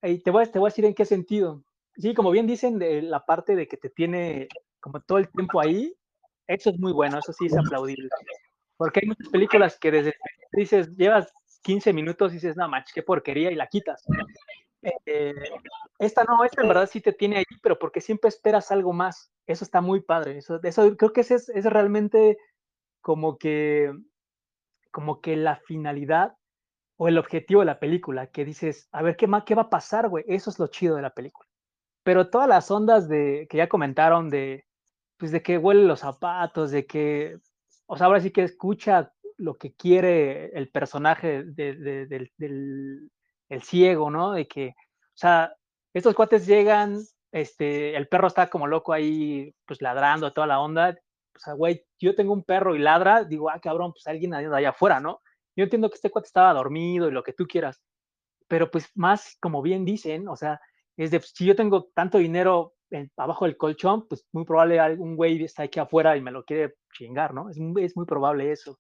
Y 0.04 0.20
te 0.20 0.32
voy, 0.32 0.44
a, 0.44 0.52
te 0.52 0.60
voy 0.60 0.68
a 0.68 0.72
decir 0.72 0.86
en 0.86 0.94
qué 0.96 1.06
sentido. 1.06 1.64
Sí, 1.96 2.14
como 2.14 2.32
bien 2.32 2.48
dicen, 2.48 2.80
de 2.80 3.02
la 3.02 3.26
parte 3.26 3.56
de 3.56 3.68
que 3.68 3.78
te 3.78 3.90
tiene 3.90 4.48
como 4.80 5.02
todo 5.02 5.18
el 5.20 5.30
tiempo 5.30 5.60
ahí, 5.60 5.94
eso 6.48 6.72
es 6.72 6.80
muy 6.80 6.92
bueno, 6.92 7.20
eso 7.20 7.34
sí 7.34 7.46
es 7.46 7.58
aplaudible. 7.58 8.10
Porque 8.78 9.02
hay 9.04 9.08
muchas 9.10 9.30
películas 9.30 9.78
que 9.80 9.92
desde 9.92 10.14
dices, 10.54 10.96
llevas 10.96 11.32
15 11.62 11.94
minutos 11.94 12.32
y 12.32 12.36
dices, 12.36 12.56
no 12.56 12.68
manches, 12.68 12.94
qué 12.94 13.04
porquería, 13.04 13.52
y 13.52 13.56
la 13.56 13.68
quitas. 13.68 14.04
Eh, 15.06 15.34
esta 16.00 16.24
no, 16.24 16.44
esta 16.44 16.62
en 16.62 16.68
verdad 16.68 16.90
sí 16.92 17.02
te 17.02 17.14
tiene 17.14 17.38
ahí, 17.38 17.46
pero 17.62 17.78
porque 17.78 18.02
siempre 18.02 18.30
esperas 18.30 18.72
algo 18.72 18.94
más. 18.94 19.32
Eso 19.46 19.64
está 19.64 19.82
muy 19.82 20.02
padre. 20.02 20.40
Eso, 20.40 20.60
eso 20.64 20.98
creo 20.98 21.14
que 21.14 21.22
ese 21.22 21.36
es, 21.36 21.50
es 21.50 21.66
realmente 21.66 22.38
como 23.02 23.38
que, 23.38 23.94
como 24.92 25.22
que 25.22 25.36
la 25.36 25.58
finalidad 25.58 26.36
o 26.98 27.08
el 27.08 27.18
objetivo 27.18 27.62
de 27.62 27.66
la 27.66 27.80
película, 27.80 28.28
que 28.28 28.46
dices, 28.46 28.88
a 28.92 29.02
ver, 29.02 29.16
¿qué, 29.16 29.26
más, 29.28 29.44
qué 29.44 29.56
va 29.56 29.64
a 29.64 29.70
pasar, 29.70 30.08
güey? 30.08 30.24
Eso 30.28 30.52
es 30.52 30.60
lo 30.60 30.68
chido 30.68 30.96
de 30.96 31.02
la 31.02 31.10
película. 31.10 31.48
Pero 32.04 32.30
todas 32.30 32.48
las 32.48 32.70
ondas 32.70 33.08
de, 33.10 33.48
que 33.50 33.58
ya 33.58 33.70
comentaron 33.70 34.30
de, 34.30 34.66
pues 35.18 35.32
de 35.32 35.42
que 35.42 35.58
huelen 35.58 35.88
los 35.88 36.02
zapatos, 36.02 36.72
de 36.72 36.86
que, 36.86 37.40
o 37.88 37.98
sea, 37.98 38.08
ahora 38.08 38.22
sí 38.22 38.32
que 38.32 38.44
escucha 38.44 39.12
lo 39.42 39.58
que 39.58 39.74
quiere 39.74 40.48
el 40.58 40.70
personaje 40.70 41.44
de- 41.44 41.76
de- 41.76 42.06
del, 42.38 43.10
el 43.50 43.62
ciego, 43.64 44.10
¿no? 44.12 44.32
De 44.34 44.48
que, 44.48 44.70
o 44.70 45.16
sea, 45.18 45.54
estos 45.94 46.16
cuates 46.16 46.46
llegan, 46.48 47.00
este, 47.32 47.96
el 47.96 48.08
perro 48.08 48.28
está 48.28 48.50
como 48.50 48.68
loco 48.68 48.94
ahí, 48.94 49.54
pues 49.66 49.82
ladrando, 49.82 50.34
toda 50.34 50.48
la 50.48 50.60
onda. 50.60 50.98
O 51.36 51.40
sea, 51.40 51.54
güey, 51.54 51.84
yo 52.00 52.16
tengo 52.16 52.34
un 52.34 52.44
perro 52.44 52.76
y 52.76 52.80
ladra, 52.80 53.24
digo, 53.24 53.50
ah, 53.50 53.60
cabrón, 53.60 53.94
pues 53.94 54.06
alguien 54.08 54.34
allá 54.34 54.70
afuera, 54.70 55.00
¿no? 55.00 55.22
Yo 55.56 55.64
entiendo 55.64 55.90
que 55.90 55.96
este 55.96 56.10
cuate 56.12 56.28
estaba 56.28 56.54
dormido 56.54 57.08
y 57.10 57.12
lo 57.12 57.24
que 57.24 57.34
tú 57.34 57.46
quieras, 57.48 57.82
pero 58.48 58.70
pues 58.72 58.90
más, 58.96 59.38
como 59.42 59.62
bien 59.62 59.86
dicen, 59.86 60.28
o 60.28 60.36
sea, 60.36 60.60
es 60.98 61.12
de, 61.12 61.20
pues, 61.20 61.32
si 61.36 61.46
yo 61.46 61.56
tengo 61.56 61.86
tanto 61.96 62.18
dinero 62.18 62.74
en- 62.92 63.12
abajo 63.18 63.46
del 63.46 63.58
colchón, 63.58 64.08
pues 64.08 64.26
muy 64.34 64.46
probable 64.46 64.80
algún 64.80 65.16
güey 65.16 65.44
está 65.44 65.64
aquí 65.64 65.80
afuera 65.80 66.18
y 66.18 66.22
me 66.22 66.32
lo 66.32 66.44
quiere 66.44 66.76
chingar, 66.94 67.34
¿no? 67.34 67.50
Es, 67.50 67.58
es 67.80 67.96
muy 67.98 68.06
probable 68.06 68.52
eso. 68.52 68.78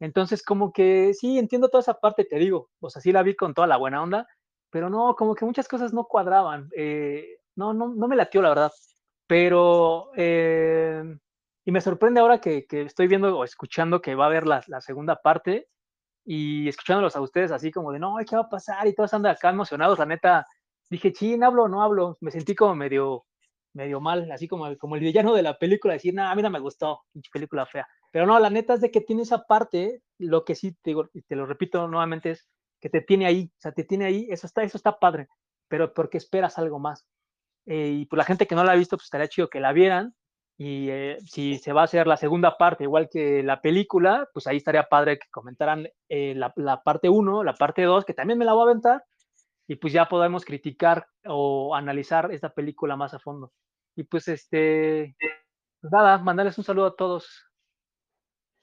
Entonces, 0.00 0.42
como 0.42 0.72
que 0.72 1.14
sí, 1.14 1.38
entiendo 1.38 1.68
toda 1.68 1.82
esa 1.82 1.94
parte, 1.94 2.24
te 2.24 2.36
digo, 2.36 2.70
o 2.80 2.90
sea, 2.90 3.00
sí 3.02 3.12
la 3.12 3.22
vi 3.22 3.36
con 3.36 3.54
toda 3.54 3.66
la 3.66 3.76
buena 3.76 4.02
onda, 4.02 4.26
pero 4.70 4.90
no, 4.90 5.14
como 5.16 5.34
que 5.34 5.44
muchas 5.44 5.68
cosas 5.68 5.92
no 5.92 6.04
cuadraban. 6.04 6.68
eh, 6.76 7.38
no, 7.56 7.72
no, 7.72 7.88
no 7.94 8.08
me 8.08 8.16
latió, 8.16 8.42
la 8.42 8.48
verdad. 8.50 8.72
Pero, 9.26 10.10
eh, 10.16 11.02
y 11.64 11.72
me 11.72 11.80
sorprende 11.80 12.20
ahora 12.20 12.40
que, 12.40 12.66
que 12.66 12.82
estoy 12.82 13.08
viendo 13.08 13.38
o 13.38 13.44
escuchando 13.44 14.00
que 14.02 14.14
va 14.14 14.24
a 14.24 14.26
haber 14.28 14.46
la, 14.46 14.62
segunda 14.80 15.16
parte 15.16 15.68
y 16.24 16.68
escuchándolos 16.68 17.16
a 17.16 17.20
ustedes 17.22 17.52
así 17.52 17.70
como 17.70 17.92
de, 17.92 17.98
no, 18.00 18.16
¿qué 18.28 18.36
va 18.36 18.42
a 18.42 18.48
pasar? 18.48 18.86
Y 18.86 18.94
todos 18.94 19.14
andan 19.14 19.32
acá 19.32 19.50
emocionados, 19.50 19.98
la 19.98 20.06
neta. 20.06 20.46
Dije, 20.90 21.12
chin, 21.12 21.44
hablo 21.44 21.68
no 21.68 21.82
hablo. 21.82 22.16
Me 22.20 22.30
sentí 22.30 22.54
como 22.54 22.74
medio, 22.74 23.24
medio 23.74 24.00
mal, 24.00 24.30
así 24.32 24.48
como, 24.48 24.76
como 24.78 24.96
el 24.96 25.02
villano 25.02 25.34
de 25.34 25.42
la 25.42 25.58
película, 25.58 25.94
decir, 25.94 26.14
no, 26.14 26.26
a 26.28 26.34
mí 26.34 26.42
no 26.42 26.50
me 26.50 26.60
gustó, 26.60 27.02
película 27.32 27.66
fea. 27.66 27.86
Pero 28.14 28.26
no, 28.26 28.38
la 28.38 28.48
neta 28.48 28.74
es 28.74 28.80
de 28.80 28.92
que 28.92 29.00
tiene 29.00 29.22
esa 29.22 29.44
parte, 29.44 30.00
lo 30.18 30.44
que 30.44 30.54
sí 30.54 30.70
te, 30.70 30.90
digo, 30.90 31.10
y 31.14 31.22
te 31.22 31.34
lo 31.34 31.46
repito 31.46 31.88
nuevamente, 31.88 32.30
es 32.30 32.48
que 32.80 32.88
te 32.88 33.00
tiene 33.00 33.26
ahí, 33.26 33.50
o 33.52 33.60
sea, 33.60 33.72
te 33.72 33.82
tiene 33.82 34.04
ahí, 34.04 34.28
eso 34.30 34.46
está, 34.46 34.62
eso 34.62 34.76
está 34.76 35.00
padre, 35.00 35.26
pero 35.66 35.92
porque 35.92 36.18
esperas 36.18 36.56
algo 36.56 36.78
más. 36.78 37.04
Eh, 37.66 37.88
y 37.88 38.06
por 38.06 38.18
la 38.18 38.24
gente 38.24 38.46
que 38.46 38.54
no 38.54 38.62
la 38.62 38.70
ha 38.70 38.76
visto, 38.76 38.96
pues 38.96 39.06
estaría 39.06 39.26
chido 39.26 39.50
que 39.50 39.58
la 39.58 39.72
vieran. 39.72 40.14
Y 40.56 40.90
eh, 40.90 41.18
si 41.26 41.58
se 41.58 41.72
va 41.72 41.80
a 41.80 41.84
hacer 41.86 42.06
la 42.06 42.16
segunda 42.16 42.56
parte, 42.56 42.84
igual 42.84 43.08
que 43.10 43.42
la 43.42 43.60
película, 43.60 44.28
pues 44.32 44.46
ahí 44.46 44.58
estaría 44.58 44.84
padre 44.84 45.18
que 45.18 45.26
comentaran 45.32 45.88
eh, 46.08 46.34
la, 46.36 46.52
la 46.54 46.84
parte 46.84 47.08
1, 47.08 47.42
la 47.42 47.54
parte 47.54 47.82
2, 47.82 48.04
que 48.04 48.14
también 48.14 48.38
me 48.38 48.44
la 48.44 48.52
voy 48.52 48.68
a 48.68 48.70
aventar, 48.70 49.04
y 49.66 49.74
pues 49.74 49.92
ya 49.92 50.08
podemos 50.08 50.44
criticar 50.44 51.08
o 51.26 51.74
analizar 51.74 52.30
esta 52.30 52.50
película 52.50 52.94
más 52.94 53.12
a 53.12 53.18
fondo. 53.18 53.52
Y 53.96 54.04
pues 54.04 54.28
este, 54.28 55.16
pues 55.80 55.92
nada, 55.92 56.18
mandarles 56.18 56.56
un 56.58 56.64
saludo 56.64 56.86
a 56.86 56.94
todos. 56.94 57.43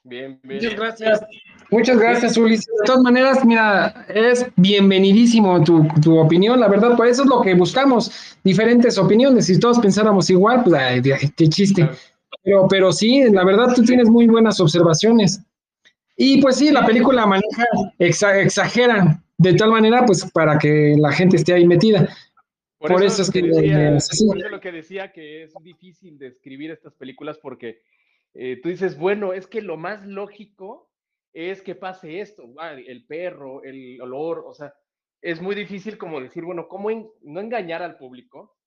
Bien, 0.04 0.40
bien. 0.44 0.62
Muchas 0.64 0.76
gracias. 0.76 1.22
Muchas 1.70 1.98
gracias, 2.00 2.38
Ulises. 2.38 2.66
De 2.66 2.86
todas 2.86 3.02
maneras, 3.02 3.46
mira, 3.46 4.06
es 4.10 4.46
bienvenidísimo 4.56 5.64
tu, 5.64 5.88
tu 6.02 6.18
opinión. 6.18 6.60
La 6.60 6.68
verdad, 6.68 6.98
pues 6.98 7.12
eso 7.12 7.24
es 7.24 7.30
lo 7.30 7.42
que 7.42 7.54
buscamos, 7.54 8.12
diferentes 8.44 8.98
opiniones. 8.98 9.46
Si 9.46 9.60
todos 9.60 9.80
pensáramos 9.80 10.30
igual, 10.30 10.64
pues 10.64 10.76
ay, 10.82 11.02
ay, 11.12 11.30
qué 11.36 11.48
chiste. 11.48 11.88
Pero, 12.44 12.68
pero 12.68 12.92
sí, 12.92 13.24
la 13.30 13.46
verdad, 13.46 13.74
tú 13.76 13.84
tienes 13.84 14.10
muy 14.10 14.28
buenas 14.28 14.60
observaciones. 14.60 15.42
Y 16.18 16.42
pues 16.42 16.58
sí, 16.58 16.72
la 16.72 16.86
película 16.86 17.26
maneja, 17.26 17.66
exa- 18.00 18.44
exagera 18.44 19.22
de 19.38 19.54
tal 19.54 19.72
manera, 19.72 20.06
pues 20.06 20.30
para 20.32 20.58
que 20.58 20.96
la 21.00 21.12
gente 21.12 21.38
esté 21.38 21.54
ahí 21.54 21.66
metida. 21.66 22.10
Por 22.80 23.04
eso 23.04 23.22
es 23.22 23.30
que, 23.30 23.44
decía, 23.44 23.90
eh, 23.96 23.98
por 24.28 24.38
eso 24.40 24.50
lo 24.50 24.60
que 24.60 24.72
decía 24.72 25.12
que 25.12 25.44
es 25.44 25.54
difícil 25.64 26.18
describir 26.18 26.72
estas 26.72 26.96
películas 26.96 27.38
porque 27.40 27.82
eh, 28.34 28.60
tú 28.62 28.70
dices, 28.70 28.98
bueno, 28.98 29.34
es 29.34 29.48
que 29.48 29.62
lo 29.62 29.78
más 29.78 30.06
lógico 30.06 30.90
es 31.34 31.62
que 31.62 31.76
pase 31.76 32.20
esto, 32.22 32.44
el 32.76 33.06
perro, 33.06 33.64
el 33.64 34.00
olor, 34.02 34.44
o 34.46 34.54
sea, 34.54 34.74
es 35.22 35.42
muy 35.42 35.56
difícil 35.56 35.98
como 35.98 36.20
decir, 36.20 36.44
bueno, 36.44 36.68
cómo 36.68 36.90
no 37.22 37.40
engañar 37.40 37.84
al 37.84 37.98
público, 37.98 38.58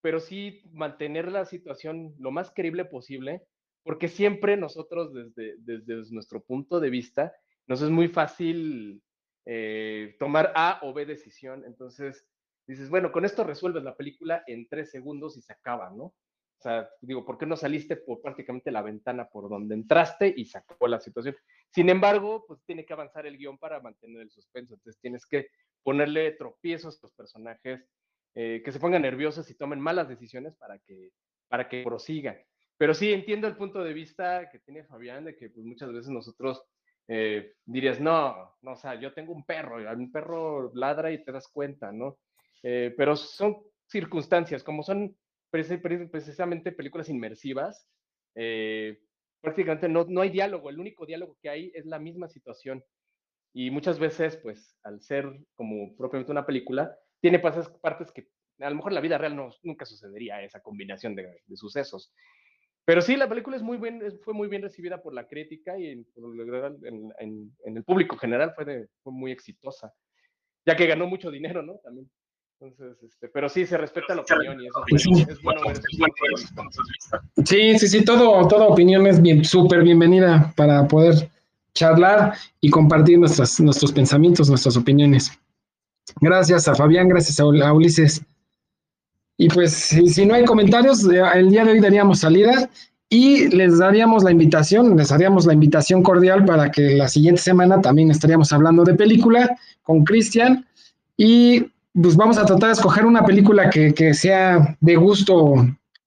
pero 0.00 0.20
sí 0.20 0.62
mantener 0.72 1.30
la 1.30 1.44
situación 1.44 2.14
lo 2.18 2.30
más 2.30 2.52
creíble 2.52 2.84
posible, 2.84 3.42
porque 3.82 4.08
siempre 4.08 4.56
nosotros 4.56 5.12
desde, 5.12 5.56
desde 5.58 6.12
nuestro 6.14 6.42
punto 6.42 6.80
de 6.80 6.90
vista, 6.90 7.34
nos 7.66 7.82
es 7.82 7.90
muy 7.90 8.08
fácil 8.08 9.02
eh, 9.44 10.16
tomar 10.18 10.52
A 10.54 10.80
o 10.82 10.92
B 10.92 11.06
decisión, 11.06 11.64
entonces 11.64 12.26
dices, 12.66 12.88
bueno, 12.88 13.12
con 13.12 13.24
esto 13.24 13.44
resuelves 13.44 13.82
la 13.82 13.96
película 13.96 14.42
en 14.46 14.68
tres 14.68 14.90
segundos 14.90 15.36
y 15.36 15.42
se 15.42 15.52
acaba, 15.52 15.90
¿no? 15.90 16.14
O 16.58 16.62
sea, 16.62 16.88
digo, 17.00 17.24
¿por 17.24 17.36
qué 17.36 17.46
no 17.46 17.56
saliste 17.56 17.96
por 17.96 18.22
prácticamente 18.22 18.70
la 18.70 18.82
ventana 18.82 19.28
por 19.28 19.48
donde 19.48 19.74
entraste 19.74 20.32
y 20.36 20.46
se 20.46 20.58
acabó 20.58 20.88
la 20.88 21.00
situación? 21.00 21.36
Sin 21.70 21.88
embargo, 21.90 22.44
pues 22.46 22.64
tiene 22.64 22.86
que 22.86 22.94
avanzar 22.94 23.26
el 23.26 23.36
guion 23.36 23.58
para 23.58 23.80
mantener 23.80 24.22
el 24.22 24.30
suspenso, 24.30 24.74
entonces 24.74 25.00
tienes 25.00 25.26
que 25.26 25.48
ponerle 25.82 26.32
tropiezos 26.32 26.96
a 26.96 27.00
los 27.02 27.12
personajes, 27.12 27.86
eh, 28.34 28.62
que 28.64 28.72
se 28.72 28.80
pongan 28.80 29.02
nerviosos 29.02 29.50
y 29.50 29.54
tomen 29.54 29.80
malas 29.80 30.08
decisiones 30.08 30.56
para 30.56 30.78
que, 30.78 31.10
para 31.48 31.68
que 31.68 31.82
prosigan. 31.84 32.38
pero 32.78 32.94
sí 32.94 33.12
entiendo 33.12 33.46
el 33.46 33.56
punto 33.56 33.84
de 33.84 33.92
vista 33.92 34.50
que 34.50 34.58
tiene 34.58 34.84
Fabián 34.84 35.24
de 35.24 35.36
que 35.36 35.50
pues, 35.50 35.64
muchas 35.64 35.92
veces 35.92 36.10
nosotros 36.10 36.62
eh, 37.08 37.54
dirías, 37.64 38.00
no, 38.00 38.56
no, 38.62 38.72
o 38.72 38.76
sea, 38.76 38.94
yo 38.98 39.12
tengo 39.12 39.32
un 39.32 39.44
perro, 39.44 39.76
un 39.76 40.10
perro 40.10 40.72
ladra 40.74 41.12
y 41.12 41.22
te 41.22 41.32
das 41.32 41.48
cuenta, 41.48 41.92
¿no? 41.92 42.18
Eh, 42.62 42.92
pero 42.96 43.14
son 43.14 43.58
circunstancias, 43.86 44.64
como 44.64 44.82
son 44.82 45.16
precisamente 45.50 46.72
películas 46.72 47.08
inmersivas, 47.08 47.88
eh, 48.34 48.98
prácticamente 49.40 49.88
no, 49.88 50.04
no 50.08 50.20
hay 50.20 50.30
diálogo, 50.30 50.70
el 50.70 50.80
único 50.80 51.06
diálogo 51.06 51.38
que 51.40 51.48
hay 51.48 51.72
es 51.74 51.86
la 51.86 51.98
misma 51.98 52.28
situación. 52.28 52.84
Y 53.52 53.70
muchas 53.70 53.98
veces, 53.98 54.36
pues, 54.36 54.76
al 54.82 55.00
ser 55.00 55.24
como 55.54 55.96
propiamente 55.96 56.32
una 56.32 56.44
película, 56.44 56.94
tiene 57.20 57.38
partes, 57.38 58.12
que 58.12 58.28
a 58.60 58.68
lo 58.68 58.76
mejor 58.76 58.92
en 58.92 58.96
la 58.96 59.00
vida 59.00 59.18
real 59.18 59.34
no, 59.34 59.50
nunca 59.62 59.86
sucedería 59.86 60.42
esa 60.42 60.60
combinación 60.60 61.14
de, 61.14 61.40
de 61.46 61.56
sucesos. 61.56 62.12
Pero 62.86 63.00
sí, 63.00 63.16
la 63.16 63.28
película 63.28 63.56
es 63.56 63.62
muy 63.62 63.78
bien, 63.78 64.00
fue 64.22 64.32
muy 64.32 64.46
bien 64.46 64.62
recibida 64.62 65.02
por 65.02 65.12
la 65.12 65.26
crítica 65.26 65.76
y 65.76 65.88
en, 65.88 66.06
en, 67.18 67.56
en 67.64 67.76
el 67.76 67.82
público 67.82 68.16
general 68.16 68.52
fue, 68.54 68.88
fue, 69.02 69.12
muy 69.12 69.32
exitosa, 69.32 69.92
ya 70.64 70.76
que 70.76 70.86
ganó 70.86 71.06
mucho 71.08 71.32
dinero, 71.32 71.62
¿no? 71.62 71.78
También. 71.78 72.08
Entonces, 72.58 72.96
este, 73.02 73.28
pero 73.28 73.50
sí, 73.50 73.66
se 73.66 73.76
respeta 73.76 74.14
la 74.14 74.22
opinión 74.22 74.58
y 74.58 74.66
eso 74.66 74.82
es, 75.30 75.42
bueno 75.42 75.60
ver 75.66 75.78
Sí, 77.44 77.78
sí, 77.78 77.88
sí, 77.88 78.02
todo, 78.02 78.48
toda 78.48 78.66
opinión 78.66 79.06
es 79.06 79.20
bien, 79.20 79.44
súper 79.44 79.82
bienvenida 79.82 80.54
para 80.56 80.88
poder 80.88 81.30
charlar 81.74 82.32
y 82.62 82.70
compartir 82.70 83.18
nuestras, 83.18 83.60
nuestros 83.60 83.92
pensamientos, 83.92 84.48
nuestras 84.48 84.74
opiniones. 84.78 85.38
Gracias 86.22 86.66
a 86.66 86.74
Fabián, 86.74 87.08
gracias 87.08 87.38
a, 87.40 87.44
Ulises. 87.44 88.22
Y 89.36 89.48
pues, 89.50 89.74
si, 89.74 90.24
no 90.24 90.34
hay 90.34 90.46
comentarios, 90.46 91.04
el 91.04 91.50
día 91.50 91.62
de 91.62 91.72
hoy 91.72 91.80
daríamos 91.80 92.20
salida 92.20 92.70
y 93.10 93.48
les 93.48 93.78
daríamos 93.78 94.24
la 94.24 94.30
invitación, 94.30 94.96
les 94.96 95.12
haríamos 95.12 95.44
la 95.44 95.52
invitación 95.52 96.02
cordial 96.02 96.46
para 96.46 96.70
que 96.70 96.96
la 96.96 97.08
siguiente 97.08 97.42
semana 97.42 97.82
también 97.82 98.10
estaríamos 98.10 98.50
hablando 98.54 98.82
de 98.82 98.94
película 98.94 99.58
con 99.82 100.04
Cristian 100.04 100.66
y 101.18 101.66
pues 102.00 102.16
vamos 102.16 102.36
a 102.36 102.44
tratar 102.44 102.68
de 102.68 102.74
escoger 102.74 103.06
una 103.06 103.24
película 103.24 103.70
que, 103.70 104.14
sea 104.14 104.76
de 104.80 104.96
gusto 104.96 105.54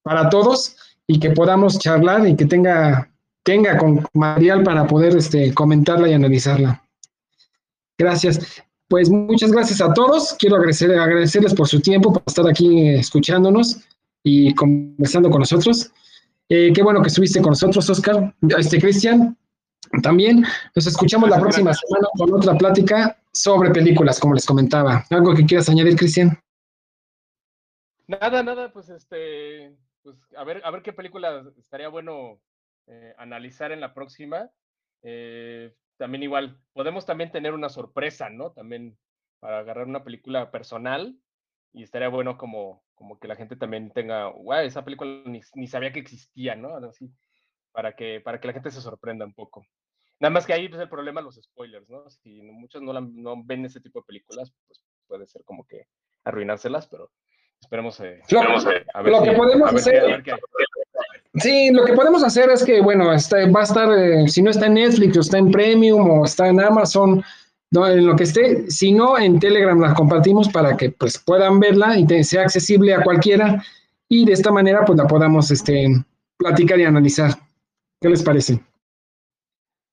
para 0.03 0.29
todos 0.29 0.75
y 1.07 1.19
que 1.19 1.31
podamos 1.31 1.79
charlar 1.79 2.27
y 2.27 2.35
que 2.35 2.45
tenga, 2.45 3.09
tenga 3.43 3.77
con 3.77 4.05
material 4.13 4.63
para 4.63 4.85
poder 4.85 5.15
este, 5.17 5.53
comentarla 5.53 6.07
y 6.07 6.13
analizarla. 6.13 6.83
Gracias. 7.97 8.63
Pues 8.87 9.09
muchas 9.09 9.51
gracias 9.51 9.81
a 9.81 9.93
todos. 9.93 10.35
Quiero 10.39 10.55
agradecer, 10.55 10.91
agradecerles 10.91 11.53
por 11.53 11.67
su 11.67 11.79
tiempo, 11.79 12.13
por 12.13 12.23
estar 12.25 12.47
aquí 12.47 12.89
escuchándonos 12.89 13.77
y 14.23 14.53
conversando 14.55 15.29
con 15.29 15.39
nosotros. 15.39 15.91
Eh, 16.49 16.71
qué 16.73 16.81
bueno 16.81 17.01
que 17.01 17.09
estuviste 17.09 17.41
con 17.41 17.51
nosotros, 17.51 17.89
Oscar. 17.89 18.33
Este, 18.57 18.79
Cristian, 18.79 19.37
también. 20.01 20.43
Nos 20.75 20.87
escuchamos 20.87 21.29
la 21.29 21.39
próxima 21.39 21.73
semana 21.73 22.07
con 22.17 22.33
otra 22.33 22.57
plática 22.57 23.17
sobre 23.39 23.71
películas, 23.71 24.19
como 24.19 24.33
les 24.33 24.45
comentaba. 24.45 25.05
¿Algo 25.09 25.33
que 25.33 25.45
quieras 25.45 25.69
añadir, 25.69 25.95
Cristian? 25.95 26.37
Nada, 28.07 28.43
nada, 28.43 28.73
pues 28.73 28.89
este, 28.89 29.75
pues 30.03 30.17
a 30.35 30.43
ver, 30.43 30.61
a 30.65 30.71
ver 30.71 30.81
qué 30.81 30.93
película 30.93 31.45
estaría 31.57 31.87
bueno 31.87 32.41
eh, 32.87 33.13
analizar 33.17 33.71
en 33.71 33.79
la 33.79 33.93
próxima. 33.93 34.49
Eh, 35.03 35.73
también 35.97 36.23
igual, 36.23 36.59
podemos 36.73 37.05
también 37.05 37.31
tener 37.31 37.53
una 37.53 37.69
sorpresa, 37.69 38.29
¿no? 38.29 38.51
También 38.51 38.97
para 39.39 39.59
agarrar 39.59 39.87
una 39.87 40.03
película 40.03 40.51
personal 40.51 41.15
y 41.71 41.83
estaría 41.83 42.09
bueno 42.09 42.37
como, 42.37 42.83
como 42.95 43.19
que 43.19 43.27
la 43.27 43.35
gente 43.35 43.55
también 43.55 43.91
tenga, 43.91 44.27
guau, 44.27 44.65
esa 44.65 44.83
película 44.83 45.21
ni, 45.25 45.41
ni 45.53 45.67
sabía 45.67 45.93
que 45.93 45.99
existía, 45.99 46.55
¿no? 46.55 46.75
Así, 46.75 47.09
para 47.71 47.95
que, 47.95 48.19
para 48.19 48.41
que 48.41 48.47
la 48.47 48.53
gente 48.53 48.71
se 48.71 48.81
sorprenda 48.81 49.25
un 49.25 49.33
poco. 49.33 49.65
Nada 50.20 50.32
más 50.32 50.45
que 50.45 50.53
ahí 50.53 50.67
pues, 50.67 50.82
el 50.82 50.89
problema 50.89 51.22
los 51.22 51.36
spoilers, 51.36 51.89
¿no? 51.89 52.09
Si 52.09 52.41
muchos 52.41 52.82
no, 52.82 52.93
no, 52.99 53.43
ven 53.43 53.65
ese 53.65 53.80
tipo 53.80 53.99
de 53.99 54.05
películas, 54.05 54.51
pues 54.67 54.82
puede 55.07 55.26
ser 55.26 55.43
como 55.45 55.65
que 55.65 55.88
arruinárselas, 56.26 56.88
pero 56.88 57.11
esperemos, 57.61 57.99
eh, 58.01 58.22
a 58.93 59.01
ver 59.01 59.11
lo 59.11 59.24
que 59.24 59.32
podemos 59.32 59.74
hacer. 59.74 60.24
Sí, 61.36 61.72
lo 61.72 61.86
que 61.86 61.93
podemos 61.93 62.24
hacer 62.24 62.49
es 62.49 62.63
que, 62.63 62.82
bueno, 62.82 63.13
este, 63.13 63.49
va 63.49 63.61
a 63.61 63.63
estar, 63.63 63.89
eh, 63.97 64.28
si 64.28 64.41
no 64.41 64.49
está 64.49 64.65
en 64.65 64.74
Netflix, 64.74 65.15
o 65.15 65.22
está 65.22 65.38
en 65.38 65.51
Premium, 65.51 66.09
o 66.09 66.26
está 66.26 66.47
en 66.49 66.59
Amazon, 66.59 67.24
no, 67.72 67.88
en 67.88 68.05
lo 68.05 68.15
que 68.15 68.24
esté, 68.24 68.70
si 68.70 68.91
no, 68.91 69.17
en 69.17 69.39
Telegram 69.39 69.80
la 69.80 69.93
compartimos 69.93 70.49
para 70.49 70.76
que 70.76 70.89
pues 70.89 71.20
puedan 71.20 71.59
verla 71.59 71.97
y 71.97 72.24
sea 72.24 72.41
accesible 72.41 72.95
a 72.95 73.03
cualquiera 73.03 73.63
y 74.07 74.26
de 74.26 74.34
esta 74.34 74.51
manera 74.51 74.84
pues 74.86 74.97
la 74.97 75.05
podamos 75.05 75.51
este, 75.51 75.88
platicar 76.38 76.80
y 76.80 76.86
analizar. 76.86 77.32
¿Qué 78.01 78.09
les 78.09 78.24
parece? 78.24 78.59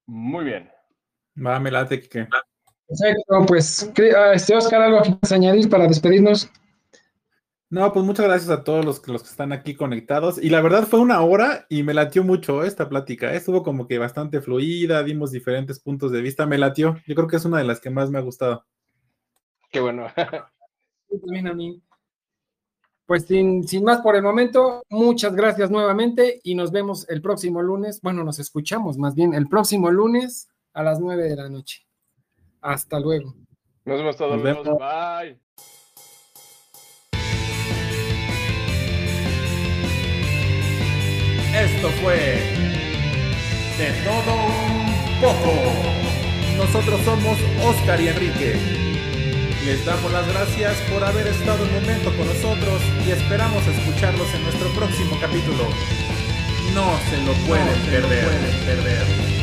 Muy 0.06 0.44
bien. 0.44 0.70
Va, 1.44 1.60
me 1.60 1.70
late 1.70 2.00
que. 2.00 2.26
Perfecto, 2.88 3.46
pues, 3.46 3.92
ah, 4.16 4.32
este 4.34 4.54
Oscar, 4.54 4.82
¿algo 4.82 4.98
que 5.02 5.10
quieras 5.10 5.32
añadir 5.32 5.68
para 5.68 5.88
despedirnos? 5.88 6.50
No, 7.68 7.92
pues 7.92 8.04
muchas 8.04 8.26
gracias 8.26 8.50
a 8.50 8.62
todos 8.62 8.84
los, 8.84 9.06
los 9.08 9.24
que 9.24 9.28
están 9.28 9.52
aquí 9.52 9.74
conectados. 9.74 10.38
Y 10.42 10.50
la 10.50 10.60
verdad 10.60 10.86
fue 10.86 11.00
una 11.00 11.20
hora 11.22 11.66
y 11.68 11.82
me 11.82 11.94
latió 11.94 12.22
mucho 12.22 12.62
esta 12.62 12.88
plática. 12.88 13.32
¿eh? 13.32 13.36
Estuvo 13.36 13.64
como 13.64 13.88
que 13.88 13.98
bastante 13.98 14.40
fluida, 14.40 15.02
dimos 15.02 15.32
diferentes 15.32 15.80
puntos 15.80 16.12
de 16.12 16.22
vista. 16.22 16.46
Me 16.46 16.58
latió. 16.58 16.96
Yo 17.06 17.16
creo 17.16 17.26
que 17.26 17.36
es 17.36 17.44
una 17.44 17.58
de 17.58 17.64
las 17.64 17.80
que 17.80 17.90
más 17.90 18.08
me 18.08 18.18
ha 18.18 18.22
gustado. 18.22 18.64
Qué 19.70 19.80
bueno. 19.80 20.06
también 21.22 21.48
a 21.48 21.54
mí. 21.54 21.82
Pues 23.06 23.24
sin, 23.24 23.64
más 23.84 24.00
por 24.00 24.16
el 24.16 24.22
momento, 24.22 24.82
muchas 24.90 25.34
gracias 25.36 25.70
nuevamente 25.70 26.40
y 26.42 26.56
nos 26.56 26.72
vemos 26.72 27.08
el 27.08 27.22
próximo 27.22 27.62
lunes. 27.62 28.00
Bueno, 28.02 28.24
nos 28.24 28.40
escuchamos 28.40 28.98
más 28.98 29.14
bien 29.14 29.32
el 29.32 29.48
próximo 29.48 29.92
lunes 29.92 30.48
a 30.72 30.82
las 30.82 30.98
nueve 30.98 31.22
de 31.22 31.36
la 31.36 31.48
noche. 31.48 31.86
Hasta 32.60 32.98
luego. 32.98 33.32
Nos 33.84 33.98
vemos 33.98 34.16
todos. 34.16 34.42
Bye. 34.42 35.38
Esto 41.54 41.88
fue 42.02 42.16
de 43.78 43.92
todo 44.04 44.34
un 44.34 45.20
poco. 45.20 45.52
Nosotros 46.56 47.00
somos 47.02 47.38
Oscar 47.64 48.00
y 48.00 48.08
Enrique. 48.08 48.95
Les 49.66 49.84
damos 49.84 50.12
las 50.12 50.24
gracias 50.28 50.76
por 50.92 51.02
haber 51.02 51.26
estado 51.26 51.64
un 51.64 51.72
momento 51.72 52.16
con 52.16 52.24
nosotros 52.28 52.80
y 53.04 53.10
esperamos 53.10 53.66
escucharlos 53.66 54.32
en 54.32 54.44
nuestro 54.44 54.68
próximo 54.68 55.18
capítulo. 55.20 55.64
No 56.72 56.96
se 57.10 57.20
lo 57.22 57.32
pueden, 57.48 57.74
perder. 57.90 59.35